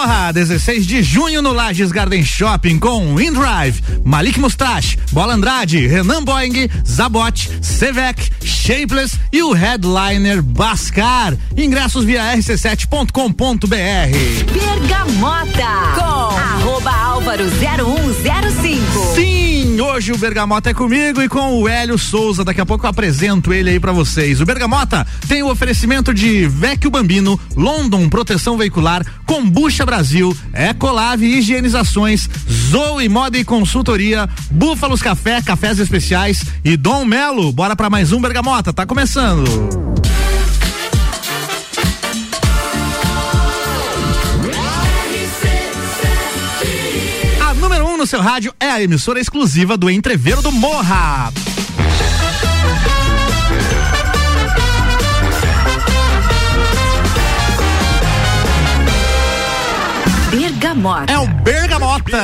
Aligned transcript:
Morra, 0.00 0.32
16 0.32 0.86
de 0.86 1.02
junho 1.02 1.42
no 1.42 1.52
Lages 1.52 1.92
Garden 1.92 2.24
Shopping 2.24 2.78
com 2.78 3.20
InDrive, 3.20 3.82
Malik 4.02 4.40
Mustache, 4.40 4.98
Bola 5.12 5.34
Andrade, 5.34 5.86
Renan 5.86 6.24
Boeing, 6.24 6.70
Zabot, 6.88 7.50
Sevec, 7.60 8.30
Shapeless 8.42 9.18
e 9.30 9.42
o 9.42 9.52
headliner 9.52 10.40
Bascar. 10.40 11.36
Ingressos 11.54 12.06
via 12.06 12.34
rc7.com.br. 12.34 13.12
Bergamota 14.54 15.92
com 15.94 16.38
arroba 16.38 16.96
álvaro 16.96 17.44
0105. 17.50 18.89
Hoje 19.80 20.12
o 20.12 20.18
Bergamota 20.18 20.68
é 20.68 20.74
comigo 20.74 21.22
e 21.22 21.28
com 21.28 21.54
o 21.54 21.66
Hélio 21.66 21.98
Souza. 21.98 22.44
Daqui 22.44 22.60
a 22.60 22.66
pouco 22.66 22.84
eu 22.84 22.90
apresento 22.90 23.52
ele 23.52 23.70
aí 23.70 23.80
para 23.80 23.92
vocês. 23.92 24.40
O 24.40 24.44
Bergamota 24.44 25.06
tem 25.26 25.42
o 25.42 25.50
oferecimento 25.50 26.12
de 26.12 26.46
Vecchio 26.46 26.90
Bambino, 26.90 27.40
London 27.56 28.08
Proteção 28.08 28.58
Veicular, 28.58 29.04
Combucha 29.24 29.86
Brasil, 29.86 30.36
Ecolave 30.52 31.26
Higienizações, 31.26 32.28
Zoe 32.70 33.08
Moda 33.08 33.38
e 33.38 33.44
Consultoria, 33.44 34.28
Búfalos 34.50 35.00
Café, 35.00 35.40
Cafés 35.40 35.78
Especiais 35.78 36.44
e 36.62 36.76
Dom 36.76 37.04
Melo. 37.06 37.50
Bora 37.50 37.74
para 37.74 37.88
mais 37.88 38.12
um 38.12 38.20
Bergamota, 38.20 38.72
tá 38.72 38.84
começando. 38.84 39.80
No 48.00 48.06
seu 48.06 48.22
rádio 48.22 48.54
é 48.58 48.70
a 48.70 48.82
emissora 48.82 49.20
exclusiva 49.20 49.76
do 49.76 49.90
Entreveiro 49.90 50.40
do 50.40 50.50
Morra. 50.50 51.30
Bergamota. 60.60 61.10
É 61.10 61.18
o 61.18 61.26
Bergamota, 61.26 62.18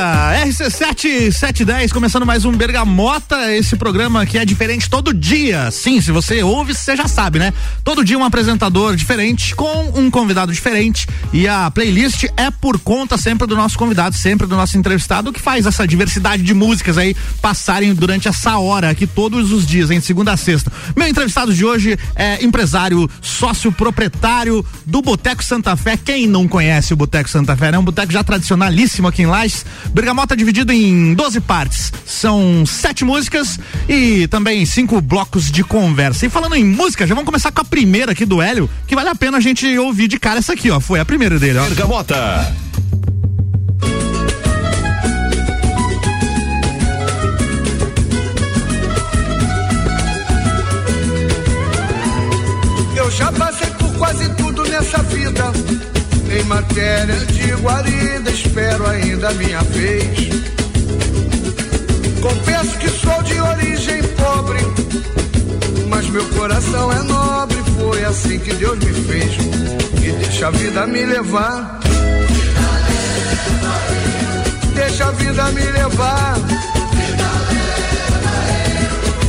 RC7710, 0.45 1.91
começando 1.91 2.23
mais 2.23 2.45
um 2.45 2.51
Bergamota, 2.51 3.51
esse 3.55 3.75
programa 3.75 4.27
que 4.27 4.37
é 4.37 4.45
diferente 4.45 4.87
todo 4.87 5.11
dia. 5.11 5.71
Sim, 5.71 5.99
se 5.99 6.11
você 6.11 6.43
ouve, 6.43 6.75
você 6.75 6.95
já 6.95 7.07
sabe, 7.07 7.39
né? 7.39 7.51
Todo 7.83 8.05
dia 8.05 8.15
um 8.15 8.23
apresentador 8.23 8.95
diferente, 8.95 9.55
com 9.55 9.91
um 9.95 10.11
convidado 10.11 10.53
diferente. 10.53 11.07
E 11.33 11.47
a 11.47 11.71
playlist 11.71 12.25
é 12.37 12.51
por 12.51 12.77
conta 12.77 13.17
sempre 13.17 13.47
do 13.47 13.55
nosso 13.55 13.75
convidado, 13.75 14.15
sempre 14.15 14.45
do 14.45 14.55
nosso 14.55 14.77
entrevistado, 14.77 15.33
que 15.33 15.41
faz 15.41 15.65
essa 15.65 15.87
diversidade 15.87 16.43
de 16.43 16.53
músicas 16.53 16.95
aí 16.95 17.15
passarem 17.41 17.91
durante 17.91 18.27
essa 18.27 18.59
hora 18.59 18.91
aqui 18.91 19.07
todos 19.07 19.51
os 19.51 19.65
dias, 19.65 19.89
em 19.89 19.99
segunda 19.99 20.33
a 20.33 20.37
sexta. 20.37 20.71
Meu 20.95 21.07
entrevistado 21.07 21.51
de 21.51 21.65
hoje 21.65 21.97
é 22.15 22.45
empresário, 22.45 23.09
sócio 23.19 23.71
proprietário 23.71 24.63
do 24.85 25.01
Boteco 25.01 25.43
Santa 25.43 25.75
Fé. 25.75 25.97
Quem 25.97 26.27
não 26.27 26.47
conhece 26.47 26.93
o 26.93 26.95
Boteco 26.95 27.31
Santa 27.31 27.57
Fé, 27.57 27.71
é 27.73 27.79
um 27.79 27.83
boteco 27.83 28.13
já 28.13 28.26
tradicionalíssimo 28.27 29.07
aqui 29.07 29.23
em 29.23 29.25
Lages. 29.25 29.65
Bergamota 29.91 30.35
dividido 30.35 30.71
em 30.71 31.13
12 31.15 31.39
partes. 31.39 31.91
São 32.05 32.65
sete 32.65 33.03
músicas 33.03 33.59
e 33.87 34.27
também 34.27 34.65
cinco 34.65 35.01
blocos 35.01 35.49
de 35.49 35.63
conversa. 35.63 36.25
E 36.25 36.29
falando 36.29 36.55
em 36.55 36.63
música, 36.63 37.07
já 37.07 37.15
vamos 37.15 37.25
começar 37.25 37.51
com 37.51 37.61
a 37.61 37.65
primeira 37.65 38.11
aqui 38.11 38.25
do 38.25 38.41
Hélio, 38.41 38.69
que 38.85 38.95
vale 38.95 39.09
a 39.09 39.15
pena 39.15 39.37
a 39.37 39.41
gente 39.41 39.65
ouvir 39.77 40.07
de 40.07 40.19
cara 40.19 40.39
essa 40.39 40.53
aqui, 40.53 40.69
ó. 40.69 40.79
Foi 40.79 40.99
a 40.99 41.05
primeira 41.05 41.39
dele, 41.39 41.57
ó. 41.57 41.63
Bergamota. 41.63 42.53
Em 56.77 56.79
matéria 56.79 57.25
de 57.25 57.51
guarida, 57.55 58.29
espero 58.29 58.87
ainda 58.87 59.29
a 59.29 59.33
minha 59.33 59.61
vez. 59.61 60.29
Confesso 62.21 62.77
que 62.77 62.89
sou 62.89 63.23
de 63.23 63.41
origem 63.41 64.03
pobre, 64.03 64.59
mas 65.89 66.07
meu 66.09 66.23
coração 66.29 66.91
é 66.91 67.01
nobre. 67.01 67.57
Foi 67.79 68.05
assim 68.05 68.37
que 68.37 68.53
Deus 68.53 68.77
me 68.77 68.93
fez. 68.93 69.37
E 70.03 70.11
deixa 70.23 70.49
a 70.49 70.51
vida 70.51 70.85
me 70.85 71.03
levar. 71.03 71.79
Deixa 74.75 75.05
a 75.05 75.11
vida 75.13 75.45
me 75.45 75.63
levar. 75.63 76.35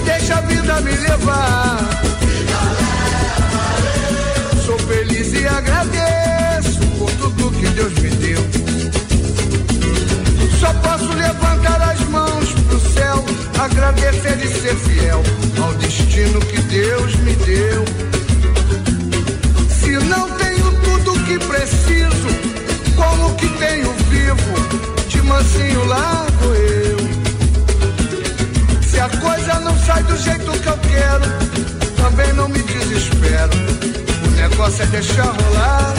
Deixa 0.05 0.37
a 0.37 0.41
vida 0.43 0.81
me 0.83 0.91
levar. 0.91 1.98
Agradecer 13.59 14.39
e 14.41 14.49
ser 14.49 14.77
fiel 14.77 15.23
ao 15.61 15.75
destino 15.75 16.41
que 16.41 16.61
Deus 16.63 17.15
me 17.17 17.35
deu. 17.35 17.85
Se 19.69 19.91
não 20.07 20.31
tenho 20.37 20.71
tudo 20.83 21.25
que 21.25 21.39
preciso, 21.39 22.29
como 22.95 23.35
que 23.35 23.49
tenho 23.59 23.93
vivo? 24.11 25.09
De 25.09 25.23
mansinho 25.23 25.85
vou 26.41 26.55
eu. 26.55 26.99
Se 28.83 29.01
a 29.01 29.09
coisa 29.09 29.61
não 29.61 29.77
sai 29.81 30.03
do 30.05 30.17
jeito 30.17 30.53
que 30.53 30.69
eu 30.69 30.79
quero, 30.79 31.25
também 31.97 32.33
não 32.35 32.49
me 32.49 32.63
desespero. 32.63 33.53
O 34.25 34.31
negócio 34.31 34.83
é 34.83 34.87
deixar 34.87 35.25
rolar. 35.25 35.95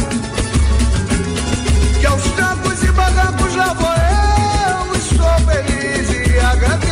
Que 1.99 2.05
aos 2.05 2.23
trancos 2.23 2.83
e 2.83 2.91
barrancos 2.93 3.55
lá 3.55 3.73
vou 3.73 3.89
eu 3.89 4.95
e 4.95 5.01
sou 5.01 5.45
feliz 5.45 6.09
e 6.09 6.39
agradeço 6.39 6.88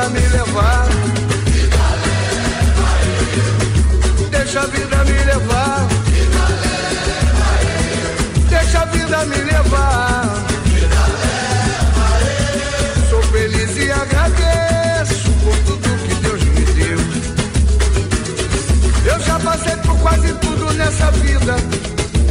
Vida 0.00 0.08
me 0.08 0.28
levar. 0.28 0.88
Deixa 4.30 4.60
a 4.60 4.66
vida 4.66 5.04
me 5.04 5.24
levar. 5.24 5.88
Deixa 8.48 8.80
a 8.80 8.84
vida 8.86 9.26
me 9.26 9.36
levar. 9.36 10.24
Sou 13.10 13.22
feliz 13.24 13.76
e 13.76 13.90
agradeço 13.92 15.30
por 15.44 15.56
tudo 15.66 15.88
que 16.08 16.14
Deus 16.14 16.42
me 16.44 16.64
deu. 16.64 16.98
Eu 19.12 19.20
já 19.20 19.38
passei 19.38 19.76
por 19.76 19.98
quase 19.98 20.32
tudo 20.34 20.72
nessa 20.72 21.10
vida. 21.10 21.56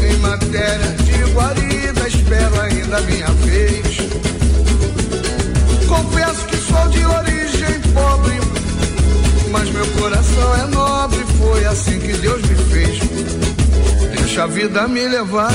Em 0.01 0.18
matéria 0.18 0.88
de 1.03 1.31
guarida, 1.34 2.07
espero 2.07 2.62
ainda 2.62 2.97
a 2.97 3.01
minha 3.01 3.28
vez. 3.28 4.09
Confesso 5.88 6.46
que 6.47 6.57
sou 6.57 6.88
de 6.90 7.06
origem 7.06 7.49
pobre, 8.00 8.40
mas 9.52 9.70
meu 9.72 9.86
coração 10.00 10.56
é 10.56 10.68
nobre. 10.68 11.26
Foi 11.38 11.66
assim 11.66 12.00
que 12.00 12.14
Deus 12.14 12.42
me 12.42 12.56
fez. 12.56 13.00
Deixa 14.18 14.44
a 14.44 14.48
vida 14.48 14.88
me 14.88 15.08
levar. 15.08 15.52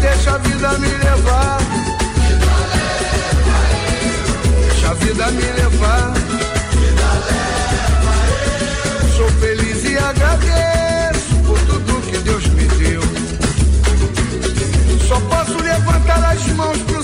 Deixa 0.00 0.34
a 0.34 0.38
vida 0.38 0.78
me 0.78 0.88
levar. 0.88 1.58
Deixa 4.68 4.90
a 4.90 4.94
vida 4.94 5.26
me 5.30 5.42
levar. 5.60 6.14
Sou 9.16 9.28
feliz 9.40 9.84
e 9.84 9.96
agradeço 9.96 11.34
por 11.46 11.58
tudo 11.60 12.02
que 12.10 12.18
Deus 12.18 12.46
me 12.48 12.66
deu. 12.82 13.02
Só 15.08 15.20
posso 15.20 15.62
levantar 15.62 16.32
as 16.32 16.46
mãos 16.48 16.78
pro 16.78 17.03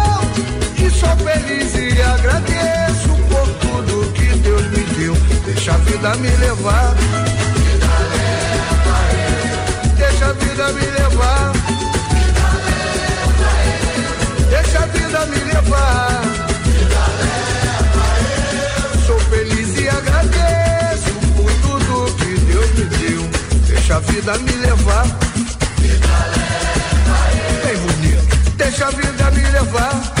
Sou 0.99 1.15
feliz 1.17 1.73
e 1.75 2.01
agradeço 2.01 3.09
por 3.29 3.47
tudo 3.59 4.11
que 4.13 4.27
Deus 4.39 4.61
me 4.71 4.83
deu. 4.95 5.15
Deixa 5.45 5.73
a 5.73 5.77
vida 5.77 6.15
me 6.15 6.29
levar. 6.37 6.95
Deixa 9.97 10.25
a 10.25 10.33
vida 10.33 10.73
me 10.73 10.85
levar. 10.85 11.51
Deixa 14.49 14.79
a 14.79 14.85
vida 14.87 15.25
me 15.25 15.39
levar. 15.53 16.21
Sou 19.05 19.19
feliz 19.19 19.79
e 19.79 19.89
agradeço 19.89 21.13
por 21.35 21.51
tudo 21.61 22.15
que 22.15 22.39
Deus 22.51 22.69
me 22.75 22.85
deu. 22.85 23.29
Deixa 23.67 23.95
a 23.95 23.99
vida 23.99 24.37
me 24.37 24.51
levar. 24.53 25.31
deixa 28.71 28.87
a 28.87 28.91
vida 28.91 29.31
me 29.31 29.49
levar. 29.51 30.20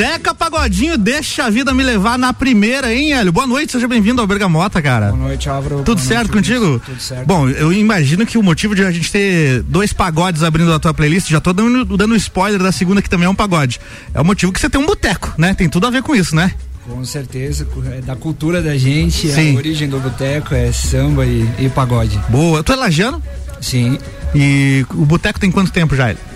Zeca 0.00 0.34
Pagodinho, 0.34 0.96
deixa 0.96 1.44
a 1.44 1.50
vida 1.50 1.74
me 1.74 1.82
levar 1.82 2.18
na 2.18 2.32
primeira, 2.32 2.90
hein, 2.90 3.12
Hélio? 3.12 3.30
Boa 3.30 3.46
noite, 3.46 3.72
seja 3.72 3.86
bem-vindo 3.86 4.18
ao 4.18 4.26
Bergamota, 4.26 4.80
cara. 4.80 5.08
Boa 5.10 5.28
noite, 5.28 5.46
Álvaro. 5.46 5.82
Tudo 5.82 5.98
Boa 5.98 6.08
certo 6.08 6.32
noite, 6.32 6.48
contigo? 6.48 6.64
Luiz. 6.64 6.82
Tudo 6.84 7.00
certo. 7.02 7.26
Bom, 7.26 7.46
eu 7.50 7.70
imagino 7.70 8.24
que 8.24 8.38
o 8.38 8.42
motivo 8.42 8.74
de 8.74 8.82
a 8.82 8.90
gente 8.90 9.12
ter 9.12 9.62
dois 9.64 9.92
pagodes 9.92 10.42
abrindo 10.42 10.72
a 10.72 10.78
tua 10.78 10.94
playlist, 10.94 11.28
já 11.28 11.38
tô 11.38 11.52
dando, 11.52 11.98
dando 11.98 12.16
spoiler 12.16 12.62
da 12.62 12.72
segunda 12.72 13.02
que 13.02 13.10
também 13.10 13.26
é 13.26 13.28
um 13.28 13.34
pagode. 13.34 13.78
É 14.14 14.18
o 14.22 14.24
motivo 14.24 14.50
que 14.54 14.58
você 14.58 14.70
tem 14.70 14.80
um 14.80 14.86
boteco, 14.86 15.34
né? 15.36 15.52
Tem 15.52 15.68
tudo 15.68 15.86
a 15.86 15.90
ver 15.90 16.02
com 16.02 16.16
isso, 16.16 16.34
né? 16.34 16.54
Com 16.88 17.04
certeza, 17.04 17.68
é 17.92 18.00
da 18.00 18.16
cultura 18.16 18.62
da 18.62 18.78
gente, 18.78 19.30
Sim. 19.30 19.54
a 19.54 19.58
origem 19.58 19.86
do 19.86 20.00
boteco 20.00 20.54
é 20.54 20.72
samba 20.72 21.26
e, 21.26 21.46
e 21.58 21.68
pagode. 21.68 22.18
Boa. 22.30 22.62
Tu 22.62 22.72
é 22.72 22.76
lajano 22.76 23.22
Sim. 23.60 23.98
e 24.34 24.82
o 24.94 25.04
boteco 25.04 25.38
tem 25.38 25.50
quanto 25.50 25.70
tempo 25.70 25.94
já, 25.94 26.08
Hélio? 26.08 26.29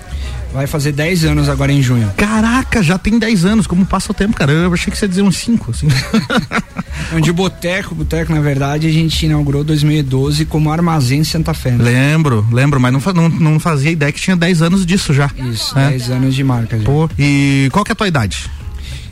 Vai 0.55 0.69
fazer 0.69 0.93
10 0.93 1.25
anos 1.25 1.49
agora 1.49 1.73
em 1.73 1.83
junho. 1.83 2.09
Caraca, 2.17 2.81
já 2.81 2.97
tem 2.97 3.19
10 3.19 3.45
anos, 3.45 3.67
como 3.67 3.85
passa 3.85 4.13
o 4.13 4.15
tempo, 4.15 4.37
cara. 4.37 4.53
Eu 4.53 4.73
achei 4.73 4.89
que 4.89 4.97
você 4.97 5.05
ia 5.05 5.09
dizer 5.09 5.23
uns 5.23 5.37
5, 5.39 5.73
assim. 5.73 5.89
Onde 7.13 7.29
o 7.29 7.35
boteco, 7.35 7.93
boteco, 7.93 8.33
na 8.33 8.41
verdade, 8.41 8.87
a 8.87 8.93
gente 8.93 9.27
inaugurou 9.27 9.65
2012 9.65 10.45
como 10.45 10.71
Armazém 10.71 11.25
Santa 11.25 11.53
Fé. 11.53 11.73
né? 11.73 11.83
lembro, 11.83 12.47
lembro, 12.53 12.79
mas 12.79 12.93
não, 12.93 13.01
não, 13.13 13.29
não 13.29 13.59
fazia 13.59 13.91
ideia 13.91 14.13
que 14.13 14.21
tinha 14.21 14.37
10 14.37 14.63
anos 14.63 14.87
disso 14.87 15.13
já. 15.13 15.29
Isso, 15.37 15.77
É. 15.77 15.91
10 15.91 16.11
anos 16.11 16.35
de 16.37 16.45
marca 16.45 16.79
já. 16.79 16.85
Pô, 16.85 17.11
e 17.19 17.69
qual 17.73 17.85
que 17.85 17.91
é 17.91 17.95
a 17.95 17.97
tua 17.97 18.07
idade? 18.07 18.49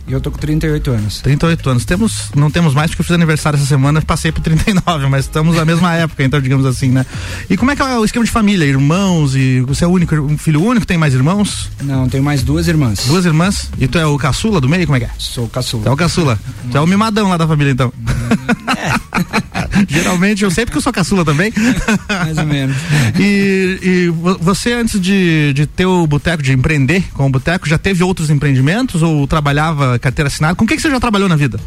E 0.07 0.13
eu 0.13 0.21
tô 0.21 0.31
com 0.31 0.39
38 0.39 0.91
anos. 0.91 1.21
38 1.21 1.71
anos. 1.71 1.85
Temos, 1.85 2.31
não 2.35 2.51
temos 2.51 2.75
mais 2.75 2.91
porque 2.91 3.03
eu 3.03 3.05
fiz 3.05 3.15
aniversário 3.15 3.57
essa 3.57 3.67
semana, 3.67 4.03
passei 4.03 4.33
por 4.33 4.41
39, 4.43 5.07
mas 5.09 5.25
estamos 5.27 5.57
na 5.57 5.65
mesma 5.65 5.95
época, 5.97 6.25
então 6.25 6.41
digamos 6.41 6.67
assim, 6.67 6.89
né? 6.91 7.07
E 7.49 7.57
como 7.57 7.71
é 7.71 7.77
que 7.77 7.83
é 7.83 7.99
o 7.99 8.05
esquema 8.05 8.25
de 8.25 8.31
família? 8.31 8.65
Irmãos 8.65 9.37
e 9.37 9.61
você 9.61 9.85
é 9.85 9.87
o 9.87 9.91
único, 9.91 10.15
um 10.17 10.37
filho 10.37 10.63
único, 10.63 10.85
tem 10.85 10.99
mais 10.99 11.15
irmãos? 11.15 11.71
Não, 11.83 12.09
tenho 12.09 12.23
mais 12.25 12.43
duas 12.43 12.67
irmãs. 12.69 13.05
Duas 13.07 13.25
irmãs? 13.25 13.71
E 13.79 13.87
tu 13.87 13.97
é 13.99 14.05
o 14.07 14.19
caçula 14.19 14.61
do 14.61 14.69
meio? 14.69 14.87
Como 14.87 14.97
é 14.97 15.01
que 15.01 15.07
é? 15.07 15.11
Sou 15.19 15.45
Tu 15.47 15.51
é 15.51 15.55
caçula. 15.55 15.93
o 15.93 15.97
caçula. 15.97 16.39
Tu 16.71 16.77
é 16.77 16.81
o 16.81 16.87
mimadão 16.87 17.29
lá 17.29 17.37
da 17.37 17.47
família, 17.47 17.71
então. 17.73 17.93
Geralmente 19.89 20.45
eu 20.45 20.51
sei 20.51 20.65
porque 20.65 20.79
eu 20.79 20.83
sou 20.83 20.93
caçula 20.93 21.25
também. 21.25 21.53
Mais 22.09 22.39
ou 22.39 22.47
menos. 22.47 22.77
E, 23.19 23.79
e 23.83 24.09
vo- 24.09 24.39
você, 24.41 24.73
antes 24.73 25.01
de, 25.01 25.53
de 25.55 25.67
ter 25.67 25.87
o 25.87 26.07
boteco, 26.07 26.43
de 26.43 26.53
empreender 26.53 27.05
com 27.15 27.27
o 27.27 27.31
boteco, 27.31 27.69
já 27.69 27.79
teve 27.79 28.03
outros 28.03 28.31
empreendimentos 28.31 29.03
ou 29.03 29.27
trabalhava 29.27 29.99
carteira 29.99 30.29
assinada? 30.29 30.55
Com 30.55 30.65
o 30.65 30.69
que, 30.69 30.77
que 30.77 30.83
você 30.83 30.91
já 30.91 31.01
trabalhou 31.01 31.29
na 31.29 31.37
vida? 31.37 31.59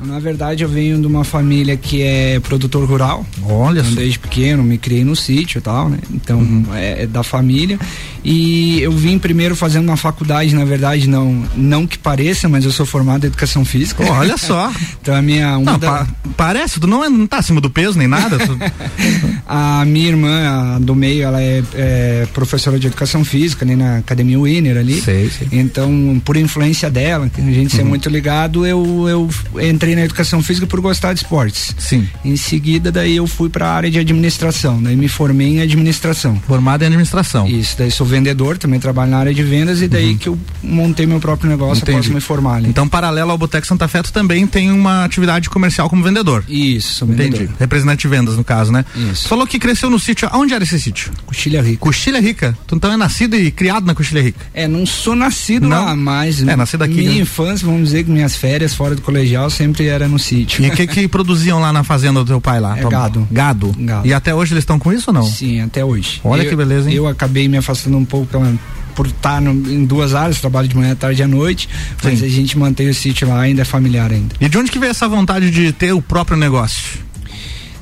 Na 0.00 0.20
verdade, 0.20 0.62
eu 0.62 0.68
venho 0.68 1.00
de 1.00 1.06
uma 1.08 1.24
família 1.24 1.76
que 1.76 2.02
é 2.02 2.38
produtor 2.40 2.88
rural. 2.88 3.26
Olha 3.42 3.80
Então, 3.80 3.90
só. 3.92 3.96
desde 4.00 4.18
pequeno, 4.18 4.62
me 4.62 4.78
criei 4.78 5.04
no 5.04 5.16
sítio 5.16 5.58
e 5.58 5.60
tal, 5.60 5.88
né? 5.88 5.98
Então, 6.12 6.38
Uhum. 6.38 6.64
é, 6.72 7.02
é 7.02 7.06
da 7.06 7.24
família. 7.24 7.78
E 8.24 8.80
eu 8.80 8.92
vim 8.92 9.18
primeiro 9.18 9.56
fazendo 9.56 9.84
uma 9.88 9.96
faculdade, 9.96 10.54
na 10.54 10.64
verdade, 10.64 11.08
não, 11.08 11.44
não 11.56 11.86
que 11.86 11.98
pareça, 11.98 12.48
mas 12.48 12.64
eu 12.64 12.70
sou 12.70 12.86
formado 12.86 13.24
em 13.24 13.26
educação 13.26 13.64
física. 13.64 14.04
Olha 14.12 14.36
só. 14.38 14.70
Então, 15.00 15.14
a 15.16 15.22
minha. 15.22 15.58
Não, 15.58 15.78
da- 15.78 16.04
pa- 16.04 16.06
parece, 16.36 16.78
tu 16.78 16.86
não, 16.86 17.02
é, 17.04 17.08
não 17.08 17.26
tá 17.26 17.38
acima 17.38 17.60
do 17.60 17.68
peso 17.70 17.98
nem 17.98 18.06
nada. 18.08 18.38
tu- 18.38 18.58
A 19.50 19.82
minha 19.86 20.08
irmã, 20.08 20.76
a 20.76 20.78
do 20.78 20.94
meio, 20.94 21.22
ela 21.22 21.40
é, 21.42 21.62
é 21.74 22.26
professora 22.34 22.78
de 22.78 22.86
educação 22.86 23.24
física 23.24 23.64
ali 23.64 23.74
na 23.74 23.96
Academia 23.98 24.38
Winner 24.38 24.76
ali. 24.76 25.00
Sei, 25.00 25.30
sei. 25.30 25.48
Então, 25.52 26.20
por 26.24 26.36
influência 26.36 26.90
dela, 26.90 27.28
que 27.30 27.40
a 27.40 27.44
gente 27.44 27.72
Uhum. 27.72 27.76
ser 27.78 27.84
muito 27.84 28.08
ligado, 28.10 28.66
eu, 28.66 29.06
eu 29.08 29.68
entrei 29.70 29.87
na 29.94 30.02
educação 30.04 30.42
física 30.42 30.66
por 30.66 30.80
gostar 30.80 31.12
de 31.12 31.20
esportes. 31.20 31.74
Sim. 31.78 32.08
Em 32.24 32.36
seguida, 32.36 32.90
daí 32.92 33.16
eu 33.16 33.26
fui 33.26 33.48
para 33.48 33.66
a 33.68 33.74
área 33.74 33.90
de 33.90 33.98
administração, 33.98 34.82
daí 34.82 34.96
me 34.96 35.08
formei 35.08 35.48
em 35.56 35.60
administração. 35.60 36.40
Formado 36.46 36.82
em 36.82 36.86
administração. 36.86 37.46
Isso, 37.48 37.76
daí 37.78 37.90
sou 37.90 38.06
vendedor, 38.06 38.58
também 38.58 38.78
trabalho 38.80 39.10
na 39.10 39.18
área 39.18 39.34
de 39.34 39.42
vendas 39.42 39.80
e 39.82 39.88
daí 39.88 40.16
que 40.16 40.28
eu 40.28 40.38
montei 40.62 41.06
meu 41.06 41.20
próprio 41.20 41.48
negócio 41.50 41.68
Uhum. 41.68 41.82
Entendi. 41.82 41.98
após 41.98 42.08
me 42.14 42.20
formar 42.20 42.54
ali. 42.56 42.68
Então, 42.68 42.88
paralelo 42.88 43.30
ao 43.30 43.38
Boteco 43.38 43.66
Santa 43.66 43.86
Fé, 43.88 44.02
tu 44.02 44.12
também 44.12 44.46
tem 44.46 44.70
uma 44.70 45.04
atividade 45.04 45.48
comercial 45.50 45.88
como 45.90 46.02
vendedor. 46.02 46.44
Isso, 46.48 46.94
sou 46.94 47.08
Entendi. 47.08 47.38
vendedor. 47.38 47.56
Representante 47.58 48.02
de 48.02 48.08
vendas, 48.08 48.36
no 48.36 48.44
caso, 48.44 48.72
né? 48.72 48.84
Isso. 48.96 49.24
Tu 49.24 49.28
falou 49.28 49.46
que 49.46 49.58
cresceu 49.58 49.90
no 49.90 49.98
sítio. 49.98 50.28
Aonde 50.32 50.54
era 50.54 50.64
esse 50.64 50.78
sítio? 50.80 51.12
Coxilha 51.26 51.60
rica. 51.62 51.78
Coxilha 51.78 52.20
Rica. 52.20 52.56
Tu 52.66 52.74
então 52.74 52.92
é 52.92 52.96
nascido 52.96 53.36
e 53.36 53.50
criado 53.50 53.84
na 53.86 53.94
Coxilha 53.94 54.22
Rica. 54.22 54.40
É, 54.54 54.66
não 54.66 54.84
sou 54.86 55.14
nascido 55.14 55.68
Não? 55.68 55.84
lá, 55.84 55.96
mas 55.96 56.40
É, 56.42 56.56
nascido 56.56 56.82
aqui, 56.82 56.94
minha 56.94 57.10
né? 57.12 57.18
infância, 57.20 57.66
vamos 57.66 57.84
dizer 57.84 58.04
que 58.04 58.10
minhas 58.10 58.34
férias 58.36 58.74
fora 58.74 58.94
do 58.94 59.02
colegial 59.02 59.48
sempre 59.50 59.77
era 59.86 60.08
no 60.08 60.18
sítio. 60.18 60.64
E 60.64 60.68
o 60.68 60.72
que 60.72 60.86
que 60.86 61.08
produziam 61.08 61.60
lá 61.60 61.72
na 61.72 61.84
fazenda 61.84 62.20
do 62.20 62.26
teu 62.26 62.40
pai 62.40 62.60
lá? 62.60 62.78
É 62.78 62.84
gado. 62.84 63.26
Gado. 63.30 63.74
Gado. 63.78 64.06
E 64.06 64.12
até 64.12 64.34
hoje 64.34 64.52
eles 64.54 64.62
estão 64.62 64.78
com 64.78 64.92
isso 64.92 65.10
ou 65.10 65.14
não? 65.14 65.22
Sim, 65.24 65.60
até 65.60 65.84
hoje. 65.84 66.20
Olha 66.24 66.42
Eu- 66.42 66.50
que 66.50 66.56
beleza, 66.56 66.88
hein? 66.90 66.96
Eu 66.96 67.06
acabei 67.06 67.48
me 67.48 67.56
afastando 67.56 67.96
um 67.96 68.04
pouco 68.04 68.26
pela- 68.26 68.52
por 68.94 69.06
estar 69.06 69.40
no- 69.40 69.50
em 69.72 69.84
duas 69.84 70.12
áreas, 70.14 70.40
trabalho 70.40 70.66
de 70.66 70.76
manhã, 70.76 70.94
tarde 70.96 71.20
e 71.20 71.24
à 71.24 71.28
noite, 71.28 71.68
mas 72.02 72.18
Sim. 72.18 72.24
a 72.24 72.28
gente 72.28 72.58
mantém 72.58 72.88
o 72.88 72.94
sítio 72.94 73.28
lá, 73.28 73.40
ainda 73.40 73.62
é 73.62 73.64
familiar 73.64 74.10
ainda. 74.10 74.34
E 74.40 74.48
de 74.48 74.58
onde 74.58 74.70
que 74.72 74.78
veio 74.78 74.90
essa 74.90 75.06
vontade 75.08 75.50
de 75.52 75.70
ter 75.72 75.92
o 75.92 76.02
próprio 76.02 76.36
negócio? 76.36 76.98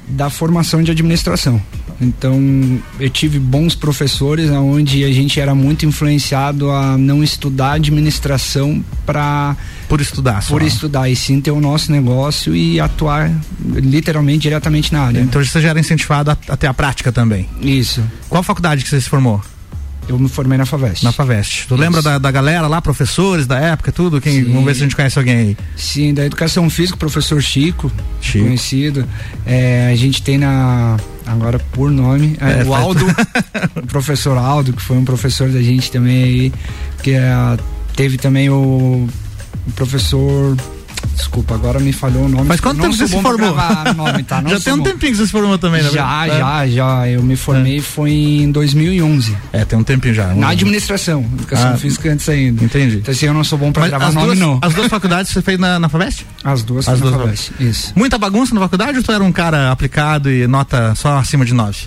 Da 0.09 0.31
formação 0.31 0.83
de 0.83 0.91
administração. 0.91 1.61
Então, 2.01 2.39
eu 3.01 3.09
tive 3.09 3.39
bons 3.39 3.75
professores 3.75 4.51
onde 4.51 5.03
a 5.05 5.11
gente 5.11 5.41
era 5.41 5.55
muito 5.55 5.87
influenciado 5.87 6.71
a 6.71 6.97
não 6.99 7.25
estudar 7.25 7.73
administração 7.73 8.85
para 9.07 9.57
Por 9.89 10.01
estudar 10.01 10.43
só. 10.43 10.51
por 10.51 10.63
estudar 10.63 11.09
e 11.09 11.17
sim 11.17 11.41
ter 11.41 11.51
o 11.53 11.61
nosso 11.61 11.91
negócio 11.91 12.55
e 12.55 12.79
atuar 12.79 13.31
literalmente 13.65 14.41
diretamente 14.41 14.93
na 14.93 15.01
área. 15.03 15.21
Então 15.21 15.43
você 15.43 15.61
já 15.61 15.71
era 15.71 15.81
incentivado 15.81 16.31
a, 16.31 16.37
a 16.49 16.57
ter 16.57 16.67
a 16.67 16.75
prática 16.75 17.11
também. 17.11 17.49
Isso. 17.63 18.03
Qual 18.29 18.43
faculdade 18.43 18.85
que 18.85 18.91
você 18.91 19.01
se 19.01 19.09
formou? 19.09 19.41
Eu 20.09 20.19
me 20.19 20.29
formei 20.29 20.57
na 20.57 20.65
Faveste. 20.65 21.05
Na 21.05 21.11
Faveste. 21.13 21.67
Tu 21.67 21.75
lembra 21.75 22.01
da, 22.01 22.19
da 22.19 22.31
galera 22.31 22.67
lá, 22.69 22.81
professores 22.81 23.47
da 23.47 23.59
época, 23.59 23.91
tudo? 23.91 24.21
Quem, 24.21 24.45
Sim. 24.45 24.53
vamos 24.53 24.65
ver 24.65 24.75
se 24.75 24.81
a 24.81 24.85
gente 24.85 24.95
conhece 24.97 25.19
alguém 25.19 25.37
aí. 25.37 25.57
Sim, 25.77 26.15
da 26.15 26.25
educação 26.25 26.69
física, 26.71 26.97
professor 26.97 27.43
Chico, 27.43 27.91
Chico. 28.21 28.45
conhecido. 28.45 29.05
É, 29.45 29.91
a 29.93 29.97
gente 29.97 30.23
tem 30.23 30.39
na. 30.39 30.97
Agora 31.27 31.59
por 31.73 31.91
nome, 31.91 32.37
é, 32.41 32.61
É, 32.61 32.65
o 32.65 32.73
Aldo, 32.73 33.05
o 33.83 33.87
professor 33.89 34.39
Aldo, 34.39 34.73
que 34.73 34.81
foi 34.81 34.97
um 34.97 35.05
professor 35.05 35.49
da 35.49 35.61
gente 35.61 35.91
também 35.91 36.23
aí, 36.23 36.53
que 37.03 37.11
é, 37.13 37.33
teve 37.97 38.17
também 38.17 38.49
o, 38.49 39.09
o 39.67 39.73
professor. 39.75 40.57
Desculpa, 41.17 41.55
agora 41.55 41.81
me 41.81 41.93
falhou 41.93 42.25
o 42.27 42.29
nome. 42.29 42.47
Faz 42.47 42.61
quanto 42.61 42.81
tempo 42.81 42.95
você 42.95 43.09
se 43.09 43.21
formou? 43.23 43.55
nome, 43.97 44.23
tá? 44.23 44.43
Já 44.47 44.61
tem 44.61 44.73
um 44.75 44.83
tempinho 44.83 45.13
que 45.13 45.19
você 45.19 45.27
se 45.27 45.33
formou 45.33 45.57
também, 45.59 45.83
né? 45.83 45.91
Já, 45.91 46.27
É. 46.27 46.39
já, 46.39 46.67
já. 46.69 47.09
Eu 47.09 47.23
me 47.23 47.37
formei 47.37 47.81
foi 47.81 48.13
em 48.13 48.51
2011. 48.53 49.35
É, 49.53 49.65
tem 49.65 49.79
um 49.79 49.83
tempinho 49.83 50.15
já. 50.15 50.35
Na 50.35 50.51
administração, 50.51 51.23
educação 51.33 51.73
Ah, 51.73 51.77
física 51.79 52.13
antes 52.13 52.29
ainda. 52.29 52.63
Entendi. 52.65 52.99
Então 52.99 53.13
assim, 53.13 53.27
eu 53.27 53.35
não 53.35 53.43
sou 53.45 53.59
bom 53.59 53.73
pra 53.73 53.83
Mas 53.83 53.91
gravar 53.91 54.13
nome, 54.13 54.27
duas, 54.27 54.39
não. 54.39 54.59
as 54.63 54.75
duas 54.75 54.89
faculdades 54.89 55.33
você 55.33 55.41
fez 55.41 55.59
na, 55.59 55.79
na 55.79 55.89
Faveste? 55.89 56.27
As 56.45 56.63
duas 56.63 56.87
as 56.89 57.01
na 57.01 57.07
duas 57.07 57.21
Faveste, 57.21 57.53
Isso. 57.61 57.93
Muita 57.97 58.19
bagunça 58.19 58.55
na 58.55 58.61
faculdade 58.61 58.99
ou 58.99 59.03
tu 59.05 59.11
era 59.11 59.25
um 59.25 59.33
cara 59.33 59.71
aplicado 59.73 60.31
e 60.31 60.47
nota 60.47 60.95
só 60.95 61.17
acima 61.19 61.45
de 61.47 61.55
9? 61.55 61.79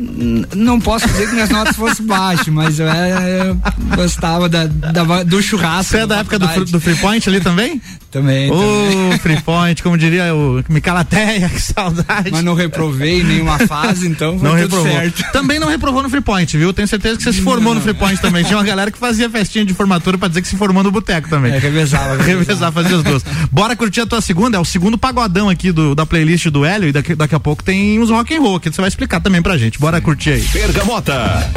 N- 0.00 0.46
Não 0.54 0.80
posso 0.80 1.08
dizer 1.08 1.26
que 1.28 1.34
minhas 1.34 1.48
notas 1.50 1.74
fossem 1.74 2.04
baixas, 2.06 2.46
mas 2.48 2.78
eu, 2.78 2.88
é, 2.88 3.48
eu 3.48 3.58
gostava 3.96 4.48
da, 4.48 4.66
da- 4.66 5.22
do 5.24 5.42
churrasco. 5.42 5.90
Você 5.90 5.98
é 5.98 6.06
da 6.06 6.16
na 6.16 6.20
época 6.20 6.38
do, 6.38 6.64
do 6.66 6.80
Free 6.80 6.94
Point 6.96 7.28
ali 7.28 7.40
também? 7.40 7.80
Também. 8.10 8.50
Ô, 8.50 9.18
Free 9.20 9.40
Point, 9.42 9.82
como 9.82 9.98
diria 9.98 10.34
o 10.34 10.64
Micalateia, 10.68 11.48
que 11.48 11.60
saudade. 11.60 12.30
Mas 12.30 12.42
não 12.42 12.54
reprovei 12.54 13.22
nenhuma 13.22 13.58
fase, 13.60 14.08
então 14.08 14.38
foi 14.38 14.48
Não 14.48 14.56
tudo 14.56 14.76
reprovou. 14.76 14.92
certo. 14.92 15.32
Também 15.32 15.58
não 15.58 15.68
reprovou 15.68 16.02
no 16.02 16.08
Free 16.08 16.22
Point, 16.22 16.56
viu? 16.56 16.72
Tenho 16.72 16.88
certeza 16.88 17.18
que 17.18 17.22
você 17.22 17.32
se 17.34 17.42
formou 17.42 17.74
no 17.74 17.80
Free 17.80 17.94
Point 17.94 18.20
também. 18.20 18.44
Tinha 18.44 18.56
uma 18.56 18.64
galera 18.64 18.90
que 18.90 18.98
fazia 18.98 19.28
festinha 19.28 19.64
de 19.64 19.74
formatura 19.74 20.16
pra 20.16 20.28
dizer 20.28 20.40
que 20.42 20.48
se 20.48 20.56
formou 20.56 20.82
no 20.82 20.90
boteco 20.90 21.28
também. 21.28 21.52
É, 21.52 21.58
revezava, 21.58 22.22
Revezar, 22.22 22.72
fazer 22.72 22.94
as 22.94 23.02
duas. 23.02 23.22
Bora 23.52 23.76
curtir 23.76 24.00
a 24.00 24.06
tua 24.06 24.20
segunda, 24.20 24.56
é 24.56 24.60
o 24.60 24.64
segundo 24.64 24.96
pagodão 24.96 25.48
aqui 25.48 25.70
do, 25.70 25.94
da 25.94 26.06
playlist 26.06 26.46
do 26.48 26.64
Hélio 26.64 26.88
e 26.88 26.92
daqui, 26.92 27.14
daqui 27.14 27.34
a 27.34 27.40
pouco 27.40 27.62
tem 27.62 28.00
uns 28.00 28.08
rock 28.10 28.34
and 28.34 28.40
roll 28.40 28.58
que 28.58 28.70
você 28.70 28.80
vai 28.80 28.88
explicar 28.88 29.20
também 29.20 29.42
pra 29.42 29.58
gente. 29.58 29.78
Bora 29.78 30.00
curtir 30.00 30.30
aí. 30.30 30.40
Bergamota. 30.52 31.50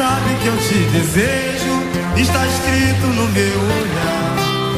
sabe 0.00 0.34
que 0.40 0.46
eu 0.46 0.56
te 0.56 0.78
desejo, 0.96 1.74
está 2.16 2.46
escrito 2.46 3.06
no 3.06 3.28
meu 3.28 3.60
olhar. 3.80 4.36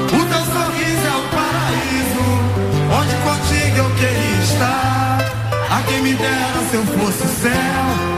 O 0.08 0.24
teu 0.26 0.44
sorriso 0.52 1.06
é 1.06 1.16
o 1.16 1.24
paraíso, 1.36 2.26
onde 2.98 3.14
contigo 3.22 3.76
eu 3.78 3.90
queria 3.94 4.42
estar. 4.42 5.18
A 5.70 5.82
quem 5.82 6.02
me 6.02 6.14
dera 6.14 6.60
se 6.68 6.74
eu 6.74 6.84
fosse 6.86 7.22
o 7.22 7.28
céu. 7.40 8.11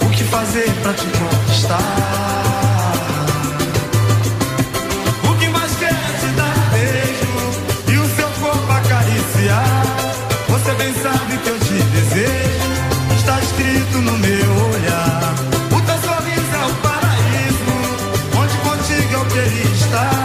O 0.00 0.08
que 0.10 0.24
fazer 0.24 0.70
pra 0.82 0.94
te 0.94 1.04
conquistar? 1.06 1.78
O 5.28 5.34
que 5.34 5.48
mais 5.50 5.70
quero 5.76 5.94
é 5.94 6.18
te 6.20 6.26
dar 6.34 6.70
beijo 6.72 7.92
e 7.92 7.98
o 7.98 8.16
seu 8.16 8.28
corpo 8.40 8.72
acariciar. 8.72 9.84
Você 10.48 10.72
bem 10.72 10.94
sabe 10.94 11.36
que 11.36 11.48
eu 11.50 11.58
te 11.58 11.74
desejo. 11.74 12.70
Está 13.18 13.38
escrito 13.40 13.98
no 13.98 14.18
meu 14.18 14.52
olhar. 14.72 15.34
O 15.76 15.80
teu 15.82 15.98
sorriso 16.00 16.54
é 16.54 16.66
o 16.66 16.74
paraíso. 16.76 17.76
Onde 18.38 18.56
contigo 18.58 19.12
eu 19.12 19.24
queria 19.26 19.70
estar. 19.74 20.19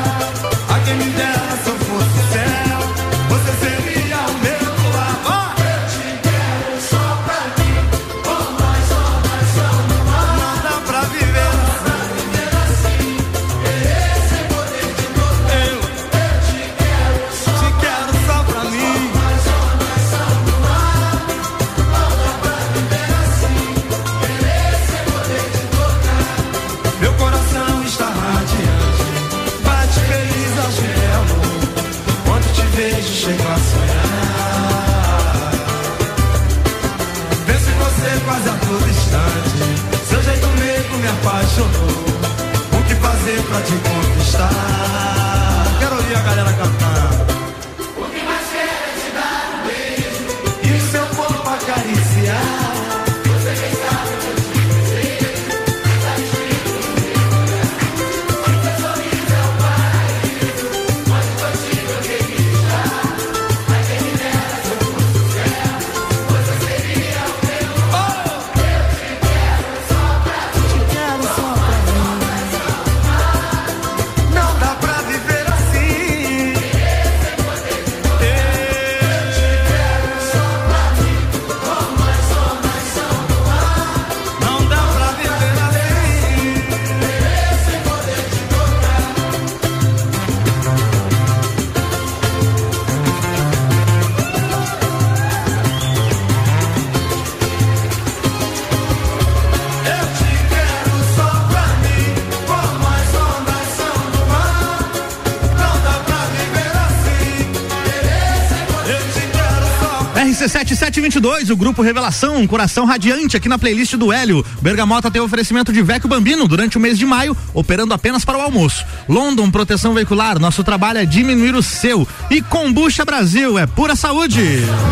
RC7722, 110.53 111.49
o 111.49 111.55
grupo 111.55 111.81
Revelação, 111.81 112.37
um 112.37 112.47
coração 112.47 112.85
radiante 112.85 113.35
aqui 113.35 113.49
na 113.49 113.57
playlist 113.57 113.95
do 113.95 114.11
Hélio. 114.11 114.45
Bergamota 114.61 115.09
tem 115.09 115.21
oferecimento 115.21 115.73
de 115.73 115.81
Vecchio 115.81 116.09
Bambino 116.09 116.47
durante 116.47 116.77
o 116.77 116.81
mês 116.81 116.97
de 116.97 117.05
maio, 117.05 117.35
operando 117.53 117.93
apenas 117.93 118.23
para 118.23 118.37
o 118.37 118.41
almoço. 118.41 118.85
London 119.07 119.49
Proteção 119.49 119.93
Veicular, 119.93 120.39
nosso 120.39 120.63
trabalho 120.63 120.99
é 120.99 121.05
diminuir 121.05 121.55
o 121.55 121.63
seu. 121.63 122.07
E 122.29 122.41
Combucha 122.41 123.05
Brasil, 123.05 123.57
é 123.57 123.65
pura 123.65 123.95
saúde. 123.95 124.41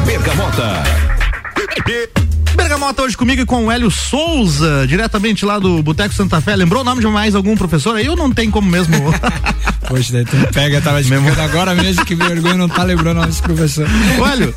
Bergamota. 0.06 0.84
Bergamota 2.56 3.02
hoje 3.02 3.18
comigo 3.18 3.42
e 3.42 3.46
com 3.46 3.66
o 3.66 3.72
Hélio 3.72 3.90
Souza, 3.90 4.86
diretamente 4.88 5.44
lá 5.44 5.60
do 5.60 5.82
Boteco 5.82 6.14
Santa 6.14 6.40
Fé. 6.40 6.56
Lembrou 6.56 6.82
o 6.82 6.84
nome 6.86 7.02
de 7.02 7.08
mais 7.08 7.36
algum 7.36 7.56
professor 7.58 7.96
aí 7.96 8.08
ou 8.08 8.16
não 8.16 8.32
tem 8.32 8.50
como 8.50 8.70
mesmo? 8.70 8.96
Poxa, 9.88 10.14
daí 10.14 10.26
tu 10.26 10.36
me 10.36 10.48
pega, 10.48 10.82
tava 10.82 11.02
explicando 11.02 11.42
agora 11.42 11.76
mesmo 11.76 12.06
que 12.06 12.16
vergonha 12.16 12.56
não 12.56 12.70
tá 12.70 12.84
lembrando 12.84 13.18
o 13.18 13.20
nome 13.22 13.28
desse 13.28 13.42
professor. 13.42 13.88
Hélio, 14.32 14.56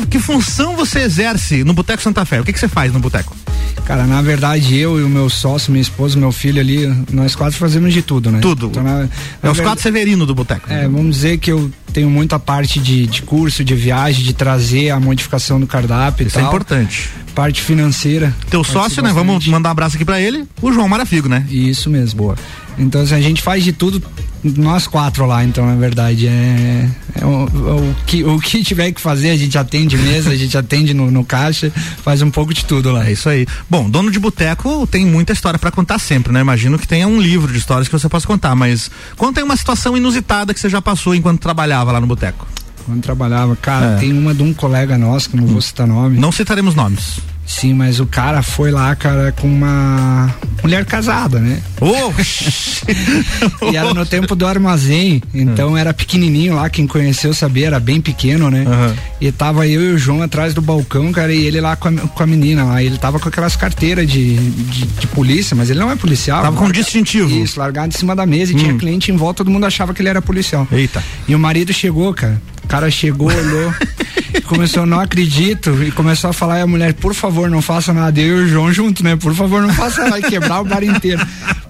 que, 0.00 0.06
que 0.06 0.18
função 0.18 0.76
você 0.76 1.00
exerce 1.00 1.62
no 1.64 1.72
Boteco 1.72 2.02
Santa 2.02 2.24
Fé? 2.24 2.40
O 2.40 2.44
que, 2.44 2.52
que 2.52 2.58
você 2.58 2.68
faz 2.68 2.92
no 2.92 3.00
Boteco? 3.00 3.36
Cara, 3.84 4.04
na 4.06 4.22
verdade, 4.22 4.76
eu 4.76 4.98
e 4.98 5.02
o 5.02 5.08
meu 5.08 5.28
sócio, 5.28 5.70
minha 5.70 5.82
esposa, 5.82 6.18
meu 6.18 6.32
filho 6.32 6.58
ali, 6.60 6.86
nós 7.12 7.34
quatro 7.36 7.58
fazemos 7.58 7.92
de 7.92 8.00
tudo, 8.02 8.30
né? 8.30 8.38
Tudo. 8.40 8.66
Então, 8.68 8.82
na- 8.82 8.90
É 8.90 8.94
na 8.94 9.04
os 9.04 9.08
verdade- 9.42 9.62
quatro 9.62 9.82
Severino 9.82 10.24
do 10.24 10.34
Boteco. 10.34 10.72
É, 10.72 10.88
vamos 10.88 11.16
dizer 11.16 11.38
que 11.38 11.52
eu 11.52 11.70
tenho 11.92 12.08
muita 12.08 12.38
parte 12.38 12.78
de, 12.80 13.06
de 13.06 13.22
curso, 13.22 13.62
de 13.62 13.74
viagem, 13.74 14.24
de 14.24 14.32
trazer 14.32 14.90
a 14.90 14.98
modificação 14.98 15.60
do 15.60 15.66
cardápio 15.66 16.24
e 16.24 16.28
Isso 16.28 16.38
é 16.38 16.42
tal. 16.42 16.50
importante. 16.50 17.10
Parte 17.34 17.60
financeira. 17.60 18.34
Teu 18.48 18.64
sócio, 18.64 19.02
né? 19.02 19.12
Vamos 19.12 19.46
mandar 19.48 19.68
um 19.70 19.72
abraço 19.72 19.96
aqui 19.96 20.04
pra 20.04 20.20
ele, 20.20 20.44
o 20.62 20.72
João 20.72 20.88
Marafigo, 20.88 21.28
né? 21.28 21.44
Isso 21.50 21.90
mesmo. 21.90 22.16
Boa. 22.18 22.36
Então, 22.78 23.02
assim, 23.02 23.14
a 23.14 23.20
gente 23.20 23.40
faz 23.42 23.62
de 23.62 23.72
tudo, 23.72 24.02
nós 24.42 24.86
quatro 24.88 25.24
lá, 25.26 25.44
então, 25.44 25.64
na 25.64 25.76
verdade, 25.76 26.26
é, 26.26 26.88
é 27.20 27.24
o, 27.24 27.44
o 27.44 27.94
que, 28.04 28.24
o 28.24 28.38
que 28.40 28.64
tiver 28.64 28.90
que 28.90 29.00
fazer, 29.00 29.30
a 29.30 29.36
gente 29.36 29.56
atende 29.56 29.96
mesa, 29.96 30.30
a 30.30 30.36
gente 30.36 30.56
atende 30.58 30.92
no, 30.92 31.08
no 31.08 31.24
caixa, 31.24 31.70
faz 32.02 32.20
um 32.20 32.30
pouco 32.30 32.52
de 32.52 32.64
tudo 32.64 32.90
lá. 32.90 33.06
É 33.08 33.12
isso 33.12 33.28
aí. 33.28 33.46
Bom, 33.68 33.88
dono 33.88 34.10
de 34.10 34.18
boteco 34.18 34.86
tem 34.86 35.06
muita 35.06 35.32
história 35.32 35.58
pra 35.58 35.70
contar 35.70 35.98
sempre, 35.98 36.32
né? 36.32 36.40
Imagino 36.40 36.78
que 36.78 36.86
tenha 36.86 37.08
um 37.08 37.20
livro 37.20 37.50
de 37.52 37.58
histórias 37.58 37.88
que 37.88 37.98
você 37.98 38.08
possa 38.08 38.26
contar, 38.26 38.54
mas 38.54 38.90
conta 39.16 39.40
aí 39.40 39.44
uma 39.44 39.56
situação 39.56 39.96
inusitada 39.96 40.52
que 40.52 40.60
você 40.60 40.68
já 40.68 40.80
passou 40.82 41.14
enquanto 41.14 41.40
trabalhava 41.40 41.90
lá 41.90 42.00
no 42.00 42.06
boteco. 42.06 42.46
Quando 42.86 43.00
trabalhava, 43.00 43.56
cara, 43.56 43.92
É. 43.92 43.96
tem 43.96 44.12
uma 44.12 44.34
de 44.34 44.42
um 44.42 44.52
colega 44.52 44.98
nosso, 44.98 45.30
que 45.30 45.36
não 45.36 45.46
vou 45.46 45.60
citar 45.60 45.86
nome. 45.86 46.18
Não 46.18 46.30
citaremos 46.30 46.74
nomes. 46.74 47.18
Sim, 47.46 47.74
mas 47.74 48.00
o 48.00 48.06
cara 48.06 48.42
foi 48.42 48.70
lá, 48.70 48.94
cara, 48.96 49.30
com 49.32 49.46
uma 49.46 50.34
mulher 50.62 50.84
casada, 50.84 51.38
né? 51.38 51.60
Ô! 51.80 52.12
E 53.72 53.76
era 53.76 53.94
no 53.94 54.04
tempo 54.04 54.34
do 54.34 54.46
armazém, 54.46 55.22
então 55.32 55.76
era 55.76 55.92
pequenininho 55.94 56.54
lá, 56.56 56.68
quem 56.68 56.86
conheceu 56.86 57.32
sabia, 57.32 57.66
era 57.68 57.80
bem 57.80 58.00
pequeno, 58.00 58.50
né? 58.50 58.64
Aham. 58.66 58.94
E 59.20 59.32
tava 59.32 59.66
eu 59.66 59.82
e 59.82 59.94
o 59.94 59.98
João 59.98 60.20
atrás 60.22 60.52
do 60.52 60.60
balcão, 60.60 61.10
cara, 61.12 61.32
e 61.32 61.44
ele 61.46 61.60
lá 61.60 61.76
com 61.76 61.88
a, 61.88 61.92
com 61.92 62.22
a 62.22 62.26
menina 62.26 62.64
lá. 62.64 62.82
Ele 62.82 62.98
tava 62.98 63.18
com 63.18 63.28
aquelas 63.28 63.56
carteiras 63.56 64.08
de, 64.10 64.36
de, 64.36 64.86
de 64.86 65.06
polícia, 65.08 65.56
mas 65.56 65.70
ele 65.70 65.78
não 65.80 65.90
é 65.90 65.96
policial. 65.96 66.42
Tava 66.42 66.56
com 66.56 66.64
larga- 66.64 66.78
distintivo. 66.80 67.30
Isso, 67.30 67.58
largado 67.58 67.88
em 67.94 67.98
cima 67.98 68.14
da 68.14 68.26
mesa 68.26 68.52
e 68.52 68.56
tinha 68.56 68.74
cliente 68.74 69.10
em 69.10 69.16
volta, 69.16 69.38
todo 69.38 69.50
mundo 69.50 69.64
achava 69.64 69.94
que 69.94 70.02
ele 70.02 70.08
era 70.10 70.20
policial. 70.20 70.66
Eita. 70.70 71.02
E 71.26 71.34
o 71.34 71.38
marido 71.38 71.72
chegou, 71.72 72.12
cara. 72.12 72.40
O 72.64 72.66
cara 72.66 72.90
chegou, 72.90 73.28
olhou, 73.28 73.72
começou, 74.48 74.84
não 74.84 74.98
acredito, 74.98 75.70
e 75.82 75.90
começou 75.92 76.30
a 76.30 76.32
falar, 76.32 76.58
e 76.58 76.62
a 76.62 76.66
mulher, 76.66 76.94
por 76.94 77.14
favor, 77.14 77.48
não 77.48 77.62
faça 77.62 77.92
nada. 77.92 78.20
Eu 78.20 78.40
e 78.40 78.44
o 78.44 78.48
João 78.48 78.72
junto, 78.72 79.04
né? 79.04 79.16
Por 79.16 79.34
favor, 79.34 79.62
não 79.62 79.72
faça 79.72 80.02
nada, 80.02 80.18
e 80.18 80.22
quebrar 80.22 80.60
o 80.60 80.64
bar 80.64 80.82
inteiro. 80.82 81.24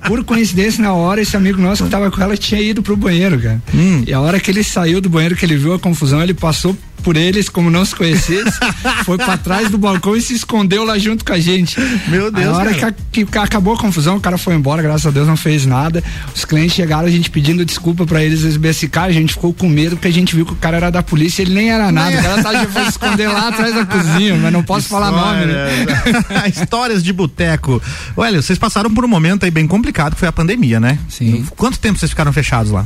Por 0.07 0.23
coincidência, 0.25 0.83
na 0.83 0.93
hora, 0.93 1.21
esse 1.21 1.37
amigo 1.37 1.61
nosso 1.61 1.85
que 1.85 1.91
tava 1.91 2.11
com 2.11 2.23
ela 2.23 2.37
tinha 2.37 2.61
ido 2.61 2.83
pro 2.83 2.97
banheiro, 2.97 3.39
cara. 3.41 3.63
Hum. 3.75 4.05
E 4.07 4.13
a 4.13 4.21
hora 4.21 4.39
que 4.41 4.51
ele 4.51 4.63
saiu 4.65 5.01
do 5.01 5.09
banheiro, 5.09 5.37
que 5.37 5.45
ele 5.45 5.57
viu 5.57 5.73
a 5.75 5.79
confusão, 5.79 6.23
ele 6.23 6.35
passou 6.35 6.77
por 7.03 7.19
eles 7.19 7.51
como 7.51 7.69
não 7.71 7.85
se 7.85 7.95
conhecesse, 7.95 8.51
foi 9.05 9.19
pra 9.19 9.37
trás 9.37 9.69
do 9.69 9.77
balcão 9.77 10.17
e 10.17 10.23
se 10.23 10.33
escondeu 10.33 10.85
lá 10.85 10.97
junto 10.97 11.23
com 11.23 11.35
a 11.35 11.39
gente. 11.39 11.79
Meu 12.09 12.31
Deus, 12.31 12.47
A 12.47 12.53
hora 12.57 12.73
que, 12.73 12.83
a- 12.83 12.95
que 13.13 13.27
acabou 13.39 13.75
a 13.75 13.77
confusão, 13.79 14.17
o 14.17 14.21
cara 14.21 14.39
foi 14.39 14.55
embora, 14.55 14.81
graças 14.81 15.05
a 15.05 15.11
Deus 15.11 15.29
não 15.29 15.37
fez 15.37 15.67
nada. 15.67 16.03
Os 16.35 16.47
clientes 16.47 16.75
chegaram, 16.75 17.07
a 17.07 17.11
gente 17.11 17.29
pedindo 17.29 17.63
desculpa 17.63 18.07
pra 18.07 18.25
eles, 18.25 18.43
eles 18.43 18.57
bessicaram, 18.57 19.09
a 19.11 19.13
gente 19.13 19.35
ficou 19.35 19.53
com 19.53 19.69
medo 19.69 19.97
porque 19.97 20.09
a 20.09 20.13
gente 20.13 20.35
viu 20.35 20.47
que 20.47 20.55
o 20.55 20.57
cara 20.57 20.79
era 20.79 20.91
da 20.91 21.03
polícia, 21.03 21.43
ele 21.43 21.53
nem 21.53 21.71
era 21.71 21.93
nada. 21.93 22.19
O 22.19 22.23
cara 22.23 22.43
tá 22.43 22.67
foi 22.69 22.83
se 22.85 22.89
esconder 22.89 23.29
lá 23.29 23.49
atrás 23.49 23.75
da 23.75 23.85
cozinha, 23.85 24.35
mas 24.37 24.51
não 24.51 24.63
posso 24.63 24.89
falar 24.89 25.11
nome, 25.11 25.45
né? 25.45 25.69
História- 25.85 26.49
Histórias 26.65 27.05
de 27.05 27.13
boteco. 27.13 27.83
Olha, 28.17 28.41
vocês 28.41 28.59
passaram 28.59 28.91
por 28.95 29.05
um 29.05 29.09
momento 29.09 29.45
aí 29.45 29.51
bem 29.51 29.67
complicado, 29.67 29.94
que 30.15 30.21
foi 30.21 30.29
a 30.29 30.33
pandemia, 30.33 30.81
né? 30.81 30.99
Sim. 31.09 31.47
Quanto 31.57 31.79
tempo 31.79 31.99
vocês 31.99 32.11
ficaram 32.11 32.33
fechados 32.33 32.73
lá? 32.73 32.85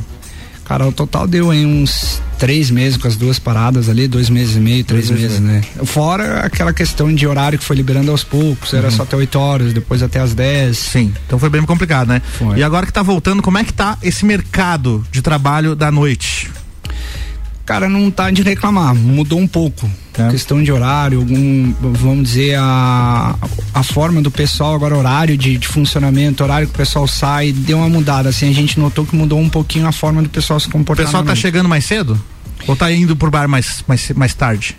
Cara, 0.69 0.87
o 0.87 0.91
total 0.91 1.27
deu 1.27 1.51
em 1.51 1.65
uns 1.65 2.21
três 2.37 2.69
meses 2.69 2.95
com 2.95 3.07
as 3.07 3.15
duas 3.15 3.39
paradas 3.39 3.89
ali, 3.89 4.07
dois 4.07 4.29
meses 4.29 4.55
e 4.55 4.59
meio, 4.59 4.83
três 4.83 5.09
meses, 5.09 5.39
meses, 5.39 5.39
né? 5.39 5.61
Fora 5.83 6.41
aquela 6.41 6.71
questão 6.71 7.11
de 7.11 7.25
horário 7.25 7.57
que 7.57 7.65
foi 7.65 7.75
liberando 7.75 8.11
aos 8.11 8.23
poucos, 8.23 8.71
era 8.75 8.91
só 8.91 9.01
até 9.01 9.15
8 9.15 9.39
horas, 9.39 9.73
depois 9.73 10.03
até 10.03 10.19
as 10.19 10.35
10. 10.35 10.77
Sim, 10.77 11.11
então 11.25 11.39
foi 11.39 11.49
bem 11.49 11.63
complicado, 11.63 12.09
né? 12.09 12.21
Foi. 12.37 12.59
E 12.59 12.63
agora 12.63 12.85
que 12.85 12.93
tá 12.93 13.01
voltando, 13.01 13.41
como 13.41 13.57
é 13.57 13.63
que 13.63 13.73
tá 13.73 13.97
esse 14.03 14.23
mercado 14.23 15.03
de 15.11 15.23
trabalho 15.23 15.75
da 15.75 15.91
noite? 15.91 16.51
Cara, 17.69 17.87
não 17.87 18.09
tá 18.09 18.31
de 18.31 18.41
reclamar, 18.41 18.95
mudou 18.95 19.39
um 19.39 19.47
pouco. 19.47 19.89
É. 20.17 20.29
Questão 20.31 20.61
de 20.61 20.71
horário, 20.71 21.19
algum, 21.19 21.71
vamos 21.79 22.23
dizer, 22.29 22.55
a, 22.59 23.35
a 23.73 23.83
forma 23.83 24.21
do 24.21 24.31
pessoal, 24.31 24.73
agora 24.73 24.97
horário 24.97 25.37
de, 25.37 25.57
de 25.57 25.67
funcionamento, 25.67 26.43
horário 26.43 26.67
que 26.67 26.73
o 26.73 26.77
pessoal 26.77 27.07
sai, 27.07 27.51
deu 27.51 27.77
uma 27.77 27.87
mudada, 27.87 28.27
assim, 28.29 28.49
a 28.49 28.53
gente 28.53 28.79
notou 28.79 29.05
que 29.05 29.15
mudou 29.15 29.39
um 29.39 29.47
pouquinho 29.47 29.87
a 29.87 29.91
forma 29.91 30.21
do 30.21 30.29
pessoal 30.29 30.59
se 30.59 30.67
O 30.67 30.71
comportar. 30.71 31.05
pessoal 31.05 31.23
na 31.23 31.29
tá 31.29 31.35
chegando 31.35 31.69
mais 31.69 31.85
cedo? 31.85 32.19
Ou 32.67 32.75
tá 32.75 32.91
indo 32.91 33.15
pro 33.15 33.29
bar 33.31 33.47
mais, 33.47 33.83
mais, 33.87 34.09
mais 34.15 34.33
tarde? 34.33 34.75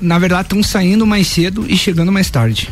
Na 0.00 0.18
verdade, 0.18 0.42
estão 0.42 0.62
saindo 0.62 1.06
mais 1.06 1.26
cedo 1.26 1.64
e 1.68 1.76
chegando 1.76 2.12
mais 2.12 2.30
tarde. 2.30 2.68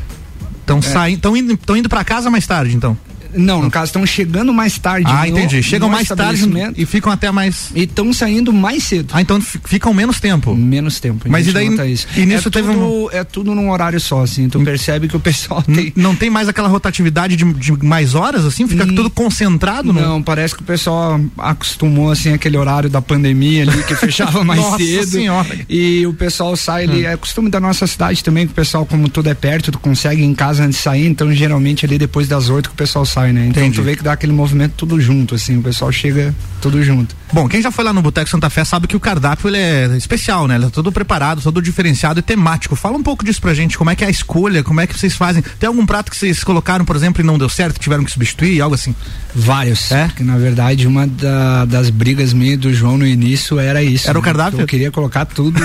Estão 0.61 0.81
saindo, 0.81 1.17
estão 1.17 1.37
indo, 1.37 1.57
tão 1.57 1.77
indo 1.77 1.89
pra 1.89 2.05
casa 2.05 2.31
mais 2.31 2.47
tarde, 2.47 2.77
então. 2.77 2.97
Não, 3.37 3.63
no 3.63 3.71
caso, 3.71 3.87
estão 3.87 4.05
chegando 4.07 4.53
mais 4.53 4.79
tarde. 4.79 5.07
ah, 5.11 5.21
no- 5.21 5.27
entendi. 5.27 5.63
Chegam 5.63 5.89
mais 5.89 6.09
tarde 6.09 6.49
e 6.77 6.87
ficam 6.87 7.13
até 7.13 7.31
mais. 7.31 7.71
E 7.75 7.83
estão 7.83 8.13
saindo 8.13 8.53
mais 8.53 8.85
cedo. 8.85 9.11
Ah, 9.13 9.21
então 9.21 9.41
fi- 9.41 9.61
ficam 9.65 9.93
menos 9.95 10.21
tempo. 10.21 10.55
Menos 10.55 11.01
tempo. 11.01 11.27
Mas 11.29 11.47
e 11.49 11.53
daí- 11.53 11.93
isso. 11.93 12.07
e 12.17 12.25
nisso 12.27 12.49
é 12.49 12.51
teve 12.51 12.73
tudo, 12.73 13.11
É 13.13 13.25
tudo 13.25 13.55
num 13.55 13.71
horário 13.71 14.01
só, 14.01 14.23
assim. 14.23 14.49
Tu 14.49 14.61
percebe 14.61 15.09
que 15.09 15.17
o 15.17 15.21
pessoal 15.21 15.63
tem. 15.63 15.93
Não 15.97 16.15
tem 16.15 16.31
mais 16.31 16.49
aquela 16.49 16.69
rotatividade 16.69 17.37
de, 17.37 17.45
de 17.55 17.73
mais 17.85 18.15
horas, 18.15 18.45
assim? 18.45 18.67
Fica 18.67 18.85
Hum, 18.85 18.95
tudo 18.95 19.11
concentrado? 19.11 19.93
no- 19.93 20.01
Não, 20.01 20.23
parece 20.23 20.55
que 20.55 20.63
o 20.63 20.65
pessoal 20.65 21.21
acostumou 21.39 22.11
assim 22.11 22.33
aquele 22.33 22.57
horário 22.57 22.89
da 22.91 23.01
pandemia 23.03 23.63
ali 23.63 23.83
que 23.85 23.95
fechava 23.95 24.43
mais 24.45 24.61
Nossa 24.61 24.79
cedo. 24.79 25.07
Senhora. 25.11 25.59
E 25.69 26.07
o 26.07 26.13
pessoal 26.15 26.57
sai 26.57 26.85
ali, 26.85 27.07
é 27.07 27.17
costume 27.17 27.51
da 27.51 27.61
nossa 27.61 27.87
cidade 27.87 28.23
também, 28.23 28.47
que 28.47 28.53
o 28.53 28.55
pessoal, 28.55 28.85
como 28.87 29.09
tudo 29.09 29.29
é 29.29 29.35
perto, 29.35 29.71
tu 29.73 29.79
consegue 29.79 30.23
em 30.23 30.35
casa 30.35 30.65
antes 30.65 30.79
de 30.79 30.83
sair, 30.83 31.07
então 31.07 31.33
geralmente 31.33 31.85
ali 31.85 31.99
depois 31.99 32.29
das 32.29 32.49
oito 32.49 32.69
que 32.71 32.75
o 32.75 32.79
pessoal 32.79 33.05
sai, 33.05 33.24
né? 33.33 33.47
Então 33.47 33.63
Entendi. 33.63 33.77
tu 33.77 33.83
vê 33.83 33.97
que 33.97 34.03
dá 34.03 34.13
aquele 34.13 34.33
movimento 34.33 34.75
tudo 34.77 35.01
junto, 35.01 35.35
assim, 35.35 35.59
o 35.59 35.63
pessoal 35.63 35.91
chega 35.93 36.35
tudo 36.65 36.83
junto. 36.83 37.15
Bom, 37.31 37.47
quem 37.47 37.61
já 37.61 37.71
foi 37.71 37.85
lá 37.85 37.93
no 37.93 38.01
Boteco 38.01 38.31
Santa 38.31 38.49
Fé 38.49 38.65
sabe 38.65 38.87
que 38.87 38.97
o 38.97 39.01
cardápio 39.01 39.49
ele 39.49 39.59
é 39.59 39.95
especial, 39.99 40.49
né? 40.49 40.55
Ele 40.55 40.65
é 40.65 40.71
todo 40.71 40.91
preparado, 40.91 41.43
todo 41.43 41.61
diferenciado 41.61 42.21
e 42.21 42.23
temático. 42.23 42.75
Fala 42.75 42.97
um 42.97 43.03
pouco 43.03 43.23
disso 43.23 43.41
pra 43.41 43.53
gente, 43.53 43.77
como 43.77 43.91
é 43.91 43.95
que 43.95 44.03
é 44.03 44.07
a 44.07 44.11
escolha, 44.11 44.63
como 44.63 44.81
é 44.81 44.87
que 44.87 44.99
vocês 44.99 45.15
fazem. 45.15 45.43
Tem 45.59 45.67
algum 45.67 45.85
prato 45.85 46.11
que 46.11 46.17
vocês 46.17 46.43
colocaram, 46.43 46.85
por 46.87 46.97
exemplo, 46.97 47.21
e 47.23 47.27
não 47.27 47.37
deu 47.37 47.49
certo, 47.51 47.79
tiveram 47.79 48.03
que 48.03 48.11
substituir, 48.11 48.61
algo 48.63 48.75
assim? 48.75 48.95
Vários. 49.35 49.91
É? 49.93 50.07
Porque, 50.07 50.23
na 50.25 50.39
verdade, 50.39 50.87
uma 50.87 51.07
da- 51.07 51.65
das 51.67 51.91
brigas 51.91 52.33
minhas 52.33 52.55
e 52.55 52.57
do 52.57 52.73
João 52.73 52.97
no 52.97 53.07
início 53.07 53.59
era 53.59 53.83
isso. 53.83 54.09
Era 54.09 54.19
o 54.19 54.23
né? 54.23 54.27
cardápio? 54.27 54.61
Eu 54.61 54.67
queria 54.67 54.91
colocar 54.91 55.25
tudo 55.27 55.61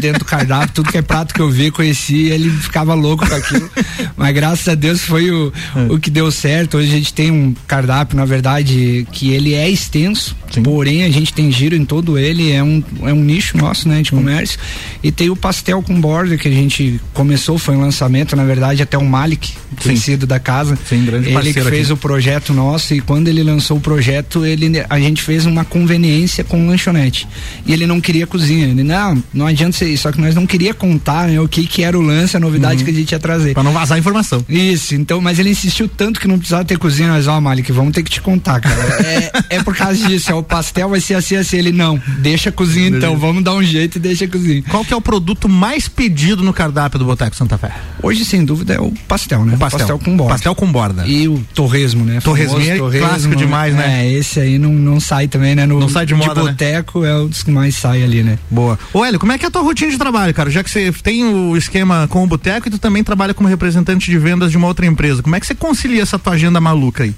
dentro 0.00 0.18
do 0.20 0.24
cardápio, 0.24 0.70
tudo 0.74 0.90
que 0.90 0.98
é 0.98 1.02
prato 1.02 1.32
que 1.32 1.40
eu 1.40 1.48
vi, 1.50 1.70
conhecia, 1.70 2.34
ele 2.34 2.50
ficava 2.50 2.94
louco 2.94 3.24
com 3.28 3.34
aquilo. 3.34 3.70
Mas 4.16 4.34
graças 4.34 4.66
a 4.68 4.74
Deus 4.74 5.02
foi 5.02 5.30
o, 5.30 5.52
É. 5.76 5.92
o 5.92 5.98
que 5.98 6.10
deu 6.10 6.30
certo. 6.32 6.78
Hoje 6.78 6.88
a 6.90 6.94
gente 6.96 7.12
tem 7.14 7.30
um 7.30 7.54
cardápio, 7.66 8.16
na 8.16 8.24
verdade, 8.24 9.06
que 9.12 9.30
ele 9.32 9.54
é 9.54 9.68
extenso, 9.68 10.34
Sim. 10.50 10.62
porém 10.62 11.04
a 11.04 11.10
gente 11.10 11.32
tem 11.32 11.50
giro 11.50 11.76
em 11.76 11.84
todo 11.84 12.18
ele, 12.18 12.50
é 12.50 12.62
um, 12.62 12.82
é 13.02 13.12
um 13.12 13.22
nicho 13.22 13.56
nosso, 13.56 13.88
né, 13.88 14.02
de 14.02 14.10
comércio. 14.10 14.58
E 15.02 15.12
tem 15.12 15.30
o 15.30 15.36
pastel 15.36 15.82
com 15.82 16.00
borda 16.00 16.36
que 16.36 16.48
a 16.48 16.50
gente 16.50 17.00
começou, 17.14 17.58
foi 17.58 17.76
um 17.76 17.80
lançamento, 17.80 18.34
na 18.34 18.44
verdade, 18.44 18.82
até 18.82 18.98
o 18.98 19.04
Malik, 19.04 19.52
conhecido 19.82 20.26
da 20.26 20.38
casa. 20.38 20.78
Sim, 20.88 21.04
grande 21.04 21.28
ele 21.28 21.52
que 21.52 21.62
fez 21.62 21.86
aqui. 21.86 21.92
o 21.92 21.96
projeto 21.96 22.52
nosso 22.52 22.94
e 22.94 23.00
quando 23.00 23.28
ele 23.28 23.42
lançou 23.42 23.76
o 23.76 23.80
projeto, 23.80 24.44
ele, 24.44 24.84
a 24.88 24.98
gente 24.98 25.22
fez 25.22 25.46
uma 25.46 25.64
conveniência 25.64 26.44
com 26.44 26.64
o 26.64 26.68
lanchonete. 26.68 27.26
E 27.66 27.72
ele 27.72 27.86
não 27.86 28.00
queria 28.00 28.26
cozinha. 28.26 28.66
Ele, 28.66 28.82
não, 28.82 29.22
não 29.32 29.46
adianta 29.46 29.76
ser 29.76 29.88
isso. 29.88 30.02
Só 30.02 30.12
que 30.12 30.20
nós 30.20 30.34
não 30.34 30.46
queria 30.46 30.72
contar 30.72 31.28
né, 31.28 31.40
o 31.40 31.48
que, 31.48 31.66
que 31.66 31.82
era 31.82 31.98
o 31.98 32.00
lance, 32.00 32.36
a 32.36 32.40
novidade 32.40 32.84
que 32.84 32.90
a 32.90 32.94
gente 32.94 33.12
ia 33.12 33.18
trazer. 33.18 33.54
Pra 33.54 33.62
não 33.62 33.72
vazar 33.72 33.96
a 33.96 33.98
informação. 33.98 34.44
Isso, 34.48 34.94
então, 34.94 35.20
mas 35.20 35.38
ele 35.38 35.50
insistiu 35.50 35.88
tanto 35.88 36.20
que 36.20 36.26
não 36.26 36.38
precisava 36.38 36.64
ter 36.64 36.78
cozinha, 36.78 37.08
nós, 37.08 37.26
ó, 37.26 37.40
Malik, 37.40 37.70
vamos 37.72 37.92
ter 37.92 38.02
que 38.02 38.10
te 38.10 38.20
contar, 38.20 38.60
cara. 38.60 38.80
É, 39.10 39.56
é 39.56 39.62
por 39.62 39.74
causa 39.74 40.06
disso, 40.06 40.29
é, 40.30 40.34
o 40.34 40.42
pastel 40.42 40.88
vai 40.88 41.00
ser 41.00 41.14
assim, 41.14 41.36
assim. 41.36 41.56
Ele, 41.56 41.72
não, 41.72 42.00
deixa 42.18 42.50
cozinha 42.50 42.88
então, 42.88 43.16
vamos 43.18 43.42
dar 43.42 43.54
um 43.54 43.62
jeito 43.62 43.96
e 43.96 43.98
deixa 43.98 44.26
cozinha. 44.26 44.62
Qual 44.68 44.84
que 44.84 44.92
é 44.92 44.96
o 44.96 45.00
produto 45.00 45.48
mais 45.48 45.88
pedido 45.88 46.42
no 46.42 46.52
cardápio 46.52 46.98
do 46.98 47.04
Boteco 47.04 47.36
Santa 47.36 47.58
Fé? 47.58 47.72
Hoje, 48.02 48.24
sem 48.24 48.44
dúvida, 48.44 48.74
é 48.74 48.80
o 48.80 48.92
pastel, 49.06 49.44
né? 49.44 49.54
O 49.54 49.58
pastel. 49.58 49.98
com 49.98 50.16
borda. 50.16 50.34
Pastel 50.34 50.54
com 50.54 50.70
borda. 50.70 51.06
E 51.06 51.28
o 51.28 51.42
torresmo, 51.54 52.04
né? 52.04 52.20
Famoso 52.20 52.60
é 52.60 52.98
clássico 52.98 53.36
demais, 53.36 53.74
né? 53.74 54.06
É, 54.06 54.12
esse 54.12 54.40
aí 54.40 54.58
não, 54.58 54.72
não 54.72 55.00
sai 55.00 55.28
também, 55.28 55.54
né? 55.54 55.66
No, 55.66 55.80
Não 55.80 55.88
sai 55.88 56.06
de 56.06 56.14
moda, 56.14 56.42
né? 56.42 56.50
boteco 56.50 57.04
é 57.04 57.16
um 57.16 57.26
dos 57.26 57.42
que 57.42 57.50
mais 57.50 57.74
sai 57.74 58.02
ali, 58.02 58.22
né? 58.22 58.38
Boa. 58.50 58.78
Ô, 58.92 59.04
Hélio, 59.04 59.18
como 59.18 59.32
é 59.32 59.38
que 59.38 59.44
é 59.44 59.48
a 59.48 59.50
tua 59.50 59.62
rotina 59.62 59.90
de 59.90 59.98
trabalho, 59.98 60.32
cara? 60.34 60.50
Já 60.50 60.62
que 60.62 60.70
você 60.70 60.92
tem 61.02 61.24
o 61.24 61.56
esquema 61.56 62.06
com 62.08 62.22
o 62.22 62.26
boteco 62.26 62.68
e 62.68 62.70
tu 62.70 62.78
também 62.78 63.02
trabalha 63.04 63.34
como 63.34 63.48
representante 63.48 64.10
de 64.10 64.18
vendas 64.18 64.50
de 64.50 64.56
uma 64.56 64.66
outra 64.66 64.86
empresa. 64.86 65.22
Como 65.22 65.34
é 65.34 65.40
que 65.40 65.46
você 65.46 65.54
concilia 65.54 66.02
essa 66.02 66.18
tua 66.18 66.34
agenda 66.34 66.60
maluca 66.60 67.04
aí? 67.04 67.14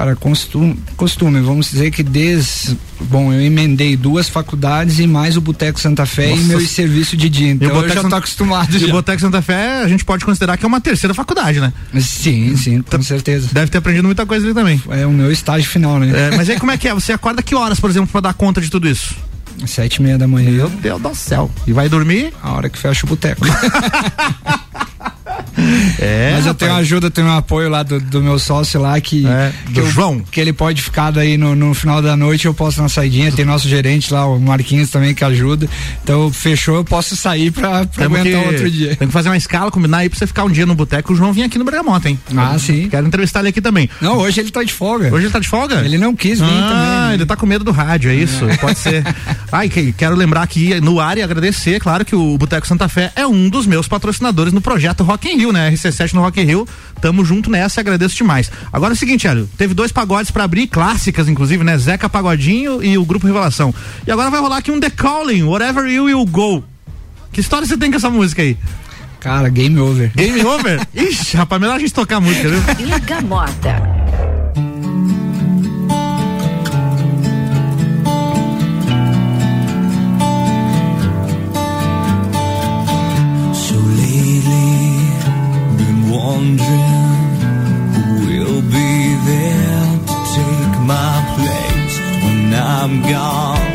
Cara, 0.00 0.16
costume, 0.16 0.78
costume, 0.96 1.42
vamos 1.42 1.70
dizer 1.72 1.90
que 1.90 2.02
desde. 2.02 2.74
Bom, 3.02 3.30
eu 3.34 3.40
emendei 3.42 3.98
duas 3.98 4.30
faculdades 4.30 4.98
e 4.98 5.06
mais 5.06 5.36
o 5.36 5.42
Boteco 5.42 5.78
Santa 5.78 6.06
Fé 6.06 6.28
Nossa. 6.30 6.40
e 6.40 6.44
meu 6.46 6.58
serviço 6.62 7.18
de 7.18 7.28
dia. 7.28 7.50
Então 7.50 7.68
eu 7.68 7.74
Boteco 7.74 7.92
já 7.96 8.00
Santa- 8.00 8.08
tô 8.08 8.16
acostumado 8.16 8.72
E 8.72 8.76
o 8.78 8.86
já. 8.86 8.92
Boteco 8.94 9.20
Santa 9.20 9.42
Fé, 9.42 9.82
a 9.82 9.88
gente 9.88 10.02
pode 10.02 10.24
considerar 10.24 10.56
que 10.56 10.64
é 10.64 10.68
uma 10.68 10.80
terceira 10.80 11.12
faculdade, 11.12 11.60
né? 11.60 11.70
Sim, 12.00 12.56
sim, 12.56 12.80
com 12.80 13.02
certeza. 13.02 13.50
Deve 13.52 13.70
ter 13.70 13.76
aprendido 13.76 14.06
muita 14.06 14.24
coisa 14.24 14.46
ali 14.46 14.54
também. 14.54 14.82
É 14.88 15.04
o 15.04 15.10
meu 15.12 15.30
estágio 15.30 15.68
final, 15.68 15.98
né? 15.98 16.10
É, 16.32 16.34
mas 16.34 16.48
aí 16.48 16.58
como 16.58 16.72
é 16.72 16.78
que 16.78 16.88
é? 16.88 16.94
Você 16.94 17.12
acorda 17.12 17.42
que 17.42 17.54
horas, 17.54 17.78
por 17.78 17.90
exemplo, 17.90 18.08
pra 18.10 18.22
dar 18.22 18.32
conta 18.32 18.58
de 18.58 18.70
tudo 18.70 18.88
isso? 18.88 19.14
Sete 19.66 19.96
e 19.96 20.02
meia 20.02 20.16
da 20.16 20.26
manhã. 20.26 20.50
Meu 20.50 20.70
Deus 20.70 21.02
do 21.02 21.14
céu. 21.14 21.50
E 21.66 21.74
vai 21.74 21.90
dormir? 21.90 22.32
A 22.42 22.52
hora 22.52 22.70
que 22.70 22.78
fecha 22.78 23.04
o 23.04 23.08
boteco. 23.10 23.42
É. 25.98 26.32
Mas 26.36 26.46
eu 26.46 26.54
tenho 26.54 26.72
ajuda, 26.74 27.10
tenho 27.10 27.26
um 27.26 27.36
apoio 27.36 27.68
lá 27.68 27.82
do, 27.82 28.00
do 28.00 28.22
meu 28.22 28.38
sócio 28.38 28.80
lá 28.80 28.98
que, 29.00 29.26
É, 29.26 29.52
que, 29.66 29.72
do 29.72 29.80
eu- 29.80 29.90
João. 29.90 30.20
que 30.20 30.40
ele 30.40 30.52
pode 30.52 30.80
ficar 30.82 31.10
daí 31.10 31.36
no, 31.36 31.54
no 31.54 31.74
final 31.74 32.00
da 32.00 32.16
noite, 32.16 32.46
eu 32.46 32.54
posso 32.54 32.80
uma 32.80 32.88
saidinha, 32.88 33.30
tem 33.32 33.44
nosso 33.44 33.68
gerente 33.68 34.12
lá, 34.12 34.26
o 34.26 34.38
Marquinhos 34.40 34.90
também 34.90 35.14
que 35.14 35.24
ajuda. 35.24 35.68
Então 36.02 36.32
fechou, 36.32 36.76
eu 36.76 36.84
posso 36.84 37.16
sair 37.16 37.50
pra, 37.50 37.84
pra 37.86 38.04
Temos 38.04 38.20
aguentar 38.20 38.42
que, 38.42 38.48
outro 38.48 38.70
dia. 38.70 38.96
Tem 38.96 39.08
que 39.08 39.12
fazer 39.12 39.28
uma 39.28 39.36
escala, 39.36 39.70
combinar 39.70 39.98
aí 39.98 40.08
pra 40.08 40.18
você 40.18 40.26
ficar 40.26 40.44
um 40.44 40.50
dia 40.50 40.64
no 40.66 40.74
boteco. 40.74 41.12
O 41.12 41.16
João 41.16 41.32
vinha 41.32 41.46
aqui 41.46 41.58
no 41.58 41.64
Bergamota, 41.64 42.08
hein? 42.08 42.18
Ah, 42.36 42.56
sim. 42.58 42.88
Quero 42.88 43.06
entrevistar 43.06 43.40
ele 43.40 43.48
aqui 43.48 43.60
também. 43.60 43.88
Não, 44.00 44.16
hoje 44.18 44.40
ele 44.40 44.50
tá 44.50 44.62
de 44.64 44.72
folga. 44.72 45.12
Hoje 45.14 45.26
ele 45.26 45.32
tá 45.32 45.38
de 45.38 45.48
folga? 45.48 45.82
Ele 45.84 45.98
não 45.98 46.14
quis 46.16 46.38
vir 46.40 46.46
ah, 46.46 46.68
também. 46.68 47.08
né? 47.08 47.14
ele 47.14 47.26
tá 47.26 47.36
com 47.36 47.46
medo 47.46 47.64
do 47.64 47.70
rádio, 47.72 48.10
é 48.10 48.14
isso? 48.14 48.46
Pode 48.60 48.78
ser. 48.78 49.04
Ai, 49.52 49.68
que- 49.68 49.92
quero 49.92 50.14
lembrar 50.16 50.42
aqui 50.42 50.80
no 50.80 50.98
ar 51.00 51.18
e 51.18 51.22
agradecer, 51.22 51.80
claro, 51.80 52.04
que 52.04 52.14
o 52.14 52.38
Boteco 52.38 52.66
Santa 52.66 52.88
Fé 52.88 53.12
é 53.16 53.26
um 53.26 53.48
dos 53.48 53.66
meus 53.66 53.86
patrocinadores 53.88 54.52
no 54.52 54.60
projeto 54.60 55.02
Rock 55.04 55.19
in 55.28 55.36
Rio, 55.36 55.52
né? 55.52 55.70
RC7 55.70 56.12
no 56.14 56.20
Rock 56.20 56.40
in 56.40 56.44
Rio. 56.44 56.68
Tamo 57.00 57.24
junto 57.24 57.50
nessa, 57.50 57.80
agradeço 57.80 58.16
demais. 58.16 58.50
Agora 58.72 58.92
é 58.92 58.94
o 58.94 58.96
seguinte, 58.96 59.26
Hélio, 59.26 59.48
teve 59.56 59.74
dois 59.74 59.90
pagodes 59.90 60.30
pra 60.30 60.44
abrir, 60.44 60.66
clássicas, 60.66 61.28
inclusive, 61.28 61.64
né? 61.64 61.76
Zeca 61.78 62.08
Pagodinho 62.08 62.82
e 62.82 62.96
o 62.98 63.04
Grupo 63.04 63.26
Revelação. 63.26 63.74
E 64.06 64.10
agora 64.10 64.30
vai 64.30 64.40
rolar 64.40 64.58
aqui 64.58 64.70
um 64.70 64.80
The 64.80 64.90
Calling, 64.90 65.42
Whatever 65.44 65.86
You 65.86 66.04
Will 66.04 66.26
Go. 66.26 66.64
Que 67.32 67.40
história 67.40 67.66
você 67.66 67.76
tem 67.76 67.90
com 67.90 67.96
essa 67.96 68.10
música 68.10 68.42
aí? 68.42 68.56
Cara, 69.20 69.48
game 69.48 69.78
over. 69.78 70.10
Game 70.14 70.44
over? 70.44 70.80
Ixi, 70.94 71.36
rapaz, 71.36 71.60
melhor 71.60 71.76
a 71.76 71.78
gente 71.78 71.92
tocar 71.92 72.16
a 72.16 72.20
música, 72.20 72.48
viu? 72.48 72.60
Bergamota. 72.74 73.99
So 73.99 73.99
wondering 86.40 87.36
who 87.94 88.06
will 88.26 88.62
be 88.62 88.92
there 89.30 89.88
to 90.08 90.16
take 90.36 90.74
my 90.94 91.14
place 91.36 91.96
when 92.24 92.54
I'm 92.54 93.02
gone. 93.14 93.72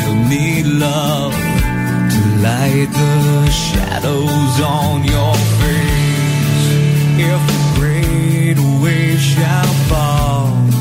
You'll 0.00 0.24
need 0.28 0.66
love 0.66 1.34
to 2.14 2.20
light 2.46 2.88
the 3.02 3.50
shadows 3.50 4.54
on 4.60 5.04
your 5.04 5.34
face. 5.60 6.66
If 7.30 7.42
gray 7.78 8.54
great 8.54 8.58
wave 8.82 9.20
shall 9.20 9.72
fall 9.88 10.71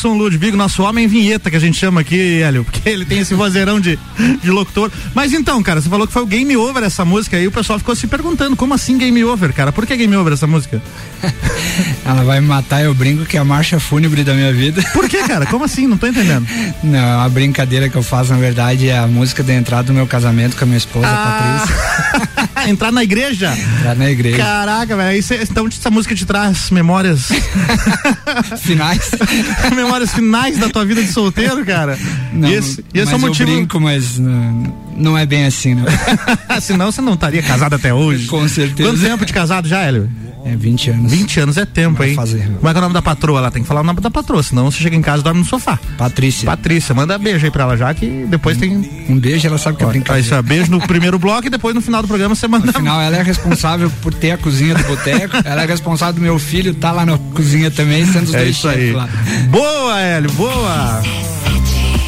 Nilson 0.00 0.16
Ludwig, 0.16 0.56
nosso 0.56 0.82
homem 0.82 1.06
vinheta 1.06 1.50
que 1.50 1.56
a 1.56 1.60
gente 1.60 1.76
chama 1.76 2.00
aqui, 2.00 2.40
Hélio, 2.40 2.64
porque 2.64 2.88
ele 2.88 3.04
tem 3.04 3.18
esse 3.18 3.34
vozeirão 3.34 3.78
de, 3.78 3.98
de 4.42 4.50
locutor. 4.50 4.90
Mas 5.14 5.34
então, 5.34 5.62
cara, 5.62 5.80
você 5.80 5.90
falou 5.90 6.06
que 6.06 6.12
foi 6.12 6.22
o 6.22 6.26
Game 6.26 6.56
Over 6.56 6.82
essa 6.84 7.04
música 7.04 7.36
aí, 7.36 7.46
o 7.46 7.50
pessoal 7.50 7.78
ficou 7.78 7.94
se 7.94 8.06
perguntando, 8.06 8.56
como 8.56 8.72
assim 8.72 8.96
Game 8.96 9.22
Over, 9.22 9.52
cara? 9.52 9.72
Por 9.72 9.86
que 9.86 9.94
Game 9.94 10.16
Over 10.16 10.32
essa 10.32 10.46
música? 10.46 10.80
Ela 12.04 12.24
vai 12.24 12.40
me 12.40 12.46
matar, 12.46 12.82
eu 12.82 12.94
brinco 12.94 13.26
que 13.26 13.36
é 13.36 13.40
a 13.40 13.44
marcha 13.44 13.78
fúnebre 13.78 14.24
da 14.24 14.32
minha 14.32 14.52
vida. 14.52 14.82
Por 14.94 15.06
que, 15.06 15.22
cara? 15.24 15.44
Como 15.44 15.64
assim? 15.64 15.86
Não 15.86 15.98
tô 15.98 16.06
entendendo. 16.06 16.46
Não, 16.82 17.18
uma 17.18 17.28
brincadeira 17.28 17.88
que 17.88 17.96
eu 17.96 18.02
faço, 18.02 18.32
na 18.32 18.38
verdade, 18.38 18.88
é 18.88 18.98
a 18.98 19.06
música 19.06 19.42
da 19.42 19.52
entrada 19.52 19.84
do 19.84 19.92
meu 19.92 20.06
casamento 20.06 20.56
com 20.56 20.64
a 20.64 20.66
minha 20.66 20.78
esposa, 20.78 21.06
Patrícia. 21.08 21.89
Entrar 22.70 22.92
na 22.92 23.02
igreja? 23.02 23.52
Entrar 23.78 23.96
na 23.96 24.10
igreja. 24.10 24.36
Caraca, 24.36 24.96
velho. 24.96 25.24
Então 25.42 25.66
essa 25.66 25.90
música 25.90 26.14
te 26.14 26.24
traz 26.24 26.70
memórias. 26.70 27.28
Finais. 28.62 29.10
memórias 29.74 30.12
finais 30.12 30.58
da 30.58 30.68
tua 30.68 30.84
vida 30.84 31.02
de 31.02 31.12
solteiro, 31.12 31.64
cara. 31.64 31.98
Não, 32.32 32.48
e 32.48 32.54
esse, 32.54 32.84
e 32.94 32.98
esse 32.98 33.12
é 33.12 33.16
o 33.16 33.20
motivo. 33.20 33.50
eu 33.50 33.56
brinco, 33.56 33.80
mas 33.80 34.18
não, 34.18 34.74
não 34.96 35.18
é 35.18 35.26
bem 35.26 35.46
assim, 35.46 35.74
não. 35.74 35.84
Senão 36.60 36.90
você 36.92 37.00
não 37.00 37.14
estaria 37.14 37.42
casado 37.42 37.74
até 37.74 37.92
hoje. 37.92 38.26
Com 38.26 38.46
certeza. 38.48 38.88
Quanto 38.88 39.00
tempo 39.00 39.26
de 39.26 39.32
casado 39.32 39.68
já, 39.68 39.80
Hélio? 39.80 40.08
É 40.44 40.56
20 40.56 40.90
anos. 40.90 41.12
20 41.12 41.40
anos 41.40 41.56
é 41.58 41.66
tempo, 41.66 41.98
Vai 41.98 42.10
hein? 42.10 42.14
fazer. 42.14 42.42
Como 42.56 42.66
é 42.68 42.72
que 42.72 42.76
é 42.76 42.78
o 42.78 42.82
nome 42.82 42.94
da 42.94 43.02
patroa? 43.02 43.38
Ela 43.40 43.50
tem 43.50 43.60
que 43.62 43.68
falar 43.68 43.82
o 43.82 43.84
nome 43.84 44.00
da 44.00 44.10
patroa, 44.10 44.42
senão 44.42 44.70
você 44.70 44.78
chega 44.78 44.96
em 44.96 45.02
casa 45.02 45.20
e 45.20 45.24
dorme 45.24 45.40
no 45.40 45.46
sofá. 45.46 45.78
Patrícia. 45.98 46.46
Patrícia, 46.46 46.94
manda 46.94 47.18
beijo 47.18 47.44
aí 47.44 47.50
pra 47.50 47.64
ela 47.64 47.76
já, 47.76 47.92
que 47.92 48.24
depois 48.26 48.56
tem. 48.56 48.72
Um 49.08 49.18
beijo, 49.18 49.46
ela 49.46 49.58
sabe 49.58 49.76
que 49.76 49.82
é 49.82 49.86
Ó, 49.86 49.90
brincadeira. 49.90 50.24
isso 50.24 50.34
é 50.34 50.40
beijo 50.40 50.70
no 50.70 50.80
primeiro 50.80 51.18
bloco 51.18 51.46
e 51.46 51.50
depois 51.50 51.74
no 51.74 51.82
final 51.82 52.00
do 52.00 52.08
programa 52.08 52.34
você 52.34 52.48
manda. 52.48 52.59
No 52.64 52.72
final, 52.72 53.00
ela 53.00 53.16
é 53.16 53.22
responsável 53.22 53.90
por 54.02 54.12
ter 54.14 54.32
a 54.32 54.38
cozinha 54.38 54.74
do 54.74 54.82
boteco. 54.84 55.36
ela 55.44 55.62
é 55.62 55.66
responsável 55.66 56.14
do 56.14 56.20
meu 56.20 56.38
filho 56.38 56.74
tá 56.74 56.92
lá 56.92 57.04
na 57.06 57.16
cozinha 57.34 57.70
também, 57.70 58.04
sendo 58.06 58.24
os 58.28 58.34
É 58.34 58.38
dois 58.38 58.56
isso 58.56 58.68
aí. 58.68 58.92
lá. 58.92 59.08
Boa, 59.48 60.00
Hélio, 60.00 60.30
boa. 60.32 61.02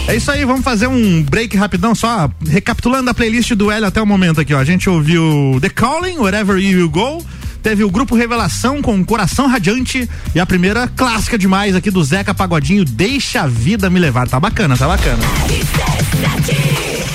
É 0.08 0.16
isso 0.16 0.30
aí, 0.30 0.44
vamos 0.44 0.62
fazer 0.64 0.88
um 0.88 1.22
break 1.22 1.56
rapidão, 1.56 1.94
só 1.94 2.28
recapitulando 2.48 3.08
a 3.08 3.14
playlist 3.14 3.52
do 3.54 3.70
Hélio 3.70 3.86
até 3.86 4.02
o 4.02 4.06
momento 4.06 4.40
aqui, 4.40 4.52
ó. 4.52 4.58
A 4.58 4.64
gente 4.64 4.90
ouviu 4.90 5.58
The 5.60 5.68
Calling, 5.68 6.18
Wherever 6.18 6.58
You 6.58 6.78
Will 6.78 6.90
Go. 6.90 7.24
Teve 7.62 7.84
o 7.84 7.90
grupo 7.90 8.16
Revelação 8.16 8.82
com 8.82 9.04
Coração 9.04 9.46
Radiante 9.46 10.10
e 10.34 10.40
a 10.40 10.44
primeira 10.44 10.88
clássica 10.88 11.38
demais 11.38 11.76
aqui 11.76 11.92
do 11.92 12.02
Zeca 12.02 12.34
Pagodinho, 12.34 12.84
Deixa 12.84 13.42
a 13.42 13.46
Vida 13.46 13.88
Me 13.88 14.00
Levar. 14.00 14.26
Tá 14.28 14.40
bacana, 14.40 14.76
tá 14.76 14.88
bacana. 14.88 15.22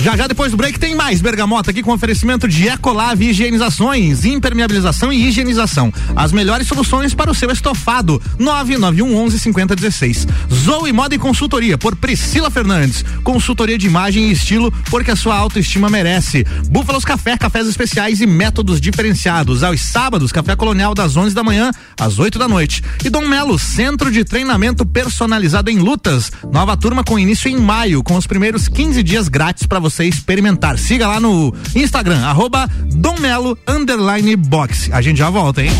Já 0.07 0.15
já 0.15 0.25
depois 0.25 0.51
do 0.51 0.57
break 0.57 0.79
tem 0.79 0.95
mais 0.95 1.19
Bergamota 1.19 1.69
aqui 1.69 1.83
com 1.83 1.91
oferecimento 1.91 2.47
de 2.47 2.65
Ecolave 2.65 3.27
Higienizações, 3.27 4.23
impermeabilização 4.23 5.11
e 5.11 5.27
higienização. 5.27 5.91
As 6.15 6.31
melhores 6.31 6.65
soluções 6.65 7.13
para 7.13 7.29
o 7.29 7.35
seu 7.35 7.51
estofado. 7.51 8.21
991 8.39 9.17
11 9.17 9.37
5016. 9.37 10.27
Zoe 10.49 10.93
Moda 10.93 11.13
e 11.13 11.19
Consultoria 11.19 11.77
por 11.77 11.93
Priscila 11.93 12.49
Fernandes. 12.49 13.03
Consultoria 13.21 13.77
de 13.77 13.85
imagem 13.85 14.29
e 14.29 14.31
estilo 14.31 14.71
porque 14.89 15.11
a 15.11 15.15
sua 15.17 15.35
autoestima 15.35 15.89
merece. 15.89 16.45
Búfalos 16.69 17.03
Café, 17.03 17.37
cafés 17.37 17.67
especiais 17.67 18.21
e 18.21 18.25
métodos 18.25 18.79
diferenciados. 18.79 19.61
Aos 19.61 19.81
sábados, 19.81 20.31
café 20.31 20.55
colonial 20.55 20.95
das 20.95 21.17
11 21.17 21.35
da 21.35 21.43
manhã 21.43 21.69
às 21.99 22.17
8 22.17 22.39
da 22.39 22.47
noite. 22.47 22.81
E 23.03 23.09
Dom 23.09 23.27
Melo, 23.27 23.59
centro 23.59 24.09
de 24.09 24.23
treinamento 24.23 24.85
personalizado 24.85 25.69
em 25.69 25.79
lutas. 25.79 26.31
Nova 26.49 26.77
turma 26.77 27.03
com 27.03 27.19
início 27.19 27.49
em 27.49 27.57
maio, 27.57 28.01
com 28.01 28.15
os 28.15 28.25
primeiros 28.25 28.69
15 28.69 29.03
dias 29.03 29.27
grátis 29.27 29.65
para 29.65 29.79
você 29.79 29.96
experimentar. 30.05 30.77
Siga 30.77 31.07
lá 31.07 31.19
no 31.19 31.53
Instagram, 31.75 32.25
arroba 32.25 32.67
Dom 32.93 33.17
Melo 33.19 33.57
underline 33.67 34.35
box. 34.35 34.89
A 34.91 35.01
gente 35.01 35.17
já 35.17 35.29
volta, 35.29 35.63
hein? 35.63 35.71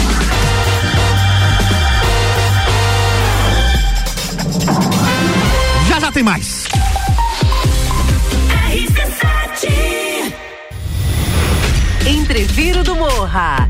Já 5.88 5.99
já 5.99 6.12
tem 6.12 6.23
mais. 6.23 6.67
Entreviro 12.06 12.84
do 12.84 12.95
Morra. 12.95 13.69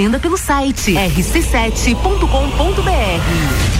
Venda 0.00 0.18
pelo 0.18 0.38
site 0.38 0.94
rc7.com.br. 0.94 3.79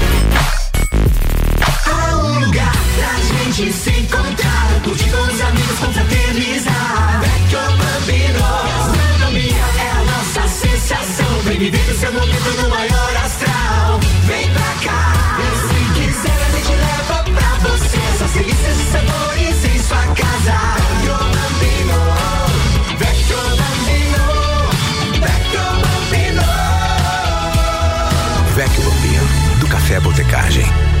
Viver 11.61 11.91
o 11.91 11.95
seu 11.95 12.11
momento 12.11 12.49
no 12.59 12.69
maior 12.69 13.15
astral. 13.17 13.99
Vem 14.25 14.49
pra 14.49 14.73
cá, 14.83 15.37
e 15.39 15.43
se 15.67 15.75
quiser 15.93 16.39
a 16.41 16.49
gente 16.55 16.73
leva 16.73 17.23
pra 17.23 17.69
você. 17.69 17.99
Essas 18.15 18.31
delícias 18.31 18.79
e 18.79 18.85
sabores 18.91 19.65
em 19.65 19.79
sua 19.83 20.03
casa. 20.15 20.57
Vecchio 20.97 21.17
Bambino, 21.37 21.99
Vecchio 22.97 23.37
Bambino, 23.61 24.23
Vecchio 25.21 25.65
Bambino. 25.83 26.45
Vecchio 28.55 28.81
Bambino, 28.81 29.25
do 29.59 29.67
Café 29.67 29.99
Botecagem. 29.99 31.00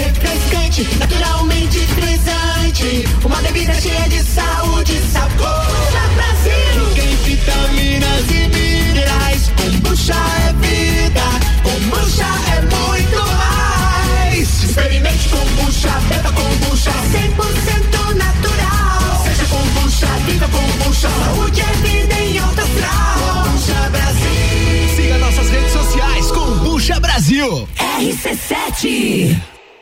refrescante, 0.00 0.88
naturalmente 0.98 1.78
frisante. 1.78 3.04
Uma 3.24 3.36
bebida 3.42 3.74
cheia 3.74 4.08
de 4.08 4.22
saúde 4.22 4.96
e 4.96 5.12
sabor. 5.12 5.66
Da 5.92 6.06
Brasil. 6.14 6.94
Tem 6.94 7.14
vitaminas 7.16 8.24
e 8.30 8.48
minerais. 8.48 9.50
Kombucha 9.56 10.14
é 10.14 10.52
vida. 10.54 11.22
Kombucha 11.62 12.26
é 12.56 12.60
muito 12.62 13.20
mais. 13.36 14.64
Experimente 14.64 15.28
kombucha, 15.28 15.90
beba 16.08 16.32
kombucha. 16.32 16.90
100% 16.90 18.14
natural. 18.14 19.24
Seja 19.24 19.44
kombucha, 19.46 20.06
viva 20.26 20.48
kombucha. 20.48 21.08
Saúde 21.08 21.60
é 21.60 21.72
vida 21.86 22.14
em 22.14 22.38
alta 22.38 22.62
astral. 22.62 23.44
Kombucha 23.44 23.90
Brasil. 23.90 24.96
Siga 24.96 25.18
nossas 25.18 25.50
redes 25.50 25.72
sociais, 25.72 26.26
Kombucha 26.30 27.00
Brasil. 27.00 27.68
RC7. 27.98 29.59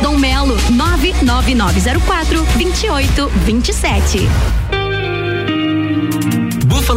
Dom 0.00 0.18
Melo, 0.18 0.56
99904 0.70 2.44
2827. 2.56 4.28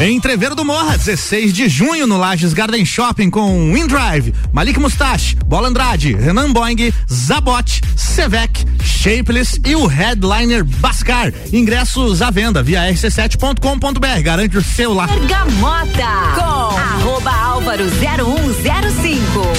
Em 0.00 0.14
Entreveiro 0.14 0.54
do 0.54 0.64
Morra, 0.64 0.96
16 0.96 1.52
de 1.52 1.68
junho, 1.68 2.06
no 2.06 2.16
Lages 2.16 2.52
Garden 2.52 2.84
Shopping, 2.84 3.28
com 3.28 3.72
Windrive, 3.72 4.32
Malik 4.52 4.78
Mustache, 4.78 5.34
Bola 5.44 5.66
Andrade, 5.66 6.14
Renan 6.14 6.52
Boing, 6.52 6.92
Zabot, 7.12 7.80
Sevec, 7.96 8.64
Shapeless 8.80 9.60
e 9.66 9.74
o 9.74 9.86
headliner 9.86 10.62
Bascar. 10.62 11.32
Ingressos 11.52 12.22
à 12.22 12.30
venda 12.30 12.62
via 12.62 12.82
rc7.com.br. 12.92 14.22
Garante 14.22 14.56
o 14.56 14.62
seu 14.62 14.94
lá. 14.94 15.08
Bergamota 15.08 16.06
com 16.36 16.78
arroba 16.78 17.32
álvaro 17.32 17.84
0105. 17.90 19.07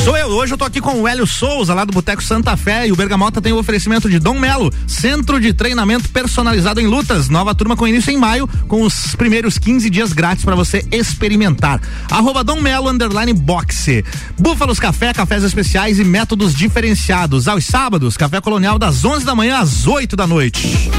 Sou 0.04 0.18
eu, 0.18 0.28
hoje 0.28 0.54
eu 0.54 0.58
tô 0.58 0.66
aqui 0.66 0.82
com 0.82 1.02
o 1.02 1.08
Hélio 1.08 1.28
Souza, 1.28 1.74
lá 1.74 1.86
do 1.86 1.94
Boteco 1.94 2.24
Santa 2.24 2.56
Fé, 2.58 2.88
e 2.88 2.92
o 2.92 2.96
Bergamota 2.96 3.42
tem 3.42 3.54
o 3.54 3.58
oferecimento 3.58 4.10
de 4.10 4.18
Dom 4.18 4.40
Melo, 4.40 4.72
centro 4.88 5.40
de 5.40 5.54
treinamento 5.54 6.10
personalizado 6.10 6.80
em 6.80 6.88
lutas. 6.88 7.30
Nova 7.30 7.54
turma 7.54 7.76
com 7.76 7.88
início 7.88 8.12
em 8.12 8.18
maio, 8.18 8.48
com 8.68 8.82
os 8.82 9.16
primeiros 9.16 9.58
15 9.58 9.90
dias 9.90 10.14
grátis 10.14 10.44
para 10.44 10.56
você 10.56 10.86
experimentar. 10.92 11.82
Arroba 12.10 12.44
Dom 12.44 12.60
Melo, 12.60 12.90
underline 12.90 13.34
boxe. 13.34 14.04
Búfalos 14.38 14.80
Café, 14.80 15.14
cafés 15.14 15.44
especiais 15.44 16.00
e 16.00 16.04
métodos 16.04 16.56
diferenciados. 16.56 17.48
Aos 17.48 17.66
sábados, 17.66 18.18
café 18.18 18.42
colonial 18.42 18.80
das 18.80 19.06
11 19.06 19.26
da 19.26 19.36
manhã 19.36 19.60
às 19.60 19.86
8 19.86 20.16
da 20.16 20.26
noite. 20.26 20.90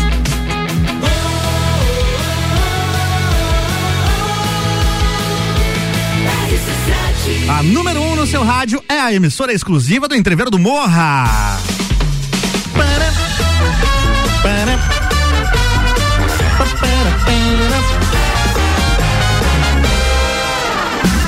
A 7.49 7.63
número 7.63 8.01
1 8.01 8.13
um 8.13 8.17
no 8.17 8.27
seu 8.27 8.43
rádio 8.43 8.83
é 8.89 8.99
a 8.99 9.13
emissora 9.13 9.53
exclusiva 9.53 10.09
do 10.09 10.15
Entreveiro 10.15 10.51
do 10.51 10.59
Morra. 10.59 11.61
Para, 12.73 13.13
para, 14.43 15.01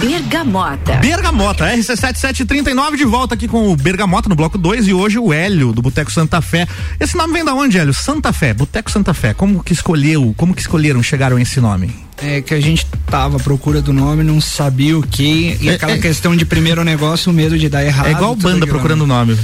Bergamota. 0.01 0.95
Bergamota, 0.95 1.77
RC7739 1.77 2.97
de 2.97 3.05
volta 3.05 3.35
aqui 3.35 3.47
com 3.47 3.69
o 3.69 3.77
Bergamota 3.77 4.29
no 4.29 4.35
bloco 4.35 4.59
2 4.59 4.89
e 4.89 4.93
hoje 4.93 5.19
o 5.19 5.33
Hélio 5.33 5.73
do 5.73 5.81
Boteco 5.81 6.11
Santa 6.11 6.41
Fé. 6.41 6.67
Esse 6.99 7.17
nome 7.17 7.35
vem 7.35 7.45
da 7.45 7.55
onde, 7.55 7.79
Hélio? 7.79 7.95
Santa 7.95 8.33
Fé, 8.33 8.53
Boteco 8.53 8.91
Santa 8.91 9.15
Fé. 9.15 9.33
Como 9.33 9.63
que 9.63 9.73
escolheu, 9.73 10.35
como 10.37 10.55
que 10.55 10.61
escolheram, 10.61 11.03
chegaram 11.03 11.37
a 11.37 11.43
esse 11.43 11.61
nome? 11.61 11.95
É 12.25 12.41
que 12.41 12.55
a 12.55 12.61
gente 12.61 12.87
tava 13.07 13.37
à 13.37 13.41
procura 13.41 13.83
do 13.83 13.93
nome, 13.93 14.23
não 14.23 14.41
sabia 14.41 14.97
o 14.97 15.03
que, 15.03 15.57
e 15.61 15.69
É, 15.69 15.75
aquela 15.75 15.93
é- 15.93 15.99
questão 15.99 16.35
de 16.37 16.45
primeiro 16.45 16.83
negócio, 16.85 17.31
o 17.31 17.35
medo 17.35 17.59
de 17.59 17.69
dar 17.69 17.85
errado. 17.85 18.07
é 18.07 18.13
igual 18.13 18.35
banda 18.37 18.67
procurando 18.67 19.07
né? 19.07 19.15
nome. 19.15 19.39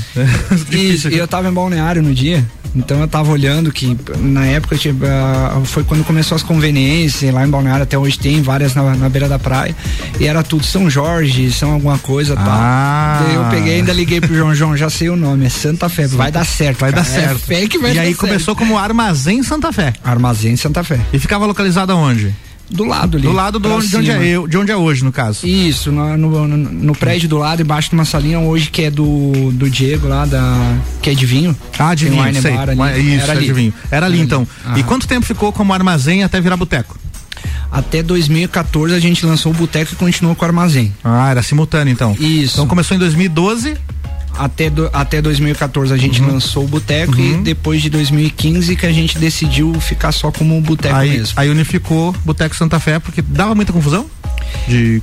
Isso, 0.71 1.09
e 1.13 1.19
eu 1.19 1.27
tava 1.29 1.49
em 1.49 1.53
balneário 1.53 2.03
no 2.03 2.15
dia, 2.15 2.45
então 2.75 3.01
eu 3.01 3.09
tava 3.09 3.31
olhando 3.31 3.73
que 3.73 3.97
na 4.21 4.47
época 4.47 4.77
tipo, 4.77 5.05
foi 5.65 5.83
quando 5.85 6.05
começou 6.05 6.37
as 6.37 6.43
conveniências, 6.43 7.33
lá 7.35 7.45
em 7.47 7.51
balneário 7.51 7.83
até 7.83 7.99
hoje 7.99 8.19
tem 8.19 8.41
várias 8.43 8.75
na, 8.75 8.95
na 8.95 9.09
beira 9.09 9.29
da 9.29 9.39
praia, 9.39 9.75
e 10.21 10.27
era 10.27 10.43
tudo 10.43 10.65
São 10.65 10.89
Jorge, 10.89 11.51
São 11.53 11.73
alguma 11.73 11.99
coisa 11.99 12.37
tal. 12.37 12.47
Ah. 12.49 13.23
Daí 13.25 13.35
eu 13.35 13.45
peguei 13.51 13.73
e 13.73 13.77
ainda 13.77 13.93
liguei 13.93 14.21
pro 14.21 14.35
João 14.35 14.55
João, 14.55 14.77
já 14.77 14.89
sei 14.89 15.11
o 15.11 15.17
nome, 15.17 15.47
é 15.47 15.49
Santa 15.49 15.89
Fé, 15.89 16.07
vai 16.07 16.31
dar 16.31 16.45
certo, 16.47 16.79
Vai 16.79 16.91
cara, 16.93 17.03
dar 17.03 17.09
certo. 17.09 17.37
É 17.51 17.57
fé 17.57 17.67
que 17.67 17.79
vai 17.79 17.93
e 17.93 17.99
aí 17.99 18.07
certo. 18.09 18.21
começou 18.21 18.55
como 18.57 18.79
Armazém 18.79 19.43
Santa 19.43 19.73
Fé. 19.73 19.93
Armazém 20.05 20.57
Santa 20.57 20.83
Fé. 20.85 21.01
E 21.13 21.19
ficava 21.19 21.45
localizado 21.45 21.93
aonde? 21.93 22.35
Do 22.71 22.85
lado 22.85 23.17
ali. 23.17 23.27
Do 23.27 23.33
lado 23.33 23.59
do, 23.59 23.81
de, 23.81 23.97
onde 23.97 24.11
é 24.11 24.27
eu, 24.27 24.47
de 24.47 24.59
onde 24.59 24.71
é 24.71 24.77
hoje, 24.77 25.03
no 25.03 25.11
caso. 25.11 25.47
Isso, 25.47 25.91
no, 25.91 26.17
no, 26.19 26.47
no- 26.47 26.95
prédio 26.95 27.29
do 27.29 27.39
lado, 27.39 27.63
embaixo 27.63 27.89
de 27.89 27.95
uma 27.95 28.05
salinha 28.05 28.39
hoje 28.41 28.71
que 28.71 28.83
é 28.83 28.91
do, 28.91 29.51
do 29.53 29.71
Diego 29.71 30.07
lá, 30.07 30.27
da, 30.27 30.77
que 31.01 31.09
é 31.11 31.15
de 31.15 31.25
vinho. 31.25 31.57
Ah, 31.79 31.95
de 31.95 32.09
vinho, 32.09 32.23
sei. 32.43 32.55
ali. 32.57 33.17
Isso, 33.17 33.23
Era 33.25 33.33
é 33.33 33.37
ali. 33.37 33.47
de 33.47 33.53
vinho. 33.53 33.75
Era 33.91 34.07
ali, 34.07 34.17
Era 34.17 34.25
então. 34.25 34.47
ali. 34.67 34.81
E 34.81 34.85
quanto 34.85 35.09
tempo 35.09 35.25
ficou 35.25 35.53
como 35.53 35.73
armazém 35.73 36.23
até 36.25 36.41
virar 36.41 36.57
boteco? 36.57 36.99
Até 37.71 38.03
2014 38.03 38.95
a 38.95 38.99
gente 38.99 39.25
lançou 39.27 39.53
o 39.53 39.55
Boteco 39.55 39.93
e 39.93 39.97
continuou 39.97 40.35
com 40.35 40.43
o 40.43 40.49
Armazém. 40.49 40.93
Ah, 41.05 41.31
era 41.31 41.43
simultâneo 41.43 41.93
então. 41.93 42.17
Isso. 42.19 42.55
Então 42.55 42.67
começou 42.67 42.97
em 42.97 42.99
2012. 43.01 43.77
Até, 44.39 44.71
do- 44.71 44.89
até 44.93 45.21
2014 45.21 45.93
a 45.93 45.97
gente 45.97 46.21
Uhum. 46.23 46.29
lançou 46.33 46.65
o 46.65 46.69
Boteco 46.69 47.19
e 47.19 47.35
depois 47.39 47.83
de 47.83 47.91
2015 47.91 48.77
que 48.77 48.87
a 48.87 48.93
gente 48.93 49.19
decidiu 49.19 49.75
ficar 49.81 50.13
só 50.13 50.31
como 50.31 50.61
Boteco 50.61 50.95
mesmo. 50.99 51.35
aí 51.39 51.51
unificou 51.51 52.15
Boteco 52.25 52.55
Santa 52.57 52.79
Fé, 52.79 52.99
porque 52.99 53.21
dava 53.23 53.55
muita 53.55 53.73
confusão 53.73 54.07
de 54.69 55.03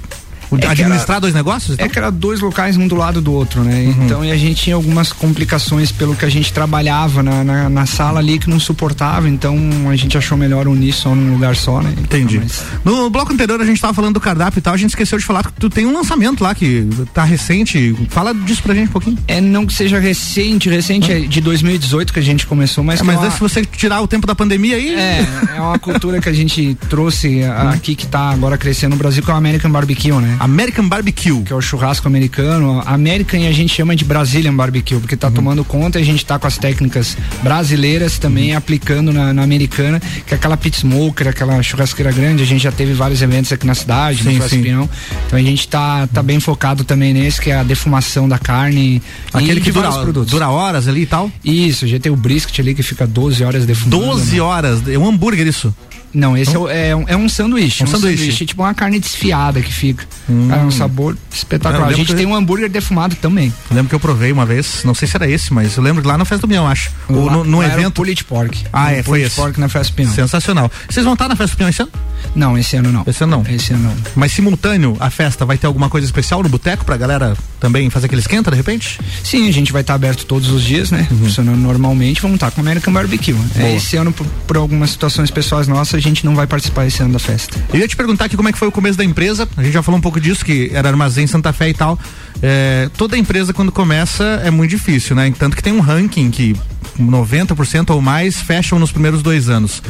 É 0.62 0.68
administrar 0.68 1.16
era- 1.16 1.20
dois 1.22 1.34
negócios? 1.34 1.74
então? 1.76 1.86
É 1.86 1.90
que 1.90 1.98
era 1.98 2.10
dois 2.12 2.40
locais 2.40 2.78
um 2.78 2.88
do 2.88 2.96
lado 2.96 3.22
do 3.22 3.32
outro, 3.34 3.64
né? 3.64 3.82
Uhum. 3.98 4.06
Então 4.06 4.26
e 4.26 4.32
a 4.32 4.38
gente 4.38 4.64
tinha 4.64 4.76
algumas 4.76 5.12
complicações 5.12 5.92
pelo 5.92 6.16
que 6.16 6.26
a 6.26 6.30
gente 6.30 6.52
trabalhava 6.54 7.22
na, 7.24 7.44
na, 7.44 7.70
na 7.70 7.86
sala 7.86 8.20
ali 8.20 8.40
que 8.40 8.50
não 8.50 8.60
suportava, 8.60 9.28
então 9.30 9.58
a 9.90 9.96
gente 9.96 10.18
achou 10.18 10.38
melhor 10.38 10.68
unir 10.68 10.94
só 10.94 11.14
num 11.16 11.34
lugar 11.34 11.56
só, 11.56 11.82
né? 11.82 11.94
Entendi. 11.98 12.42
No 12.84 13.10
bloco 13.10 13.34
anterior 13.34 13.60
a 13.62 13.66
gente 13.66 13.80
tava 13.82 13.94
falando 13.94 14.14
do 14.16 14.20
cardápio 14.22 14.60
e 14.60 14.62
tal, 14.62 14.74
a 14.74 14.78
gente 14.78 14.90
esqueceu 14.90 15.18
de 15.18 15.26
falar 15.26 15.44
que 15.44 15.54
tu 15.54 15.70
tem 15.70 15.86
um 15.86 15.94
lançamento 15.94 16.44
lá 16.44 16.54
que 16.56 16.88
tá 17.14 17.24
recente. 17.24 17.96
Fala 18.10 18.34
disso 18.34 18.62
pra 18.64 18.74
gente 18.74 18.90
um 18.90 18.92
pouquinho. 18.92 19.18
É 19.28 19.40
não 19.42 19.66
que 19.66 19.74
seja 19.74 20.00
recente, 20.00 20.70
recente 20.70 21.12
é 21.12 21.20
de 21.20 21.42
2018 21.42 22.14
que 22.14 22.20
a 22.20 22.24
gente 22.24 22.46
começou, 22.46 22.84
mas 22.84 23.00
É, 23.00 23.04
mas 23.04 23.16
é 23.18 23.20
uma- 23.20 23.32
se 23.32 23.40
você 23.40 23.66
tirar 23.66 24.02
o 24.02 24.08
tempo 24.08 24.26
da 24.28 24.36
pandemia 24.36 24.76
aí. 24.76 24.96
É, 24.96 25.26
é 25.58 25.62
uma 25.62 25.78
cultura 25.80 26.20
que 26.22 26.30
a 26.30 26.34
gente 26.34 26.76
trouxe 26.90 27.44
a- 27.44 27.72
aqui 27.72 27.96
que 27.96 28.06
tá 28.08 28.30
agora 28.30 28.58
crescendo 28.58 28.92
no 28.92 28.98
Brasil, 28.98 29.24
que 29.24 29.30
é 29.30 29.34
o 29.34 29.38
American 29.38 29.72
Barbecue, 29.72 30.12
né? 30.14 30.35
American 30.40 30.88
Barbecue. 30.88 31.44
Que 31.44 31.54
é 31.54 31.56
o 31.56 31.62
churrasco 31.62 32.08
americano. 32.08 32.82
American 32.86 33.40
e 33.40 33.48
a 33.48 33.52
gente 33.52 33.74
chama 33.74 33.96
de 33.96 34.04
Brazilian 34.06 34.56
Barbecue, 34.56 35.00
porque 35.00 35.16
tá 35.16 35.30
tomando 35.32 35.64
conta 35.64 36.00
e 36.00 36.02
a 36.02 36.06
gente 36.06 36.26
tá 36.26 36.38
com 36.38 36.48
as 36.48 36.58
técnicas 36.58 37.18
brasileiras 37.42 38.18
também 38.20 38.56
aplicando 38.56 39.12
na, 39.12 39.34
na 39.34 39.44
americana, 39.44 40.02
que 40.26 40.34
é 40.34 40.38
aquela 40.38 40.58
pit 40.58 40.80
smoker, 40.80 41.28
aquela 41.28 41.62
churrasqueira 41.62 42.12
grande. 42.12 42.44
A 42.44 42.46
gente 42.46 42.62
já 42.62 42.72
teve 42.72 42.94
vários 42.94 43.22
eventos 43.22 43.52
aqui 43.52 43.66
na 43.66 43.76
cidade, 43.76 44.24
Sim, 44.24 44.38
no. 44.38 44.46
Pinhão. 44.46 44.90
Então 45.28 45.38
a 45.38 45.42
gente 45.42 45.68
tá, 45.68 46.08
tá 46.08 46.22
bem 46.22 46.40
focado 46.40 46.84
também 46.84 47.14
nesse, 47.14 47.42
que 47.42 47.52
é 47.52 47.56
a 47.56 47.64
defumação 47.64 48.28
da 48.30 48.38
carne. 48.38 49.02
Aquele 49.34 49.60
que 49.60 49.72
dura, 49.72 49.92
produtos. 49.92 50.32
dura 50.32 50.50
horas 50.50 50.88
ali 50.88 51.02
e 51.02 51.06
tal. 51.06 51.32
Isso, 51.44 51.88
já 51.88 52.00
tem 52.00 52.12
o 52.12 52.16
brisket 52.16 52.60
ali 52.60 52.74
que 52.76 52.84
fica 52.84 53.06
12 53.08 53.44
horas 53.44 53.66
defumando. 53.66 54.06
12 54.06 54.36
né? 54.36 54.42
horas. 54.42 54.88
É 54.88 54.98
um 54.98 55.08
hambúrguer 55.08 55.48
isso. 55.48 55.74
Não, 56.14 56.38
esse 56.38 56.56
é, 56.56 56.60
o- 56.60 56.70
é, 56.70 56.96
um, 56.96 57.04
é 57.08 57.18
um 57.18 57.28
sanduíche. 57.28 57.84
Um 57.84 57.88
sanduíche. 57.88 58.46
tipo 58.46 58.64
uma 58.64 58.74
carne 58.74 59.00
desfiada 59.00 59.62
que 59.62 59.74
fica. 59.74 60.08
Hum. 60.30 60.48
Cara, 60.50 60.62
é 60.62 60.66
um 60.66 60.72
sabor 60.72 61.16
espetacular. 61.32 61.76
A 61.84 61.88
lembro 61.88 61.98
gente 61.98 62.08
que- 62.08 62.16
tem 62.16 62.26
um 62.26 62.34
hambúrguer 62.36 62.70
defumado 62.70 63.16
também. 63.16 63.54
Eu 63.70 63.76
lembro 63.76 63.90
que 63.90 63.96
eu 63.96 64.00
provei 64.00 64.32
uma 64.32 64.46
vez, 64.46 64.82
não 64.84 64.96
sei 64.96 65.08
se 65.08 65.16
era 65.16 65.30
esse, 65.30 65.54
mas 65.54 65.76
eu 65.78 65.84
lembro 65.84 66.08
lá 66.08 66.18
na 66.18 66.26
Festa 66.26 66.46
do 66.46 66.50
Pinhão, 66.50 66.68
acho. 66.68 66.90
Ou 67.08 67.26
Lá- 67.26 67.34
no, 67.34 67.44
no 67.44 67.58
lá 67.60 67.66
era 67.66 67.76
o 67.76 67.80
evento. 67.82 67.94
Pulled 67.94 68.24
Pork. 68.24 68.66
Ah, 68.74 68.92
é, 68.92 69.04
foi 69.04 69.22
esse. 69.22 69.36
Pork 69.36 69.60
na 69.60 69.70
Festa 69.70 69.94
Pinhão. 69.94 70.14
Sensacional. 70.14 70.72
Vocês 70.90 71.04
vão 71.04 71.14
estar 71.14 71.28
na 71.30 71.36
Festa 71.36 71.56
do 71.56 71.58
Pinhão 71.58 71.70
esse 71.70 71.82
ano? 71.82 71.92
Não, 72.34 72.58
esse 72.58 72.76
ano 72.76 72.92
não. 72.92 73.04
Esse 73.06 73.24
ano 73.24 73.38
não. 73.38 73.54
Esse 73.54 73.74
ano 73.74 73.84
não. 73.84 73.96
Mas 74.16 74.32
simultâneo 74.32 74.96
à 75.00 75.10
festa, 75.10 75.46
vai 75.46 75.58
ter 75.58 75.68
alguma 75.68 75.90
coisa 75.90 76.06
especial 76.06 76.42
no 76.42 76.50
boteco 76.50 76.86
pra 76.86 76.98
galera 76.98 77.36
também 77.60 77.90
fazer 77.90 78.06
aquele 78.06 78.22
esquenta 78.22 78.52
de 78.52 78.58
repente? 78.58 79.00
Sim, 79.24 79.48
a 79.48 79.52
gente 79.52 79.72
vai 79.72 79.82
estar 79.82 79.94
aberto 79.94 80.26
todos 80.26 80.50
os 80.50 80.64
dias, 80.64 80.92
né? 80.92 81.08
Funcionando 81.10 81.58
normalmente, 81.58 82.22
vamos 82.22 82.36
estar 82.36 82.52
com 82.52 82.62
o 82.62 82.64
American 82.64 82.94
Barbecue. 82.94 83.36
É, 83.56 83.60
Boa. 83.60 83.72
esse 83.74 83.98
ano, 83.98 84.12
por, 84.12 84.26
por 84.48 84.58
algumas 84.58 84.92
situações 84.92 85.32
pessoais 85.32 85.68
nossas, 85.68 85.96
a 85.96 86.00
gente 86.00 86.26
não 86.26 86.36
vai 86.36 86.48
participar 86.48 86.86
esse 86.86 87.02
ano 87.02 87.14
da 87.14 87.20
festa. 87.20 87.58
Eu 87.74 87.80
ia 87.80 87.88
te 87.88 87.96
perguntar 87.96 88.26
aqui 88.26 88.36
como 88.36 88.50
é 88.50 88.52
que 88.52 88.58
foi 88.58 88.68
o 88.68 88.72
começo 88.72 88.98
da 88.98 89.04
empresa. 89.04 89.48
A 89.58 89.64
gente 89.64 89.74
já 89.74 89.82
falou 89.82 89.98
um 89.98 90.02
pouco 90.02 90.20
disso, 90.20 90.46
que 90.46 90.70
era 90.74 90.90
armazém 90.90 91.26
Santa 91.28 91.52
Fé 91.52 91.70
e 91.70 91.74
tal. 91.74 91.98
É, 92.42 92.90
toda 92.98 93.18
empresa, 93.18 93.54
quando 93.54 93.72
começa, 93.72 94.42
é 94.44 94.52
muito 94.52 94.72
difícil, 94.72 95.16
né? 95.16 95.34
Tanto 95.38 95.56
que 95.56 95.64
tem 95.64 95.74
um 95.74 95.80
ranking 95.80 96.30
que 96.30 96.56
90% 97.00 97.90
ou 97.92 98.02
mais 98.02 98.40
fecham 98.42 98.80
nos 98.80 98.92
primeiros 98.92 99.22
dois 99.22 99.50
anos. 99.50 99.82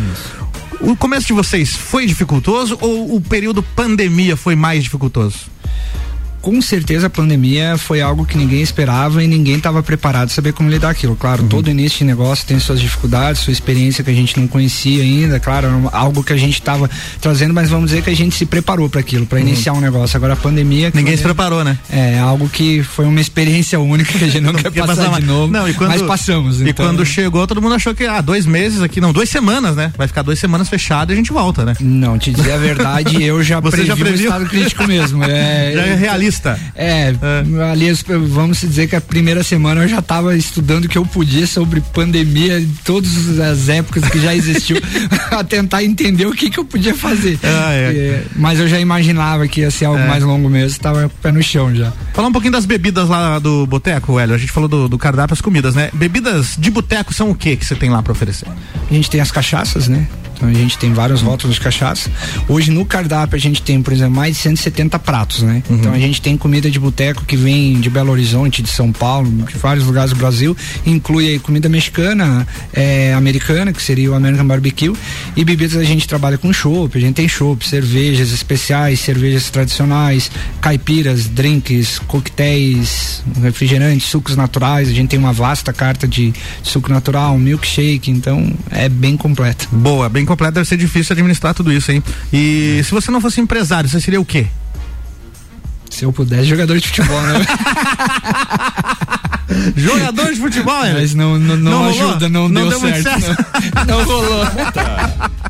O 0.81 0.95
começo 0.95 1.27
de 1.27 1.33
vocês 1.33 1.75
foi 1.75 2.05
dificultoso 2.05 2.77
ou 2.81 3.15
o 3.15 3.21
período 3.21 3.63
pandemia 3.63 4.35
foi 4.35 4.55
mais 4.55 4.83
dificultoso? 4.83 5.47
Com 6.45 6.62
certeza 6.62 7.08
a 7.08 7.10
pandemia 7.10 7.75
foi 7.75 8.01
algo 8.01 8.23
que 8.23 8.38
ninguém 8.38 8.62
esperava 8.62 9.23
e 9.23 9.27
ninguém 9.27 9.55
estava 9.55 9.81
preparado 9.81 10.29
saber 10.29 10.53
como 10.53 10.69
lidar 10.69 10.91
aquilo. 10.91 11.15
Claro, 11.15 11.41
Uhum. 11.41 11.49
todo 11.49 11.71
início 11.71 11.97
de 11.99 12.03
negócio 12.05 12.45
tem 12.45 12.60
suas 12.60 12.79
dificuldades, 12.79 13.41
sua 13.41 13.51
experiência 13.51 14.03
que 14.03 14.12
a 14.12 14.13
gente 14.13 14.39
não 14.39 14.45
conhecia 14.47 15.01
ainda, 15.01 15.39
claro, 15.39 15.89
algo 15.91 16.23
que 16.23 16.31
a 16.31 16.38
gente 16.38 16.53
estava 16.53 16.88
trazendo, 17.19 17.51
mas 17.51 17.67
vamos 17.67 17.89
dizer 17.89 18.03
que 18.03 18.12
a 18.12 18.15
gente 18.15 18.36
se 18.36 18.45
preparou 18.45 18.88
para 18.88 18.99
aquilo, 18.99 19.25
para 19.25 19.39
iniciar 19.39 19.73
um 19.73 19.81
negócio. 19.81 20.15
Agora 20.17 20.34
a 20.34 20.36
pandemia 20.36 20.89
Uhum. 20.89 20.91
Ninguém 20.93 21.13
foi- 21.13 21.17
se 21.17 21.23
preparou, 21.23 21.63
né? 21.63 21.79
É, 21.89 22.19
algo 22.19 22.47
que 22.47 22.84
foi 22.84 23.05
uma 23.05 23.19
experiência 23.19 23.79
única 23.79 24.13
que 24.15 24.23
a 24.25 24.27
gente 24.27 24.41
não 24.45 24.53
quer 24.53 24.71
Quer 24.71 24.86
passar 24.86 25.10
mais. 25.10 25.23
de 25.23 25.27
novo. 25.27 25.51
Não, 25.51 25.67
e 25.67 25.73
quando, 25.73 25.89
mas 25.89 26.01
passamos. 26.03 26.62
E 26.62 26.69
então, 26.69 26.86
quando 26.86 27.03
chegou, 27.03 27.47
todo 27.47 27.60
mundo 27.60 27.73
achou 27.73 27.95
que, 27.95 28.05
ah, 28.05 28.21
dois 28.21 28.45
meses 28.45 28.84
aqui, 28.84 29.01
não, 29.01 29.12
duas 29.12 29.29
semanas, 29.29 29.75
né? 29.75 29.91
Vai 29.97 30.08
ficar 30.08 30.21
duas 30.21 30.38
semanas 30.38 30.69
fechado 30.69 31.12
e 31.12 31.13
a 31.13 31.15
gente 31.15 31.34
volta, 31.34 31.65
né? 31.65 31.73
Não, 31.79 32.19
te 32.19 32.31
dizer 32.31 32.51
a 32.53 32.58
verdade, 32.58 33.23
eu 33.23 33.41
já 33.43 33.60
Você 33.65 33.77
previ 33.77 33.88
já 33.88 33.93
o 33.95 33.97
previu? 33.97 34.25
estado 34.29 34.45
crítico 34.45 34.88
mesmo. 34.88 35.23
É, 35.25 35.71
Já 35.73 35.81
é 35.88 35.95
realista. 35.95 36.35
É, 36.76 37.14
aliás, 37.72 38.03
vamos 38.30 38.62
dizer 38.62 38.88
que 38.88 38.95
a 38.95 39.01
primeira 39.01 39.43
semana 39.43 39.84
eu 39.84 39.88
já 39.88 39.99
estava 39.99 40.36
estudando 40.36 40.86
o 40.86 40.89
que 40.89 40.97
eu 40.97 41.05
podia 41.05 41.45
sobre 41.47 41.82
pandemia, 41.93 42.59
em 42.59 42.68
todas 42.84 43.39
as 43.39 43.70
épocas 43.70 44.03
que 44.09 44.20
já 44.20 44.36
existiu, 44.36 44.78
a 45.32 45.43
tentar 45.43 45.84
entender 45.84 46.26
o 46.26 46.32
que, 46.34 46.49
que 46.49 46.57
eu 46.59 46.66
podia 46.66 46.93
fazer. 46.95 47.39
Ah, 47.43 47.74
é. 47.74 47.95
É, 47.95 48.24
mas 48.36 48.59
eu 48.59 48.68
já 48.68 48.80
imaginava 48.80 49.47
que 49.47 49.62
ia 49.62 49.72
ser 49.72 49.86
algo 49.86 49.99
É. 49.99 50.07
mais 50.07 50.24
longo 50.24 50.49
mesmo, 50.49 50.68
estava 50.70 51.01
com 51.01 51.05
o 51.07 51.20
pé 51.22 51.32
no 51.32 51.41
chão 51.43 51.74
já. 51.74 51.91
Falar 52.14 52.28
um 52.28 52.32
pouquinho 52.32 52.53
das 52.53 52.66
bebidas 52.66 53.07
lá 53.09 53.39
do 53.39 53.66
boteco, 53.66 54.20
Hélio. 54.20 54.36
A 54.36 54.38
gente 54.38 54.51
falou 54.51 54.68
do, 54.70 54.88
do 54.89 54.97
cardápio, 54.97 55.34
as 55.34 55.41
comidas, 55.41 55.76
né? 55.76 55.89
Bebidas 55.93 56.55
de 56.57 56.70
boteco 56.72 57.14
são 57.14 57.30
o 57.32 57.36
que 57.36 57.55
que 57.55 57.66
você 57.66 57.76
tem 57.76 57.89
lá 57.89 58.01
pra 58.01 58.12
oferecer? 58.12 58.47
A 58.89 58.93
gente 58.93 59.09
tem 59.09 59.22
as 59.22 59.32
cachaças, 59.32 59.88
né? 59.88 60.07
Então 60.36 60.49
a 60.49 60.53
gente 60.53 60.77
tem 60.77 60.93
vários 60.93 61.21
rótulos 61.21 61.55
de 61.55 61.61
cachaça. 61.61 62.09
Hoje 62.47 62.71
no 62.71 62.86
cardápio 62.86 63.36
a 63.36 63.39
gente 63.39 63.61
tem, 63.61 63.81
por 63.81 63.93
exemplo, 63.93 64.15
mais 64.15 64.36
de 64.36 64.41
170 64.41 64.99
pratos, 64.99 65.41
né? 65.41 65.63
Uhum. 65.69 65.77
Então 65.77 65.93
a 65.93 65.99
gente 65.99 66.21
tem 66.21 66.38
comida 66.38 66.69
de 66.69 66.79
boteco 66.79 67.25
que 67.25 67.38
vem 67.38 67.79
de 67.79 67.89
Belo 67.89 68.11
Horizonte, 68.11 68.61
de 68.61 68.69
São 68.69 68.91
Paulo, 68.91 69.29
de 69.29 69.57
vários 69.57 69.86
lugares 69.86 70.11
do 70.11 70.17
Brasil. 70.17 70.55
Inclui 70.86 71.27
aí 71.27 71.39
comida 71.39 71.69
mexicana, 71.69 72.47
é, 72.73 73.13
americana, 73.13 73.71
que 73.71 73.81
seria 73.81 74.11
o 74.11 74.13
American 74.13 74.45
Barbecue. 74.45 74.93
E 75.36 75.43
bebidas 75.43 75.77
a 75.77 75.83
gente 75.83 76.07
trabalha 76.07 76.38
com 76.38 76.51
chopp, 76.51 76.97
a 76.97 77.01
gente 77.01 77.15
tem 77.15 77.27
chopp, 77.27 77.67
cervejas 77.67 78.31
especiais, 78.31 78.99
cervejas 78.99 79.49
tradicionais, 79.49 80.29
caipiras, 80.59 81.27
drinks, 81.27 81.99
coquetéis, 81.99 83.23
refrigerantes, 83.41 84.07
sucos 84.07 84.36
naturais. 84.36 84.89
A 84.89 84.93
gente 84.93 85.09
tem 85.09 85.19
uma 85.19 85.33
vasta 85.33 85.71
carta 85.71 86.07
de 86.07 86.33
suco 86.63 86.91
natural, 86.91 87.38
milkshake, 87.38 88.11
então 88.11 88.51
é 88.71 88.89
bem 88.89 89.15
completo. 89.15 89.67
Boa, 89.71 90.09
bem 90.09 90.24
completa, 90.26 90.53
deve 90.53 90.67
ser 90.67 90.78
difícil 90.78 91.13
administrar 91.13 91.53
tudo 91.53 91.71
isso, 91.71 91.91
hein? 91.91 92.03
E 92.32 92.82
se 92.84 92.91
você 92.91 93.11
não 93.11 93.21
fosse 93.21 93.41
empresário, 93.41 93.89
você 93.89 93.99
seria 94.01 94.19
o 94.19 94.26
quê? 94.26 94.47
Se 95.89 96.03
eu 96.03 96.11
pudesse, 96.11 96.45
jogador 96.45 96.80
de 96.80 96.88
futebol, 96.88 97.21
né? 97.21 97.45
Jogador 99.76 100.34
de 100.34 100.39
futebol, 100.39 100.84
Hélio? 100.84 100.99
Mas 100.99 101.13
não, 101.13 101.38
não, 101.38 101.55
não, 101.55 101.78
rolou? 101.78 101.89
ajuda, 102.09 102.30
não, 102.30 102.49
Não 102.49 102.67
deu, 102.67 102.80
certo. 102.80 103.03
certo? 103.03 103.45
Não, 103.76 103.86
não 103.99 104.03
rolou. 104.03 104.45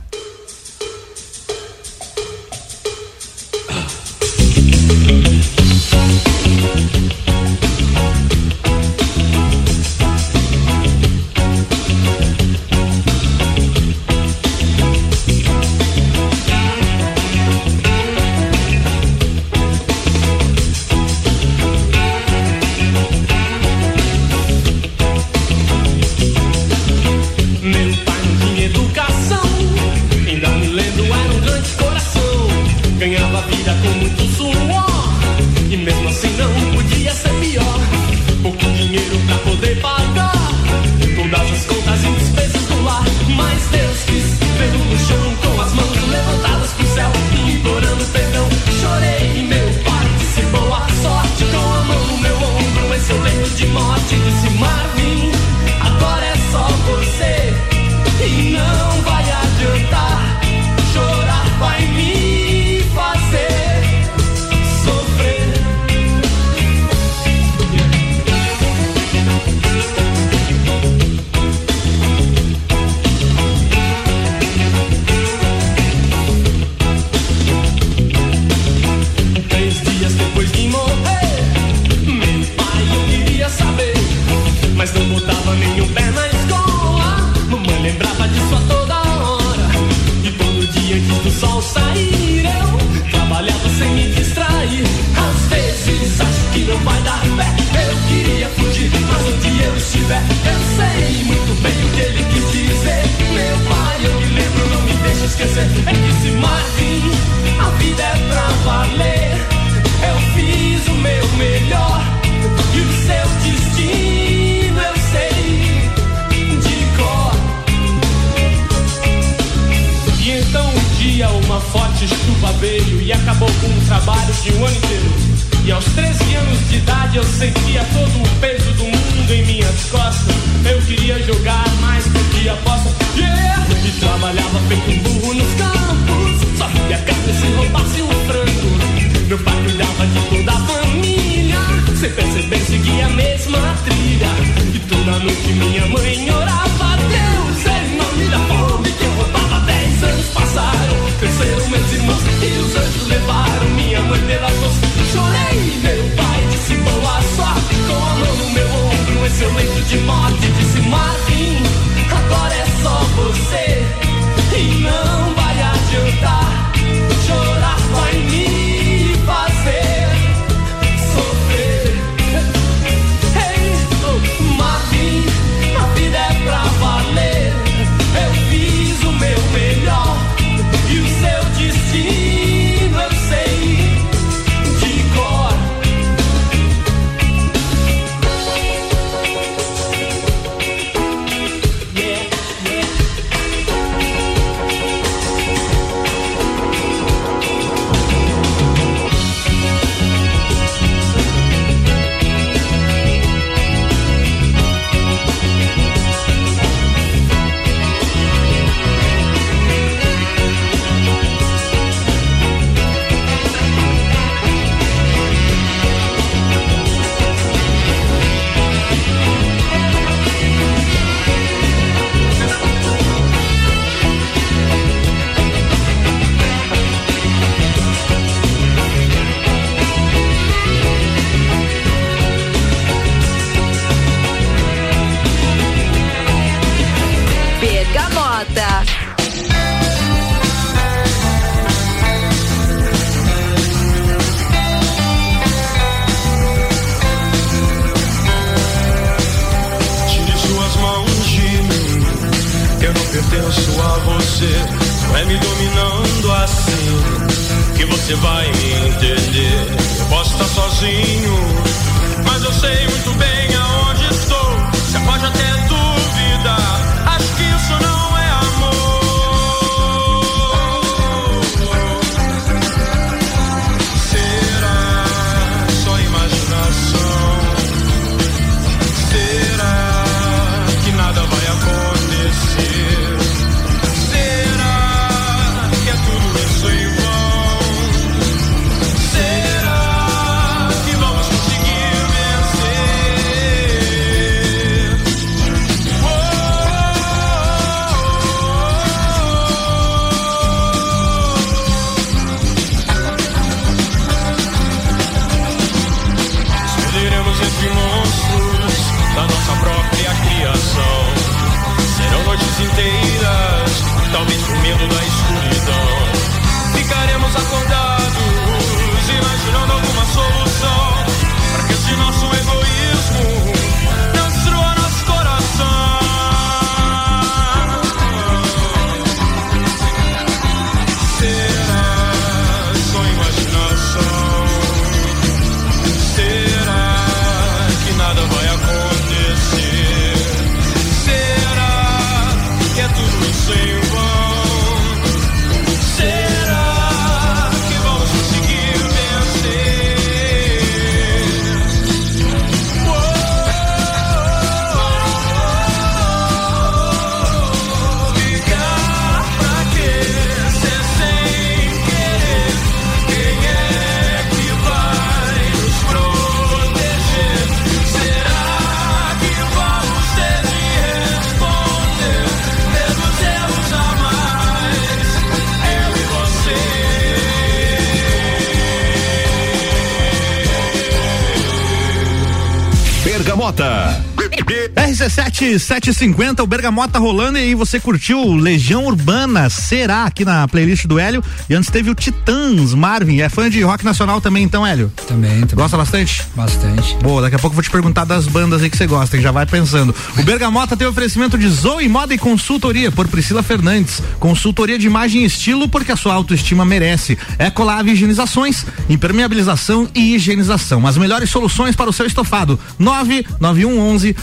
RC7 385.56 385.86
750, 385.86 386.44
o 386.44 386.48
Bergamota 386.48 387.00
rolando 387.00 387.38
e 387.38 387.42
aí 387.42 387.56
você 387.56 387.80
curtiu 387.80 388.34
Legião 388.34 388.86
Urbana, 388.86 389.50
será 389.50 390.04
aqui 390.04 390.26
na 390.26 390.48
playlist 390.48 390.86
do 390.86 391.00
Hélio. 391.00 391.24
E 391.50 391.54
antes 391.54 391.70
teve 391.70 391.90
o 391.90 391.96
Titãs, 391.96 392.74
Marvin. 392.74 393.22
É 393.22 393.30
fã 393.30 393.50
de 393.50 393.62
rock 393.62 393.84
nacional 393.84 394.20
também, 394.20 394.44
então, 394.44 394.66
Hélio? 394.66 394.92
Também, 395.08 395.42
também. 395.42 395.56
Gosta 395.56 395.78
bastante? 395.78 396.24
Bastante. 396.36 396.96
Boa, 396.98 397.22
daqui 397.22 397.36
a 397.36 397.40
pouco 397.40 397.54
eu 397.54 397.56
vou 397.56 397.64
te 397.64 397.70
perguntar 397.70 398.06
das 398.06 398.28
bandas 398.28 398.62
aí 398.62 398.70
que 398.70 398.78
você 398.78 398.88
gosta, 398.88 399.16
hein? 399.16 399.24
Já 399.24 399.32
vai 399.32 399.46
pensando. 399.46 399.96
O 400.18 400.24
Bergamota 400.24 400.76
tem 400.76 400.88
oferecimento 400.88 401.38
de 401.38 401.48
Zoe 401.48 401.88
Moda 401.88 402.14
e 402.14 402.18
Consultoria 402.18 402.92
por 402.92 403.08
Priscila 403.08 403.44
Fernandes. 403.44 404.02
Consultoria 404.20 404.78
de 404.78 404.88
imagem 404.88 405.24
e 405.24 405.26
estilo 405.26 405.70
porque 405.70 405.92
a 405.92 405.96
sua 405.96 406.14
autoestima 406.14 406.66
merece. 406.66 407.18
Ecolave 407.40 407.92
Higienizações, 407.92 408.66
impermeabilização 408.90 409.88
e 409.94 410.16
higienização. 410.16 410.86
As 410.86 410.98
melhores 410.98 411.30
soluções 411.30 411.76
para 411.76 411.90
o 411.90 411.94
seu 411.94 412.06
estofado. 412.06 412.60
99111 412.80 414.16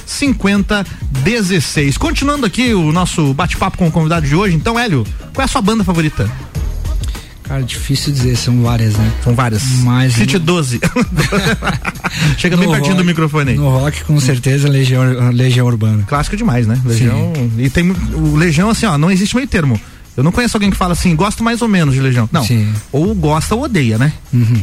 5016. 1.25 1.97
Continuando 1.99 2.45
aqui 2.47 2.75
o 2.75 2.93
nosso 2.93 3.33
bate-papo 3.35 3.79
com 3.79 3.87
o 3.87 3.93
convidado 3.93 4.27
de 4.27 4.35
hoje. 4.35 4.57
Então, 4.57 4.79
Hélio, 4.79 5.07
qual 5.33 5.43
é 5.43 5.45
a 5.45 5.49
sua 5.49 5.62
banda 5.62 5.85
favorita? 5.85 6.29
Cara, 7.45 7.62
difícil 7.62 8.12
dizer, 8.12 8.37
são 8.37 8.62
várias, 8.62 8.95
né? 8.97 9.12
São 9.23 9.35
várias. 9.35 9.62
Mas 9.83 10.14
City 10.14 10.39
12. 10.39 10.81
Chega 12.39 12.57
bem 12.57 12.66
No 12.66 12.73
pertinho 12.73 12.95
do 12.95 12.99
rock- 12.99 13.07
microfone 13.07 13.51
aí. 13.51 13.57
No 13.57 13.68
rock, 13.68 14.05
com 14.05 14.18
certeza, 14.18 14.68
Legião, 14.68 15.31
Legião 15.33 15.66
Urbana. 15.66 16.03
Clássico 16.07 16.37
demais, 16.37 16.66
né? 16.66 16.81
Legião. 16.85 17.33
E 17.59 17.68
tem 17.68 17.91
o 17.91 18.37
Legião, 18.37 18.70
assim, 18.70 18.87
ó, 18.87 18.97
não 18.97 19.11
existe 19.11 19.35
meio 19.37 19.47
termo. 19.49 19.79
Eu 20.16 20.22
não 20.22 20.30
conheço 20.30 20.56
alguém 20.56 20.70
que 20.70 20.76
fala 20.76 20.92
assim, 20.92 21.16
gosto 21.16 21.42
mais 21.42 21.62
ou 21.62 21.68
menos 21.68 21.94
de 21.94 22.00
Legião. 22.00 22.28
Não. 22.30 22.44
Sim. 22.44 22.72
Ou 22.92 23.14
gosta 23.14 23.54
ou 23.54 23.62
odeia, 23.62 23.96
né? 23.96 24.12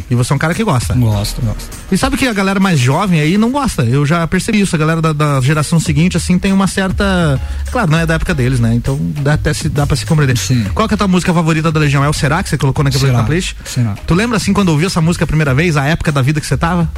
E 0.09 0.15
você 0.15 0.31
é 0.31 0.35
um 0.35 0.39
cara 0.39 0.53
que 0.53 0.63
gosta. 0.63 0.93
Gosto, 0.93 1.41
gosto. 1.41 1.69
E 1.91 1.97
sabe 1.97 2.17
que 2.17 2.27
a 2.27 2.33
galera 2.33 2.59
mais 2.59 2.79
jovem 2.79 3.19
aí 3.19 3.37
não 3.37 3.49
gosta. 3.51 3.83
Eu 3.83 4.05
já 4.05 4.25
percebi 4.27 4.61
isso. 4.61 4.75
A 4.75 4.79
galera 4.79 5.01
da, 5.01 5.11
da 5.11 5.41
geração 5.41 5.79
seguinte, 5.79 6.15
assim, 6.17 6.37
tem 6.37 6.53
uma 6.53 6.67
certa. 6.67 7.39
Claro, 7.71 7.89
não 7.89 7.97
é 7.97 8.05
da 8.05 8.13
época 8.13 8.33
deles, 8.33 8.59
né? 8.59 8.75
Então 8.75 8.99
dá 9.21 9.33
até 9.33 9.53
se, 9.53 9.69
dá 9.69 9.87
pra 9.87 9.95
se 9.95 10.05
compreender. 10.05 10.37
Qual 10.73 10.87
que 10.87 10.93
é 10.93 10.95
a 10.95 10.97
tua 10.97 11.07
música 11.07 11.33
favorita 11.33 11.71
da 11.71 11.79
Legião? 11.79 12.03
É 12.03 12.09
o 12.09 12.13
Será 12.13 12.43
que 12.43 12.49
você 12.49 12.57
colocou 12.57 12.83
na 12.83 12.91
Será. 12.91 13.23
playlist? 13.23 13.55
Será. 13.65 13.95
Tu 14.05 14.13
lembra 14.13 14.37
assim 14.37 14.53
quando 14.53 14.69
ouviu 14.69 14.87
essa 14.87 15.01
música 15.01 15.23
a 15.23 15.27
primeira 15.27 15.53
vez, 15.53 15.77
a 15.77 15.85
época 15.85 16.11
da 16.11 16.21
vida 16.21 16.39
que 16.39 16.45
você 16.45 16.57
tava? 16.57 16.91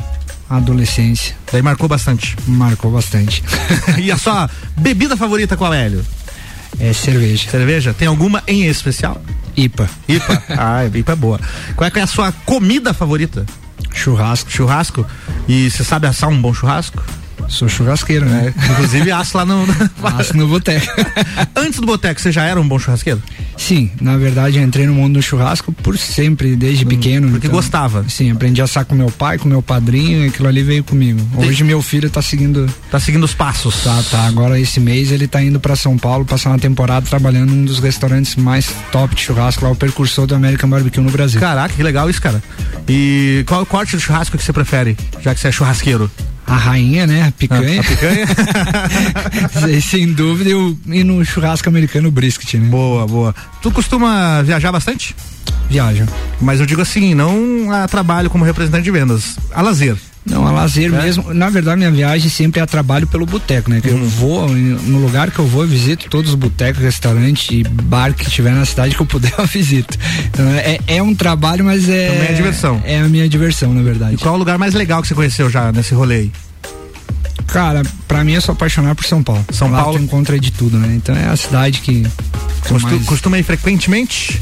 Adolescência. 0.49 1.35
Daí 1.51 1.61
marcou 1.61 1.87
bastante. 1.87 2.35
Marcou 2.45 2.91
bastante. 2.91 3.41
e 3.97 4.11
a 4.11 4.17
sua 4.17 4.49
bebida 4.77 5.15
favorita 5.15 5.55
qual 5.55 5.73
é, 5.73 5.85
Hélio? 5.85 6.03
É 6.79 6.93
cerveja. 6.93 7.49
Cerveja? 7.49 7.93
Tem 7.93 8.07
alguma 8.07 8.43
em 8.47 8.65
especial? 8.65 9.21
IPA. 9.55 9.89
IPA? 10.07 10.43
ah, 10.57 10.85
IPA 10.85 11.11
é 11.11 11.15
boa. 11.15 11.39
Qual 11.75 11.89
é, 11.89 11.99
é 11.99 12.01
a 12.01 12.07
sua 12.07 12.31
comida 12.31 12.93
favorita? 12.93 13.45
Churrasco. 13.93 14.49
Churrasco? 14.49 15.05
E 15.47 15.69
você 15.69 15.83
sabe 15.83 16.07
assar 16.07 16.29
um 16.29 16.41
bom 16.41 16.53
churrasco? 16.53 17.03
Sou 17.47 17.67
churrasqueiro, 17.67 18.25
né? 18.25 18.53
Inclusive 18.71 19.11
asso 19.11 19.37
lá 19.37 19.45
no. 19.45 19.65
Asso 20.03 20.35
no 20.35 20.47
boteco. 20.47 20.85
Antes 21.55 21.79
do 21.79 21.85
boteco, 21.85 22.19
você 22.19 22.31
já 22.31 22.43
era 22.43 22.59
um 22.59 22.67
bom 22.67 22.79
churrasqueiro? 22.79 23.21
Sim, 23.57 23.91
na 24.01 24.17
verdade 24.17 24.57
eu 24.57 24.63
entrei 24.63 24.87
no 24.87 24.93
mundo 24.93 25.15
do 25.15 25.21
churrasco 25.21 25.71
por 25.71 25.97
sempre, 25.97 26.55
desde 26.55 26.85
pequeno. 26.85 27.27
Hum, 27.27 27.31
porque 27.31 27.47
gostava. 27.47 28.03
Sim, 28.09 28.31
aprendi 28.31 28.61
a 28.61 28.63
assar 28.63 28.85
com 28.85 28.95
meu 28.95 29.11
pai, 29.11 29.37
com 29.37 29.47
meu 29.47 29.61
padrinho, 29.61 30.25
e 30.25 30.27
aquilo 30.29 30.47
ali 30.47 30.63
veio 30.63 30.83
comigo. 30.83 31.21
Hoje 31.35 31.63
meu 31.63 31.81
filho 31.81 32.09
tá 32.09 32.21
seguindo. 32.21 32.67
Tá 32.89 32.99
seguindo 32.99 33.23
os 33.23 33.33
passos. 33.33 33.83
Tá, 33.83 34.03
tá. 34.09 34.25
Agora 34.25 34.59
esse 34.59 34.79
mês 34.79 35.11
ele 35.11 35.27
tá 35.27 35.41
indo 35.43 35.59
pra 35.59 35.75
São 35.75 35.97
Paulo 35.97 36.25
passar 36.25 36.49
uma 36.49 36.59
temporada 36.59 37.05
trabalhando 37.05 37.51
num 37.51 37.65
dos 37.65 37.79
restaurantes 37.79 38.35
mais 38.35 38.73
top 38.91 39.15
de 39.15 39.21
churrasco, 39.21 39.63
lá 39.63 39.71
o 39.71 39.75
percursor 39.75 40.25
do 40.25 40.35
American 40.35 40.69
Barbecue 40.69 41.01
no 41.01 41.11
Brasil. 41.11 41.39
Caraca, 41.39 41.73
que 41.73 41.83
legal 41.83 42.09
isso, 42.09 42.21
cara. 42.21 42.41
E 42.87 43.43
qual 43.47 43.61
o 43.61 43.65
corte 43.65 43.95
do 43.95 44.01
churrasco 44.01 44.37
que 44.37 44.43
você 44.43 44.53
prefere, 44.53 44.97
já 45.21 45.33
que 45.33 45.39
você 45.39 45.49
é 45.49 45.51
churrasqueiro? 45.51 46.09
A 46.47 46.55
rainha, 46.55 47.07
né? 47.07 47.27
A 47.27 47.31
picanha. 47.31 47.79
A 47.79 47.83
picanha? 47.83 48.25
Sem- 49.81 50.11
dúvida, 50.13 50.49
e, 50.49 50.53
o- 50.53 50.77
e 50.87 51.03
no 51.03 51.23
churrasco 51.23 51.69
americano 51.69 52.11
brisket, 52.11 52.55
né? 52.55 52.67
Boa, 52.67 53.07
boa. 53.07 53.35
Tu 53.61 53.71
costuma 53.71 54.41
viajar 54.43 54.71
bastante? 54.71 55.15
Viajo. 55.69 56.05
Mas 56.41 56.59
eu 56.59 56.65
digo 56.65 56.81
assim, 56.81 57.13
não 57.13 57.71
a 57.71 57.87
trabalho 57.87 58.29
como 58.29 58.43
representante 58.43 58.83
de 58.83 58.91
vendas, 58.91 59.37
a 59.53 59.61
lazer. 59.61 59.95
Não, 60.23 60.45
a 60.45 60.51
lazer 60.51 60.85
É? 60.93 61.01
mesmo. 61.01 61.33
Na 61.33 61.49
verdade, 61.49 61.77
minha 61.77 61.89
viagem 61.91 62.29
sempre 62.29 62.59
é 62.59 62.63
a 62.63 62.67
trabalho 62.67 63.07
pelo 63.07 63.25
boteco, 63.25 63.69
né? 63.71 63.81
Que 63.81 63.89
Uhum. 63.89 64.01
eu 64.03 64.07
vou, 64.07 64.47
no 64.49 64.99
lugar 64.99 65.31
que 65.31 65.39
eu 65.39 65.47
vou, 65.47 65.63
eu 65.63 65.67
visito 65.67 66.07
todos 66.09 66.29
os 66.29 66.35
botecos, 66.35 66.81
restaurantes 66.81 67.47
e 67.51 67.63
bar 67.63 68.13
que 68.13 68.29
tiver 68.29 68.51
na 68.53 68.63
cidade 68.65 68.95
que 68.95 69.01
eu 69.01 69.05
puder, 69.05 69.33
eu 69.39 69.47
visito. 69.47 69.97
Então 70.27 70.47
é, 70.49 70.79
é 70.87 71.01
um 71.01 71.15
trabalho, 71.15 71.65
mas 71.65 71.89
é. 71.89 72.07
Também 72.11 72.27
é 72.29 72.33
diversão. 72.33 72.81
É 72.85 72.99
a 72.99 73.07
minha 73.09 73.27
diversão, 73.27 73.73
na 73.73 73.81
verdade. 73.81 74.13
E 74.13 74.17
qual 74.17 74.33
é 74.33 74.37
o 74.37 74.39
lugar 74.39 74.57
mais 74.59 74.73
legal 74.75 75.01
que 75.01 75.07
você 75.07 75.15
conheceu 75.15 75.49
já 75.49 75.71
nesse 75.71 75.93
rolê 75.95 76.15
aí? 76.15 76.31
Cara, 77.47 77.81
pra 78.07 78.23
mim 78.23 78.33
eu 78.33 78.41
sou 78.41 78.53
apaixonado 78.53 78.95
por 78.95 79.05
São 79.05 79.21
Paulo. 79.23 79.43
São 79.51 79.69
Lá 79.71 79.83
Paulo? 79.83 79.99
encontra 79.99 80.39
de 80.39 80.51
tudo, 80.51 80.77
né? 80.77 80.93
Então 80.95 81.15
é 81.15 81.27
a 81.27 81.35
cidade 81.35 81.81
que. 81.81 82.03
que 82.63 82.69
Costu- 82.69 82.87
mais- 82.87 83.05
Costuma 83.05 83.39
ir 83.39 83.43
frequentemente? 83.43 84.39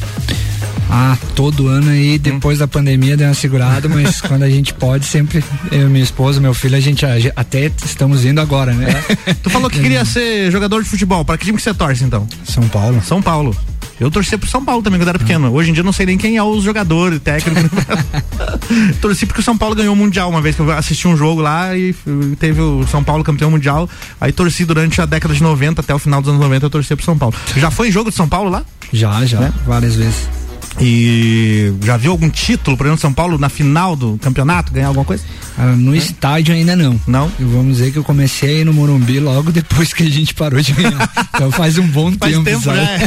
Ah, 0.90 1.16
todo 1.36 1.68
ano 1.68 1.92
aí, 1.92 2.18
depois 2.18 2.58
da 2.60 2.68
pandemia 2.68 3.16
deu 3.16 3.28
uma 3.28 3.34
segurada, 3.34 3.88
mas 3.90 4.20
quando 4.22 4.44
a 4.44 4.50
gente 4.50 4.74
pode, 4.74 5.06
sempre 5.06 5.44
eu, 5.72 5.88
minha 5.90 6.04
esposa, 6.04 6.40
meu 6.42 6.54
filho, 6.54 6.76
a 6.76 6.80
gente 6.80 7.06
até 7.36 7.72
estamos 7.86 8.26
indo 8.26 8.42
agora, 8.42 8.74
né? 8.74 8.88
Tu 9.44 9.50
falou 9.50 9.70
que 9.70 9.80
queria 9.80 10.04
ser 10.06 10.52
jogador 10.52 10.84
de 10.84 10.90
futebol. 10.90 11.24
Para 11.24 11.38
que 11.38 11.46
time 11.46 11.58
que 11.58 11.64
você 11.64 11.74
torce 11.74 12.04
então? 12.04 12.28
São 12.44 12.68
Paulo. 12.68 13.02
São 13.04 13.22
Paulo. 13.22 13.56
Eu 14.00 14.10
torci 14.10 14.38
pro 14.38 14.50
São 14.50 14.64
Paulo 14.64 14.82
também 14.82 14.98
quando 14.98 15.10
era 15.10 15.20
pequeno. 15.20 15.52
Hoje 15.52 15.70
em 15.70 15.74
dia 15.74 15.82
eu 15.82 15.86
não 15.86 15.92
sei 15.92 16.06
nem 16.06 16.18
quem 16.18 16.38
é 16.38 16.44
os 16.44 16.64
jogadores, 16.64 17.20
técnico. 17.20 17.70
torci 19.02 19.26
porque 19.26 19.42
o 19.42 19.44
São 19.44 19.58
Paulo 19.58 19.76
ganhou 19.76 19.94
o 19.94 19.98
Mundial 19.98 20.30
uma 20.30 20.42
vez 20.42 20.56
que 20.56 20.62
eu 20.62 20.72
assisti 20.72 21.06
um 21.08 21.18
jogo 21.18 21.42
lá 21.42 21.76
e 21.78 21.94
teve 22.40 22.62
o 22.62 22.88
São 22.88 23.04
Paulo 23.04 23.24
campeão 23.26 23.52
mundial. 23.52 23.90
Aí 24.20 24.32
torci 24.32 24.64
durante 24.64 25.02
a 25.02 25.06
década 25.06 25.34
de 25.34 25.44
90 25.44 25.82
até 25.82 25.94
o 25.94 26.00
final 26.00 26.22
dos 26.22 26.30
anos 26.30 26.42
90 26.42 26.66
eu 26.66 26.70
torci 26.70 26.96
pro 26.96 27.04
São 27.04 27.18
Paulo. 27.18 27.36
Já 27.58 27.70
foi 27.70 27.90
em 27.90 27.92
jogo 27.92 28.10
de 28.10 28.16
São 28.16 28.28
Paulo 28.28 28.50
lá? 28.50 28.64
Já, 28.94 29.26
já, 29.26 29.40
Né? 29.42 29.54
várias 29.68 29.96
vezes. 29.96 30.39
E 30.80 31.74
já 31.84 31.98
viu 31.98 32.12
algum 32.12 32.30
título, 32.30 32.78
por 32.78 32.86
exemplo, 32.86 33.02
São 33.02 33.14
Paulo 33.14 33.38
na 33.38 33.50
final 33.50 33.96
do 33.96 34.18
campeonato, 34.22 34.72
ganhar 34.72 34.88
alguma 34.88 35.06
coisa? 35.06 35.24
Ah, 35.58 35.76
no 35.76 35.96
estádio 35.96 36.54
ainda 36.54 36.76
não. 36.76 37.00
Não? 37.08 37.32
Eu 37.40 37.50
vamos 37.50 37.78
dizer 37.78 37.92
que 37.92 37.98
eu 37.98 38.04
comecei 38.04 38.64
no 38.64 38.74
Morumbi 38.74 39.20
logo 39.20 39.52
depois 39.52 39.94
que 39.94 40.04
a 40.04 40.10
gente 40.10 40.34
parou 40.34 40.62
de 40.62 40.72
ganhar. 40.74 41.10
então 41.36 41.52
faz 41.52 41.78
um 41.78 41.88
bom 41.88 42.12
Faz 42.18 42.32
tempo, 42.34 42.46
tempo, 42.46 42.64
sabe? 42.64 42.78
né? 42.80 43.00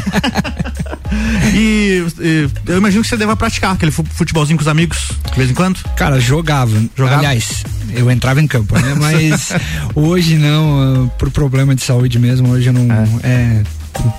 e, 1.54 2.04
e 2.20 2.48
eu 2.66 2.78
imagino 2.78 3.02
que 3.02 3.08
você 3.08 3.16
deva 3.16 3.34
praticar 3.36 3.72
aquele 3.74 3.90
fu- 3.92 4.04
futebolzinho 4.04 4.58
com 4.58 4.62
os 4.62 4.68
amigos, 4.68 5.10
de 5.30 5.36
vez 5.38 5.50
em 5.50 5.54
quando? 5.54 5.78
Cara, 5.96 6.20
jogava. 6.20 6.72
Jogava? 6.96 7.18
Aliás, 7.18 7.64
eu 7.94 8.10
entrava 8.10 8.40
em 8.40 8.46
campo, 8.46 8.78
né? 8.78 8.94
Mas 9.00 9.50
hoje 9.94 10.36
não, 10.36 11.06
ah, 11.06 11.08
por 11.18 11.30
problema 11.30 11.74
de 11.74 11.82
saúde 11.82 12.18
mesmo, 12.18 12.50
hoje 12.50 12.66
eu 12.68 12.72
não. 12.72 12.86
É. 13.22 13.62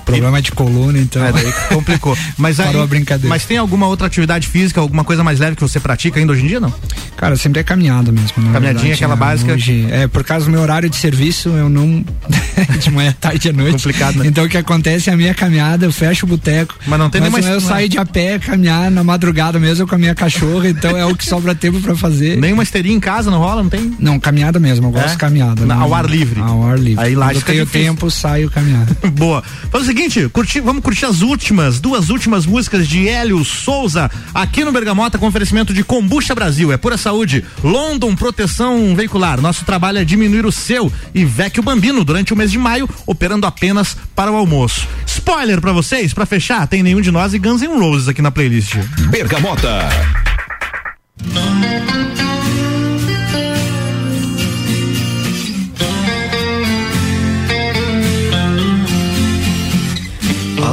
problema 0.04 0.40
de 0.40 0.52
coluna, 0.52 0.98
então. 0.98 1.24
É, 1.24 1.32
daí 1.32 1.52
complicou. 1.68 2.16
Mas 2.36 2.58
aí, 2.60 2.66
Parou 2.66 2.82
a 2.82 2.86
brincadeira. 2.86 3.28
Mas 3.28 3.44
tem 3.44 3.56
alguma 3.56 3.86
outra 3.86 4.06
atividade 4.06 4.46
física, 4.48 4.80
alguma 4.80 5.04
coisa 5.04 5.22
mais 5.24 5.38
leve 5.38 5.56
que 5.56 5.62
você 5.62 5.78
pratica 5.80 6.18
ainda 6.18 6.32
hoje 6.32 6.44
em 6.44 6.48
dia, 6.48 6.60
não? 6.60 6.72
Cara, 7.16 7.36
sempre 7.36 7.60
é 7.60 7.62
caminhada 7.64 8.10
mesmo. 8.12 8.28
Caminhadinha, 8.34 8.62
verdade, 8.72 8.92
aquela 8.92 9.14
né? 9.14 9.20
básica. 9.20 9.52
Hoje, 9.54 9.86
é, 9.90 10.06
por 10.06 10.24
causa 10.24 10.46
do 10.46 10.50
meu 10.52 10.60
horário 10.60 10.88
de 10.90 10.96
serviço, 10.96 11.48
eu 11.50 11.68
não. 11.68 12.04
de 12.80 12.90
manhã, 12.90 13.14
tarde 13.18 13.48
e 13.48 13.50
à 13.50 13.52
noite. 13.52 13.72
Complicado, 13.82 14.16
né? 14.18 14.26
Então 14.26 14.44
o 14.44 14.48
que 14.48 14.56
acontece 14.58 15.10
é 15.10 15.12
a 15.12 15.16
minha 15.16 15.34
caminhada, 15.34 15.86
eu 15.86 15.92
fecho 15.92 16.26
o 16.26 16.28
boteco. 16.28 16.74
Mas 16.86 16.98
não 16.98 17.08
tem 17.10 17.20
mas 17.20 17.32
nenhuma- 17.32 17.50
eu 17.54 17.60
saio 17.60 17.88
de 17.88 17.98
a 17.98 18.04
pé, 18.06 18.38
caminhar 18.38 18.90
na 18.90 19.02
madrugada 19.04 19.58
mesmo 19.58 19.86
com 19.86 19.94
a 19.94 19.98
minha 19.98 20.14
cachorra, 20.14 20.68
então 20.68 20.96
é 20.96 21.04
o 21.06 21.14
que 21.16 21.24
sobra 21.24 21.54
tempo 21.54 21.80
pra 21.80 21.94
fazer. 21.96 22.36
Nem 22.40 22.52
uma 22.52 22.62
esteirinha 22.62 22.96
em 22.96 23.00
casa 23.00 23.30
não 23.30 23.38
rola, 23.38 23.62
não 23.62 23.70
tem? 23.70 23.94
Não, 23.98 24.18
caminhada 24.18 24.58
mesmo, 24.58 24.86
eu 24.88 24.90
gosto 24.90 25.06
É? 25.08 25.10
de 25.12 25.16
caminhada. 25.18 25.64
Na- 25.66 25.74
não- 25.76 25.82
ao 25.82 25.94
ar 25.94 26.04
livre. 26.08 26.40
Ao 26.40 26.66
ar 26.66 26.78
livre. 26.78 27.02
Aí 27.04 27.14
lá 27.14 27.26
Quando 27.26 27.36
eu 27.36 27.42
tenho 27.42 27.64
difícil. 27.64 27.88
tempo, 27.92 28.10
saio 28.10 28.50
caminhar. 28.50 28.86
Boa. 29.14 29.42
Faz 29.70 29.84
o 29.84 29.86
seguinte, 29.86 30.28
curti- 30.28 30.60
vamos 30.60 30.82
curtir 30.82 31.04
as 31.06 31.20
últimas, 31.20 31.80
duas 31.80 32.08
últimas 32.08 32.46
músicas 32.46 32.86
de 32.86 33.08
Hélio 33.08 33.44
Souza 33.44 34.10
aqui 34.32 34.64
no 34.64 34.70
Bergamota 34.72 35.18
com 35.18 35.26
oferecimento 35.26 35.74
de 35.74 35.82
Combucha 35.82 36.34
Brasil. 36.34 36.70
É 36.72 36.76
pura 36.76 36.96
saúde. 36.96 37.44
London 37.62 38.14
Proteção 38.14 38.94
Veicular. 38.94 39.40
Nosso 39.40 39.64
trabalho 39.64 39.98
é 39.98 40.04
diminuir 40.04 40.46
o 40.46 40.52
seu 40.52 40.92
e 41.14 41.24
Vecchio 41.24 41.62
Bambino 41.62 42.04
durante 42.04 42.32
o 42.32 42.36
mês 42.36 42.50
de 42.52 42.58
maio, 42.58 42.88
operando 43.06 43.46
apenas 43.46 43.96
para 44.14 44.30
o 44.30 44.36
almoço. 44.36 44.86
Spoiler 45.06 45.60
pra 45.60 45.72
vocês, 45.72 46.12
pra 46.14 46.26
fechar, 46.26 46.66
tem 46.68 46.82
nenhum 46.82 47.00
de 47.00 47.10
nós 47.10 47.34
e 47.34 47.38
Guns 47.38 47.62
N' 47.62 47.78
Roses 47.78 48.06
aqui 48.08 48.22
na 48.22 48.30
playlist. 48.30 48.74
Bergamota. 49.10 49.88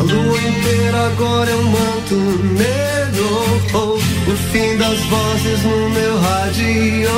lua 0.02 0.41
inteira 0.41 1.06
agora 1.08 1.49
é 1.52 1.56
um 1.56 1.64
manto 1.64 2.16
negro. 2.54 3.62
Oh, 3.74 4.32
o 4.32 4.36
fim 4.52 4.78
das 4.78 4.99
vozes 4.99 5.64
no 5.64 5.89
meu 5.91 6.20
rádio. 6.20 7.10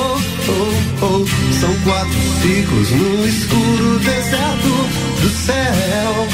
Oh, 0.49 1.05
oh, 1.05 1.25
são 1.59 1.73
quatro 1.83 2.19
ciclos 2.41 2.91
no 2.91 3.27
escuro 3.27 3.99
deserto 3.99 4.73
do 5.21 5.29
céu. 5.29 6.27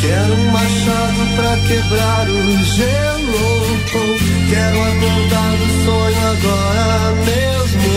Quero 0.00 0.34
um 0.34 0.50
machado 0.50 1.22
pra 1.36 1.56
quebrar 1.68 2.28
o 2.28 2.64
gelo. 2.64 3.78
Oh, 3.94 4.16
quero 4.50 4.82
acordar 4.82 5.52
do 5.56 5.68
sonho 5.84 6.22
agora 6.30 7.14
mesmo. 7.24 7.90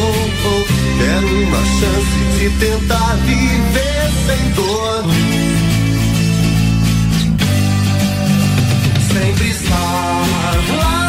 Oh, 0.46 0.64
quero 1.00 1.28
uma 1.44 1.64
chance 1.80 2.20
de 2.40 2.50
tentar 2.60 3.16
viver 3.26 4.10
sem 4.28 4.42
dor. 4.52 5.51
sempre 9.12 9.50
estar 9.50 9.76
lá. 10.78 11.01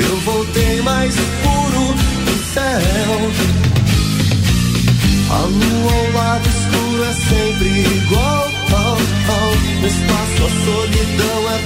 eu 0.00 0.16
voltei 0.20 0.82
mais 0.82 1.14
puro 1.42 1.94
do 2.24 2.44
céu. 2.54 3.12
A 5.30 5.38
lua 5.38 5.92
ao 5.92 6.12
lado 6.12 6.48
escuro 6.48 7.04
é 7.04 7.12
sempre 7.12 7.68
igual. 7.96 8.50
Oh, 8.70 8.96
oh. 9.32 9.80
No 9.80 9.86
espaço 9.86 10.44
a 10.44 10.50
solidão 10.64 11.50
é 11.50 11.61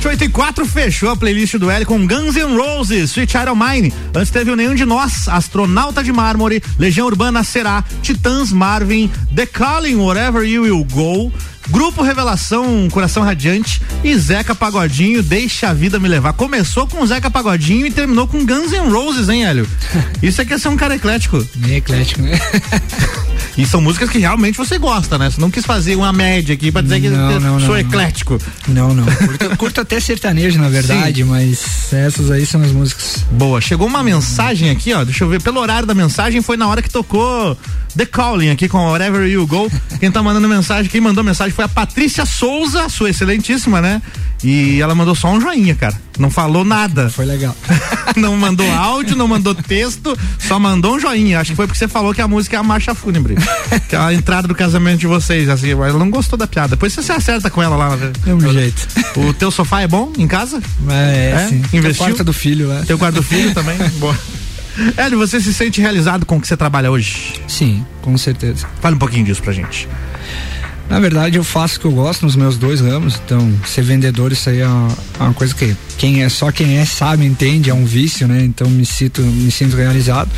RC784 0.00 0.64
fechou 0.64 1.10
a 1.10 1.16
playlist 1.16 1.56
do 1.56 1.70
L 1.70 1.84
com 1.84 2.06
Guns 2.06 2.34
N' 2.34 2.56
Roses, 2.56 3.10
Sweet 3.10 3.36
Iron 3.36 3.54
Mine. 3.54 3.92
Antes 4.14 4.30
teve 4.30 4.50
o 4.50 4.56
Nenhum 4.56 4.74
de 4.74 4.86
Nós, 4.86 5.28
Astronauta 5.28 6.02
de 6.02 6.10
Mármore, 6.10 6.62
Legião 6.78 7.06
Urbana 7.06 7.44
Será, 7.44 7.84
Titãs 8.00 8.50
Marvin, 8.50 9.10
The 9.36 9.44
Calling, 9.44 9.96
Wherever 9.96 10.42
You 10.42 10.62
Will 10.62 10.86
Go, 10.90 11.30
Grupo 11.68 12.02
Revelação, 12.02 12.88
Coração 12.90 13.22
Radiante 13.22 13.82
e 14.02 14.16
Zeca 14.16 14.54
Pagodinho, 14.54 15.22
Deixa 15.22 15.68
a 15.68 15.74
Vida 15.74 16.00
Me 16.00 16.08
Levar. 16.08 16.32
Começou 16.32 16.86
com 16.86 17.06
Zeca 17.06 17.30
Pagodinho 17.30 17.86
e 17.86 17.90
terminou 17.90 18.26
com 18.26 18.44
Guns 18.44 18.72
N' 18.72 18.90
Roses, 18.90 19.28
hein, 19.28 19.44
Hélio? 19.44 19.68
Isso 20.22 20.40
aqui 20.40 20.54
é 20.54 20.58
ser 20.58 20.68
um 20.68 20.76
cara 20.78 20.96
eclético. 20.96 21.46
Meio 21.56 21.76
eclético, 21.76 22.22
né? 22.22 22.38
E 23.56 23.66
são 23.66 23.80
músicas 23.80 24.08
que 24.10 24.18
realmente 24.18 24.56
você 24.56 24.78
gosta, 24.78 25.18
né? 25.18 25.30
Você 25.30 25.40
não 25.40 25.50
quis 25.50 25.64
fazer 25.64 25.96
uma 25.96 26.12
média 26.12 26.54
aqui 26.54 26.70
pra 26.70 26.82
dizer 26.82 27.00
que 27.00 27.08
Não, 27.08 27.30
eu 27.30 27.40
não, 27.40 27.60
sou 27.60 27.70
não, 27.70 27.78
eclético. 27.78 28.38
Não, 28.68 28.94
não. 28.94 29.04
Curto, 29.20 29.56
curto 29.56 29.80
até 29.80 30.00
sertanejo, 30.00 30.58
na 30.58 30.68
verdade, 30.68 31.24
mas 31.24 31.92
essas 31.92 32.30
aí 32.30 32.46
são 32.46 32.62
as 32.62 32.72
músicas. 32.72 33.24
Boa, 33.30 33.60
chegou 33.60 33.86
uma 33.86 34.02
mensagem 34.02 34.70
aqui, 34.70 34.92
ó. 34.92 35.04
Deixa 35.04 35.24
eu 35.24 35.28
ver. 35.28 35.42
Pelo 35.42 35.60
horário 35.60 35.86
da 35.86 35.94
mensagem 35.94 36.40
foi 36.42 36.56
na 36.56 36.68
hora 36.68 36.82
que 36.82 36.90
tocou 36.90 37.56
The 37.96 38.06
Calling 38.06 38.50
aqui 38.50 38.68
com 38.68 38.90
Wherever 38.90 39.26
You 39.26 39.46
Go. 39.46 39.70
Quem 39.98 40.10
tá 40.10 40.22
mandando 40.22 40.48
mensagem, 40.48 40.90
quem 40.90 41.00
mandou 41.00 41.24
mensagem 41.24 41.52
foi 41.52 41.64
a 41.64 41.68
Patrícia 41.68 42.24
Souza, 42.24 42.88
sua 42.88 43.10
excelentíssima, 43.10 43.80
né? 43.80 44.00
E 44.42 44.80
ela 44.80 44.94
mandou 44.94 45.14
só 45.14 45.30
um 45.30 45.40
joinha, 45.40 45.74
cara. 45.74 46.00
Não 46.18 46.30
falou 46.30 46.64
nada. 46.64 47.10
Foi 47.10 47.26
legal. 47.26 47.54
não 48.16 48.36
mandou 48.36 48.70
áudio, 48.70 49.16
não 49.16 49.28
mandou 49.28 49.54
texto, 49.54 50.16
só 50.38 50.58
mandou 50.58 50.96
um 50.96 51.00
joinha. 51.00 51.40
Acho 51.40 51.50
que 51.50 51.56
foi 51.56 51.66
porque 51.66 51.78
você 51.78 51.88
falou 51.88 52.14
que 52.14 52.22
a 52.22 52.28
música 52.28 52.56
é 52.56 52.58
a 52.58 52.62
marcha 52.62 52.94
fúnebre. 52.94 53.34
que 53.88 53.94
é 53.94 53.98
a 53.98 54.12
entrada 54.14 54.48
do 54.48 54.54
casamento 54.54 55.00
de 55.00 55.06
vocês, 55.06 55.48
assim. 55.48 55.70
Ela 55.70 55.92
não 55.92 56.10
gostou 56.10 56.38
da 56.38 56.46
piada. 56.46 56.70
Depois 56.70 56.92
você 56.92 57.02
se 57.02 57.12
acerta 57.12 57.50
com 57.50 57.62
ela 57.62 57.76
lá. 57.76 57.98
É 58.26 58.34
um 58.34 58.52
jeito. 58.52 58.88
O 59.16 59.34
teu 59.34 59.50
sofá 59.50 59.82
é 59.82 59.86
bom 59.86 60.12
em 60.16 60.26
casa? 60.26 60.60
É, 60.88 61.46
sim. 61.48 61.56
Investiu? 61.72 61.82
Tem 61.82 61.94
quarto 61.94 62.24
do 62.24 62.32
filho 62.32 62.68
lá. 62.68 62.82
Teu 62.86 62.98
quarto 62.98 63.16
do 63.16 63.22
filho 63.22 63.52
também? 63.52 63.76
Boa. 63.98 64.16
Hélio, 64.96 65.18
você 65.18 65.40
se 65.40 65.52
sente 65.52 65.80
realizado 65.80 66.24
com 66.24 66.36
o 66.36 66.40
que 66.40 66.46
você 66.46 66.56
trabalha 66.56 66.90
hoje? 66.90 67.40
Sim, 67.48 67.84
com 68.00 68.16
certeza. 68.16 68.66
Fale 68.80 68.96
um 68.96 68.98
pouquinho 68.98 69.24
disso 69.24 69.42
pra 69.42 69.52
gente. 69.52 69.88
Na 70.88 70.98
verdade, 70.98 71.38
eu 71.38 71.44
faço 71.44 71.76
o 71.76 71.80
que 71.80 71.86
eu 71.86 71.92
gosto 71.92 72.24
nos 72.24 72.34
meus 72.34 72.58
dois 72.58 72.80
ramos. 72.80 73.20
Então, 73.24 73.52
ser 73.64 73.82
vendedor, 73.82 74.32
isso 74.32 74.50
aí 74.50 74.58
é 74.58 74.66
uma, 74.66 74.88
é 75.20 75.22
uma 75.22 75.34
coisa 75.34 75.54
que 75.54 75.76
quem 75.96 76.24
é 76.24 76.28
só 76.28 76.50
quem 76.50 76.78
é 76.78 76.84
sabe, 76.84 77.24
entende, 77.24 77.70
é 77.70 77.74
um 77.74 77.84
vício, 77.84 78.26
né? 78.26 78.42
Então, 78.42 78.68
me 78.68 78.84
sinto, 78.84 79.22
me 79.22 79.52
sinto 79.52 79.76
realizado. 79.76 80.28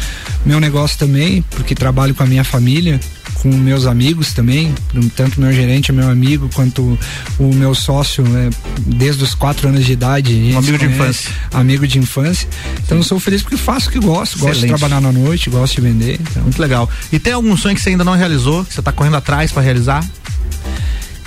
Meu 0.45 0.61
negócio 0.61 0.99
também, 0.99 1.43
porque 1.53 1.75
trabalho 1.75 2.15
com 2.15 2.23
a 2.23 2.27
minha 2.27 2.45
família, 2.45 3.01
com 3.43 3.49
meus 3.49 3.87
amigos 3.87 4.33
também, 4.33 4.73
tanto 5.17 5.41
meu 5.41 5.53
gerente 5.53 5.91
é 5.91 5.95
meu 5.95 6.09
amigo, 6.09 6.49
quanto 6.55 6.97
o 7.41 7.53
meu 7.53 7.75
sócio, 7.75 8.23
né, 8.23 8.51
desde 8.87 9.25
os 9.25 9.35
quatro 9.35 9.69
anos 9.69 9.85
de 9.85 9.93
idade. 9.93 10.33
Um 10.55 10.59
amigo 10.59 10.79
de 10.79 10.87
conhecem, 10.87 10.95
infância. 10.95 11.31
Amigo 11.53 11.87
de 11.87 11.99
infância. 11.99 12.49
Então, 12.85 12.99
eu 12.99 13.03
sou 13.03 13.19
feliz 13.19 13.43
porque 13.43 13.57
faço 13.57 13.89
o 13.89 13.93
que 13.93 13.99
gosto. 13.99 14.39
Gosto 14.39 14.53
de 14.53 14.59
Excelente. 14.59 14.79
trabalhar 14.79 15.01
na 15.01 15.11
noite, 15.11 15.51
gosto 15.51 15.75
de 15.75 15.81
vender. 15.81 16.21
Então, 16.21 16.45
Muito 16.45 16.63
legal. 16.63 16.89
E 17.11 17.19
tem 17.19 17.33
algum 17.33 17.57
sonho 17.57 17.75
que 17.75 17.81
você 17.81 17.91
ainda 17.91 18.05
não 18.05 18.15
realizou, 18.15 18.65
que 18.65 18.73
você 18.73 18.81
tá 18.81 18.93
correndo 18.93 19.17
atrás 19.17 19.51
pra 19.51 19.61
realizar? 19.61 20.05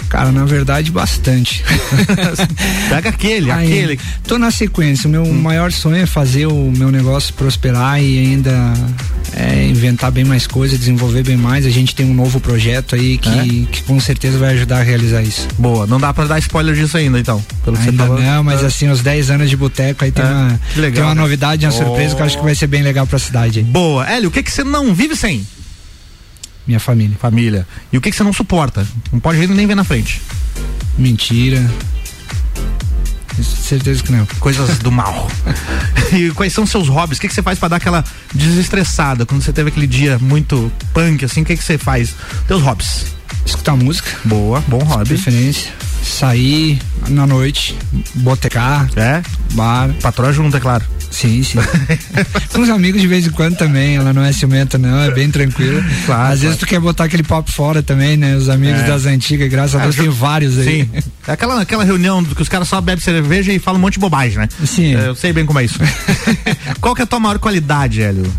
Cara, 0.09 0.31
na 0.31 0.45
verdade, 0.45 0.91
bastante. 0.91 1.63
Pega 2.89 3.09
aquele, 3.09 3.51
Aí, 3.51 3.67
aquele. 3.67 3.99
Tô 4.27 4.37
na 4.37 4.51
sequência. 4.51 5.07
O 5.07 5.11
meu 5.11 5.25
maior 5.25 5.71
sonho 5.71 5.97
é 5.97 6.05
fazer 6.05 6.45
o 6.47 6.71
meu 6.71 6.91
negócio 6.91 7.33
prosperar 7.33 8.01
e 8.01 8.17
ainda 8.19 8.73
é, 9.33 9.65
inventar 9.67 10.11
bem 10.11 10.23
mais 10.23 10.47
coisas, 10.47 10.77
desenvolver 10.79 11.23
bem 11.23 11.37
mais. 11.37 11.65
A 11.65 11.69
gente 11.69 11.93
tem 11.95 12.05
um 12.09 12.13
novo 12.13 12.39
projeto 12.39 12.95
aí 12.95 13.17
que, 13.17 13.29
É? 13.29 13.43
que 13.71 13.83
com 13.83 13.99
certeza 13.99 14.37
vai 14.37 14.53
ajudar 14.53 14.79
a 14.79 14.83
realizar 14.83 15.21
isso. 15.21 15.47
Boa, 15.57 15.85
não 15.87 15.99
dá 15.99 16.13
pra 16.13 16.25
dar 16.25 16.39
spoiler 16.39 16.75
disso 16.75 16.97
ainda, 16.97 17.19
então. 17.19 17.43
Pelo 17.63 17.75
que 17.77 17.83
você 17.83 17.89
Ainda 17.89 18.03
falou. 18.05 18.21
não, 18.21 18.43
mas 18.43 18.63
É. 18.63 18.67
assim, 18.67 18.89
os 18.89 19.01
10 19.01 19.29
anos 19.31 19.49
de 19.49 19.57
boteco 19.57 20.03
aí 20.05 20.11
tem, 20.11 20.23
É, 20.23 20.27
uma, 20.27 20.59
legal, 20.75 20.91
tem 20.93 21.03
uma 21.03 21.15
né? 21.15 21.21
novidade, 21.21 21.65
uma 21.65 21.71
surpresa 21.71 22.15
que 22.15 22.21
eu 22.21 22.25
acho 22.25 22.37
que 22.37 22.43
vai 22.43 22.55
ser 22.55 22.67
bem 22.67 22.83
legal 22.83 23.05
pra 23.07 23.19
cidade 23.19 23.59
aí. 23.59 23.65
Boa. 23.65 24.07
Hélio, 24.09 24.29
o 24.29 24.31
que 24.31 24.41
que 24.43 24.51
você 24.51 24.63
não 24.63 24.93
vive 24.93 25.15
sem? 25.15 25.45
Minha 26.68 26.80
família. 26.80 27.18
Família. 27.20 27.68
E 27.91 27.97
o 27.97 28.01
que 28.01 28.09
que 28.09 28.16
você 28.16 28.24
não 28.24 28.34
suporta? 28.34 28.86
Não 29.11 29.20
pode 29.20 29.45
nem 29.47 29.68
ver 29.68 29.76
na 29.76 29.84
frente. 29.84 30.22
Mentira. 30.97 31.63
Certeza 33.41 34.01
que 34.01 34.11
não. 34.11 34.26
Coisas 34.39 34.78
do 34.80 34.91
mal. 34.91 35.30
e 36.13 36.32
quais 36.32 36.53
são 36.53 36.66
seus 36.66 36.88
hobbies? 36.88 37.18
O 37.18 37.22
que 37.22 37.28
que 37.28 37.34
você 37.34 37.43
faz 37.43 37.59
pra 37.59 37.68
dar 37.68 37.78
aquela 37.78 38.03
desestressada? 38.34 39.26
Quando 39.26 39.41
você 39.41 39.51
teve 39.51 39.70
aquele 39.70 39.88
dia 39.88 40.18
muito 40.20 40.72
punk, 40.93 41.26
assim, 41.26 41.41
o 41.41 41.45
que 41.45 41.57
que 41.57 41.63
você 41.63 41.78
faz? 41.78 42.16
Teus 42.47 42.61
hobbies. 42.61 43.07
Escutar 43.45 43.76
música. 43.76 44.09
Boa, 44.24 44.63
bom 44.68 44.84
hobby. 44.84 45.09
preferência. 45.09 45.72
Sair 46.05 46.79
na 47.09 47.25
noite, 47.25 47.75
botecar, 48.15 48.87
É? 48.95 49.21
bar. 49.53 49.89
Patroa 50.01 50.31
junto, 50.31 50.55
é 50.55 50.59
claro. 50.59 50.85
Sim, 51.09 51.43
sim. 51.43 51.57
Com 52.53 52.61
os 52.61 52.69
amigos 52.69 53.01
de 53.01 53.07
vez 53.07 53.25
em 53.25 53.29
quando 53.31 53.55
também, 53.57 53.95
ela 53.95 54.13
não 54.13 54.23
é 54.23 54.31
ciumenta 54.31 54.77
não, 54.77 55.01
é 55.01 55.09
bem 55.11 55.31
tranquila. 55.31 55.83
Claro, 56.05 56.33
Às 56.33 56.41
vezes 56.41 56.57
tu 56.57 56.65
quer 56.65 56.79
botar 56.79 57.05
aquele 57.05 57.23
papo 57.23 57.51
fora 57.51 57.81
também, 57.81 58.17
né? 58.17 58.35
Os 58.35 58.49
amigos 58.49 58.81
É. 58.81 58.87
das 58.87 59.05
antigas, 59.05 59.49
graças 59.49 59.75
a 59.75 59.79
Deus 59.83 59.95
tem 59.95 60.09
vários 60.09 60.57
aí. 60.59 60.83
Sim. 60.83 60.89
É 61.27 61.31
aquela, 61.31 61.61
aquela 61.61 61.83
reunião 61.83 62.23
que 62.23 62.41
os 62.41 62.49
caras 62.49 62.67
só 62.67 62.79
bebem 62.81 63.03
cerveja 63.03 63.51
e 63.51 63.59
falam 63.59 63.79
um 63.79 63.81
monte 63.81 63.93
de 63.93 63.99
bobagem, 63.99 64.37
né? 64.37 64.47
Sim. 64.65 64.95
É, 64.95 65.07
Eu 65.07 65.15
sei 65.15 65.33
bem 65.33 65.45
como 65.45 65.59
é 65.59 65.63
isso. 65.65 65.79
Qual 66.81 66.93
que 66.93 67.01
é 67.01 67.03
a 67.03 67.07
tua 67.07 67.19
maior 67.19 67.39
qualidade, 67.39 68.01
Hélio? 68.01 68.31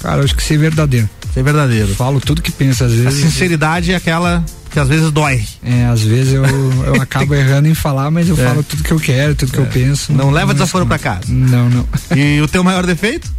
Cara, 0.00 0.16
eu 0.20 0.24
acho 0.24 0.34
que 0.34 0.42
ser 0.42 0.58
verdadeiro. 0.58 1.08
Ser 1.32 1.42
verdadeiro. 1.44 1.94
Falo 1.94 2.20
tudo 2.20 2.42
que 2.42 2.50
penso, 2.52 2.84
às 2.84 2.92
A 2.92 2.94
vezes. 2.96 3.20
sinceridade 3.22 3.92
é 3.92 3.96
aquela 3.96 4.44
que 4.72 4.78
às 4.78 4.88
vezes 4.88 5.10
dói. 5.10 5.44
É, 5.62 5.84
às 5.84 6.02
vezes 6.02 6.32
eu, 6.32 6.44
eu 6.44 7.00
acabo 7.02 7.34
errando 7.34 7.68
em 7.68 7.74
falar, 7.74 8.10
mas 8.10 8.28
eu 8.28 8.36
falo 8.36 8.62
tudo 8.62 8.82
que 8.82 8.90
eu 8.90 8.98
quero, 8.98 9.34
tudo 9.34 9.52
que 9.52 9.58
eu 9.58 9.66
penso. 9.66 10.10
É. 10.10 10.14
Não 10.14 10.30
leva 10.30 10.48
me 10.48 10.54
desaforo 10.54 10.86
pra 10.86 10.96
escondo. 10.96 11.20
casa. 11.20 11.32
Não, 11.32 11.68
não. 11.68 11.86
E 12.16 12.40
o 12.40 12.48
teu 12.48 12.64
maior 12.64 12.86
defeito? 12.86 13.30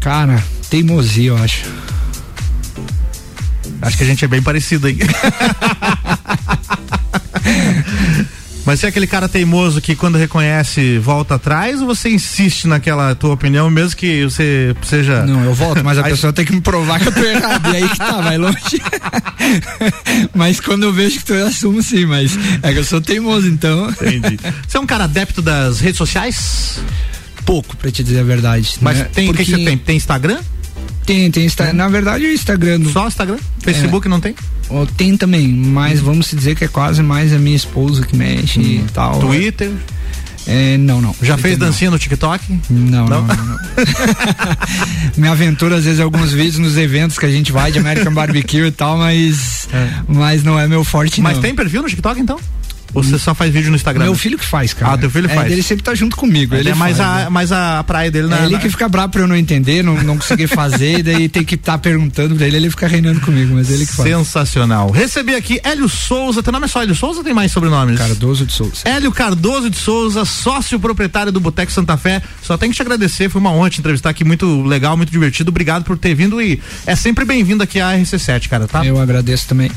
Cara, 0.00 0.42
teimosia, 0.68 1.28
eu 1.28 1.36
acho. 1.36 1.66
Acho 3.80 3.96
que 3.96 4.02
a 4.02 4.06
gente 4.06 4.24
é 4.24 4.28
bem 4.28 4.42
parecido, 4.42 4.88
hein? 4.88 4.98
Mas 8.68 8.80
você 8.80 8.86
é 8.86 8.88
aquele 8.90 9.06
cara 9.06 9.26
teimoso 9.30 9.80
que 9.80 9.96
quando 9.96 10.18
reconhece 10.18 10.98
volta 10.98 11.36
atrás 11.36 11.80
ou 11.80 11.86
você 11.86 12.10
insiste 12.10 12.68
naquela 12.68 13.14
tua 13.14 13.32
opinião 13.32 13.70
mesmo 13.70 13.96
que 13.96 14.24
você 14.24 14.76
seja. 14.82 15.24
Não, 15.24 15.42
eu 15.42 15.54
volto, 15.54 15.82
mas 15.82 15.96
a 15.96 16.04
Aí- 16.04 16.10
pessoa 16.10 16.34
tem 16.34 16.44
que 16.44 16.52
me 16.52 16.60
provar 16.60 17.00
que 17.00 17.08
eu 17.08 17.12
tô 17.12 17.24
errado. 17.24 17.72
E 17.72 17.76
aí 17.76 17.88
que 17.88 17.96
tá, 17.96 18.20
vai 18.20 18.36
longe. 18.36 18.58
mas 20.36 20.60
quando 20.60 20.82
eu 20.82 20.92
vejo 20.92 21.16
que 21.16 21.24
tu 21.24 21.32
eu 21.32 21.46
assumo 21.46 21.82
sim, 21.82 22.04
mas 22.04 22.38
é 22.62 22.70
que 22.70 22.78
eu 22.78 22.84
sou 22.84 23.00
teimoso, 23.00 23.48
então. 23.48 23.88
Entendi. 23.88 24.38
Você 24.68 24.76
é 24.76 24.80
um 24.80 24.86
cara 24.86 25.04
adepto 25.04 25.40
das 25.40 25.80
redes 25.80 25.96
sociais? 25.96 26.78
Pouco, 27.46 27.74
pra 27.74 27.90
te 27.90 28.04
dizer 28.04 28.20
a 28.20 28.24
verdade. 28.24 28.74
Mas 28.82 28.98
né? 28.98 29.04
tem 29.04 29.30
o 29.30 29.32
que 29.32 29.38
Porque 29.44 29.50
você 29.50 29.64
tem? 29.64 29.78
Tem 29.78 29.96
Instagram? 29.96 30.40
Tem, 31.08 31.30
tem 31.30 31.46
Insta... 31.46 31.72
Na 31.72 31.88
verdade, 31.88 32.26
o 32.26 32.30
Instagram. 32.32 32.80
do- 32.80 32.90
Só 32.92 33.08
Instagram? 33.08 33.38
Facebook 33.60 34.08
não 34.08 34.20
tem? 34.20 34.34
Ó, 34.68 34.84
Tem 34.84 35.16
também, 35.16 35.48
mas 35.48 36.00
vamos 36.00 36.26
se 36.26 36.36
dizer 36.36 36.54
que 36.54 36.64
é 36.64 36.68
quase 36.68 37.02
mais 37.02 37.32
a 37.32 37.38
minha 37.38 37.56
esposa 37.56 38.04
que 38.06 38.14
mexe 38.14 38.60
e 38.60 38.84
tal. 38.92 39.16
Hum. 39.16 39.20
Twitter? 39.20 39.70
É, 40.46 40.76
não, 40.78 41.00
não. 41.00 41.14
Já 41.22 41.34
Twitter 41.34 41.38
fez 41.42 41.58
não. 41.58 41.66
dancinha 41.66 41.90
no 41.90 41.98
TikTok? 41.98 42.44
Não, 42.70 43.06
Não? 43.06 43.22
não, 43.22 43.26
não. 43.26 43.44
não. 43.46 43.58
Minha 45.16 45.32
aventura, 45.32 45.76
às 45.76 45.84
vezes, 45.84 46.00
alguns 46.00 46.32
vídeos 46.32 46.58
nos 46.58 46.76
eventos 46.76 47.18
que 47.18 47.26
a 47.26 47.30
gente 47.30 47.52
vai 47.52 47.70
de 47.72 47.78
American 47.78 48.12
Barbecue 48.14 48.66
e 48.66 48.70
tal, 48.70 48.96
mas, 48.98 49.68
mas 50.08 50.42
não 50.42 50.58
é 50.58 50.66
meu 50.68 50.84
forte, 50.84 51.20
Mas 51.20 51.34
não. 51.36 51.42
tem 51.42 51.54
perfil 51.54 51.82
no 51.82 51.88
TikTok 51.88 52.20
então? 52.20 52.38
Ou 52.94 53.02
você 53.02 53.18
só 53.18 53.34
faz 53.34 53.52
vídeo 53.52 53.70
no 53.70 53.76
Instagram? 53.76 54.04
Meu 54.04 54.14
filho 54.14 54.38
que 54.38 54.44
faz, 54.46 54.72
cara. 54.72 54.94
Ah, 54.94 54.98
teu 54.98 55.10
filho 55.10 55.30
É, 55.30 55.34
faz. 55.34 55.52
Ele 55.52 55.62
sempre 55.62 55.84
tá 55.84 55.94
junto 55.94 56.16
comigo. 56.16 56.54
Ele 56.54 56.62
Ele 56.62 56.70
é 56.70 56.74
mais, 56.74 56.96
faz, 56.96 57.08
a, 57.10 57.24
né? 57.24 57.28
mais 57.28 57.52
a 57.52 57.84
praia 57.84 58.10
dele 58.10 58.28
na. 58.28 58.38
É 58.40 58.44
ele 58.44 58.54
na- 58.54 58.58
que 58.58 58.68
fica 58.70 58.88
bravo 58.88 59.12
pra 59.12 59.20
eu 59.22 59.26
não 59.28 59.36
entender, 59.36 59.82
não, 59.82 59.94
não 60.02 60.16
conseguir 60.16 60.46
fazer, 60.48 61.00
e 61.00 61.02
daí 61.02 61.28
tem 61.28 61.44
que 61.44 61.54
estar 61.54 61.78
perguntando 61.78 62.34
pra 62.34 62.46
ele, 62.46 62.56
ele 62.56 62.70
fica 62.70 62.86
reinando 62.88 63.20
comigo, 63.20 63.54
mas 63.54 63.70
ele 63.70 63.86
que 63.86 63.92
faz. 63.92 64.08
Sensacional. 64.08 64.90
Recebi 64.90 65.34
aqui 65.34 65.60
Hélio 65.62 65.88
Souza. 65.88 66.42
Teu 66.42 66.52
nome 66.52 66.64
é 66.64 66.68
só 66.68 66.82
Hélio 66.82 66.94
Souza 66.94 67.18
ou 67.18 67.24
tem 67.24 67.34
mais 67.34 67.52
sobrenomes? 67.52 67.98
Cardoso 67.98 68.46
de 68.46 68.52
Souza. 68.52 68.82
Hélio 68.84 69.12
Cardoso 69.12 69.68
de 69.70 69.76
Souza, 69.76 70.24
sócio 70.24 70.78
proprietário 70.80 71.30
do 71.30 71.40
Boteco 71.40 71.70
Santa 71.72 71.96
Fé. 71.96 72.22
Só 72.42 72.56
tenho 72.56 72.72
que 72.72 72.76
te 72.76 72.82
agradecer, 72.82 73.28
foi 73.28 73.40
uma 73.40 73.50
honra 73.52 73.70
te 73.70 73.80
entrevistar 73.80 74.10
aqui, 74.10 74.24
muito 74.24 74.62
legal, 74.62 74.96
muito 74.96 75.10
divertido. 75.10 75.50
Obrigado 75.50 75.84
por 75.84 75.96
ter 75.98 76.14
vindo 76.14 76.40
e 76.40 76.60
é 76.86 76.96
sempre 76.96 77.24
bem-vindo 77.24 77.62
aqui 77.62 77.80
à 77.80 77.92
RC7, 77.92 78.48
cara, 78.48 78.66
tá? 78.66 78.84
Eu 78.84 78.98
agradeço 79.00 79.46
também. 79.48 79.70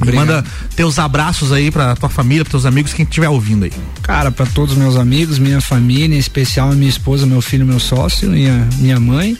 Obrigado. 0.00 0.26
Manda 0.26 0.44
teus 0.76 0.98
abraços 0.98 1.52
aí 1.52 1.70
pra 1.70 1.94
tua 1.96 2.08
família, 2.08 2.44
pros 2.44 2.50
teus 2.52 2.66
amigos, 2.66 2.92
quem 2.92 3.04
estiver 3.04 3.28
ouvindo 3.28 3.64
aí. 3.64 3.72
Cara, 4.02 4.30
para 4.30 4.46
todos 4.46 4.72
os 4.72 4.78
meus 4.78 4.96
amigos, 4.96 5.38
minha 5.38 5.60
família, 5.60 6.14
em 6.14 6.18
especial 6.18 6.70
a 6.70 6.74
minha 6.74 6.88
esposa, 6.88 7.26
meu 7.26 7.40
filho, 7.40 7.64
meu 7.64 7.78
sócio, 7.80 8.30
minha, 8.30 8.66
minha 8.78 9.00
mãe, 9.00 9.36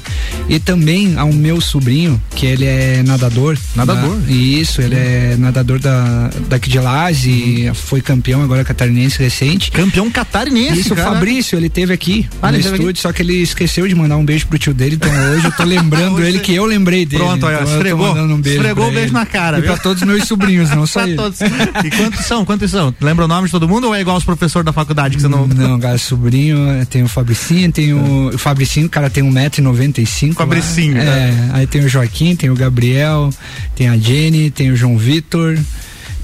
e 0.49 0.59
também 0.59 1.17
ao 1.19 1.33
meu 1.33 1.61
sobrinho, 1.61 2.21
que 2.35 2.47
ele 2.47 2.65
é 2.65 3.03
nadador. 3.05 3.57
Nadador? 3.77 4.17
Da, 4.19 4.31
isso, 4.33 4.81
ele 4.81 4.95
é 4.95 5.37
nadador 5.39 5.79
da, 5.79 6.31
daqui 6.49 6.69
de 6.71 6.79
Lages 6.79 7.25
e 7.27 7.71
foi 7.75 8.01
campeão 8.01 8.43
agora 8.43 8.65
catarinense 8.65 9.19
recente. 9.19 9.71
Campeão 9.71 10.11
catarinense, 10.11 10.81
Isso, 10.81 10.95
o. 10.95 10.97
Fabrício, 10.97 11.59
ele 11.59 11.69
teve 11.69 11.93
aqui 11.93 12.27
Ah, 12.41 12.51
no 12.51 12.59
estúdio, 12.59 12.97
só 13.03 13.13
que 13.13 13.21
ele 13.23 13.35
esqueceu 13.43 13.87
de 13.87 13.95
mandar 13.95 14.17
um 14.17 14.25
beijo 14.25 14.47
pro 14.47 14.59
tio 14.59 14.73
dele, 14.73 14.95
então 14.97 15.11
hoje 15.33 15.45
eu 15.47 15.53
tô 15.53 15.65
lembrando 15.65 16.17
Hoje 16.17 16.29
ele 16.29 16.39
que 16.39 16.55
eu 16.55 16.65
lembrei 16.65 17.05
dele. 17.05 17.23
Pronto, 17.23 17.45
olha, 17.47 17.55
então 17.57 17.61
eu 17.61 17.67
tô 17.67 17.75
esfregou- 17.75 18.15
um 18.15 18.41
beijo 18.41 18.57
esfregou 18.59 18.85
o 18.89 18.91
beijo 18.91 19.07
ele. 19.07 19.13
na 19.13 19.27
cara, 19.27 19.59
E 19.59 19.61
viu? 19.63 19.73
pra 19.73 19.83
todos 19.83 20.03
os 20.03 20.09
meus 20.09 20.25
sobrinhos 20.25 20.44
sobrinhos, 20.45 20.71
não 20.71 20.87
só 20.87 21.01
Pra 21.01 21.09
ele. 21.09 21.17
todos. 21.17 21.41
E 21.41 21.91
quantos 21.97 22.25
são? 22.27 22.45
Quantos 22.45 22.71
são? 22.71 22.95
Lembra 23.01 23.25
o 23.25 23.29
nome 23.29 23.47
de 23.47 23.51
todo 23.53 23.69
mundo 23.69 23.89
ou 23.89 23.95
é 23.95 24.01
igual 24.01 24.17
os 24.17 24.25
professores 24.25 24.65
da 24.65 24.73
faculdade 24.73 25.17
que 25.17 25.23
você 25.23 25.29
não. 25.29 25.47
Não, 25.47 25.79
cara, 25.81 25.99
sobrinho, 25.99 26.59
tem 26.87 27.03
o 27.03 27.09
Fabricinho, 27.09 27.71
tem 27.73 27.93
o. 27.93 28.29
O 28.35 28.39
Fabricinho, 28.39 28.87
o 28.87 28.91
cara 28.91 29.09
tem 29.11 29.23
1,95m. 29.25 30.35
Fabricinho, 30.35 30.97
É, 30.99 31.05
né? 31.05 31.51
aí 31.55 31.67
tem 31.67 31.85
o 31.85 31.89
Joaquim, 31.89 32.35
tem 32.37 32.51
o 32.51 32.55
Gabriel, 32.55 33.31
tem 33.75 33.89
a 33.89 33.97
Jenny, 33.97 34.51
tem 34.51 34.71
o 34.71 34.77
João 34.77 34.97
Vitor, 34.99 35.59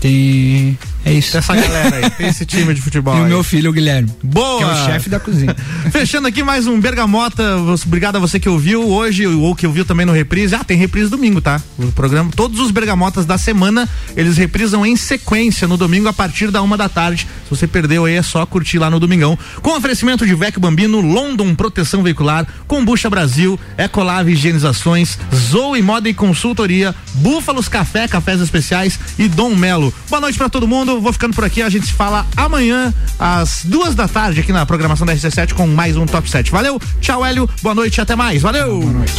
tem. 0.01 0.79
É 1.05 1.13
isso. 1.13 1.37
Essa 1.37 1.55
galera 1.55 1.97
aí, 1.97 2.11
tem 2.11 2.29
esse 2.29 2.45
time 2.45 2.75
de 2.75 2.81
futebol. 2.81 3.11
E 3.21 3.21
o 3.21 3.25
aí. 3.25 3.29
meu 3.29 3.43
filho, 3.43 3.71
o 3.71 3.73
Guilherme. 3.73 4.11
Boa! 4.23 4.59
Que 4.59 4.65
é 4.65 4.67
o 4.67 4.87
chefe 4.87 5.09
da 5.11 5.19
cozinha. 5.19 5.55
Fechando 5.91 6.29
aqui 6.29 6.43
mais 6.43 6.67
um 6.67 6.79
Bergamota. 6.81 7.57
Obrigado 7.85 8.17
a 8.17 8.19
você 8.19 8.39
que 8.39 8.49
ouviu 8.49 8.87
hoje 8.89 9.27
ou 9.27 9.55
que 9.55 9.67
ouviu 9.67 9.85
também 9.85 10.07
no 10.07 10.13
reprise. 10.13 10.55
Ah, 10.55 10.63
tem 10.63 10.77
reprise 10.77 11.11
domingo, 11.11 11.41
tá? 11.41 11.61
O 11.79 11.91
programa, 11.93 12.31
todos 12.35 12.61
os 12.61 12.71
Bergamotas 12.71 13.27
da 13.27 13.37
semana, 13.39 13.89
eles 14.17 14.37
reprisam 14.37 14.85
em 14.87 14.97
sequência 14.97 15.67
no 15.67 15.77
domingo 15.77 16.09
a 16.09 16.13
partir 16.13 16.51
da 16.51 16.63
uma 16.63 16.77
da 16.77 16.89
tarde. 16.89 17.27
Se 17.45 17.51
você 17.51 17.67
perdeu 17.67 18.05
aí, 18.05 18.15
é 18.15 18.23
só 18.23 18.45
curtir 18.47 18.79
lá 18.79 18.91
no 18.91 19.01
domingão. 19.01 19.39
Com 19.63 19.77
oferecimento 19.77 20.27
de 20.27 20.35
Vecchio 20.35 20.61
Bambino, 20.61 21.01
London 21.01 21.55
Proteção 21.55 22.03
Veicular, 22.03 22.47
Combucha 22.67 23.11
Brasil, 23.11 23.59
Ecolave 23.77 24.33
Higienizações, 24.33 25.19
Zoe 25.35 25.83
Moda 25.83 26.09
e 26.09 26.15
Consultoria, 26.15 26.95
Búfalos 27.15 27.69
Café, 27.69 28.07
Cafés 28.07 28.41
Especiais 28.41 28.99
e 29.19 29.29
Dom 29.29 29.55
Melo. 29.57 29.93
Boa 30.09 30.21
noite 30.21 30.39
pra 30.39 30.49
todo 30.49 30.69
mundo. 30.69 30.90
Vou 30.99 31.13
ficando 31.13 31.35
por 31.35 31.45
aqui. 31.45 31.61
A 31.63 31.69
gente 31.69 31.87
se 31.87 31.93
fala 31.93 32.27
amanhã 32.37 32.93
às 33.19 33.65
duas 33.65 33.95
da 33.95 34.09
tarde 34.09 34.41
aqui 34.41 34.53
na 34.53 34.65
programação 34.65 35.07
da 35.07 35.15
RC7 35.15 35.53
com 35.53 35.67
mais 35.67 35.97
um 35.97 36.07
Top 36.07 36.29
7. 36.29 36.51
Valeu, 36.51 36.81
tchau, 37.01 37.25
Hélio. 37.25 37.49
Boa 37.63 37.75
noite 37.75 38.01
até 38.01 38.17
mais. 38.17 38.41
Valeu. 38.41 38.81
Boa 38.81 38.93
noite. 38.93 39.13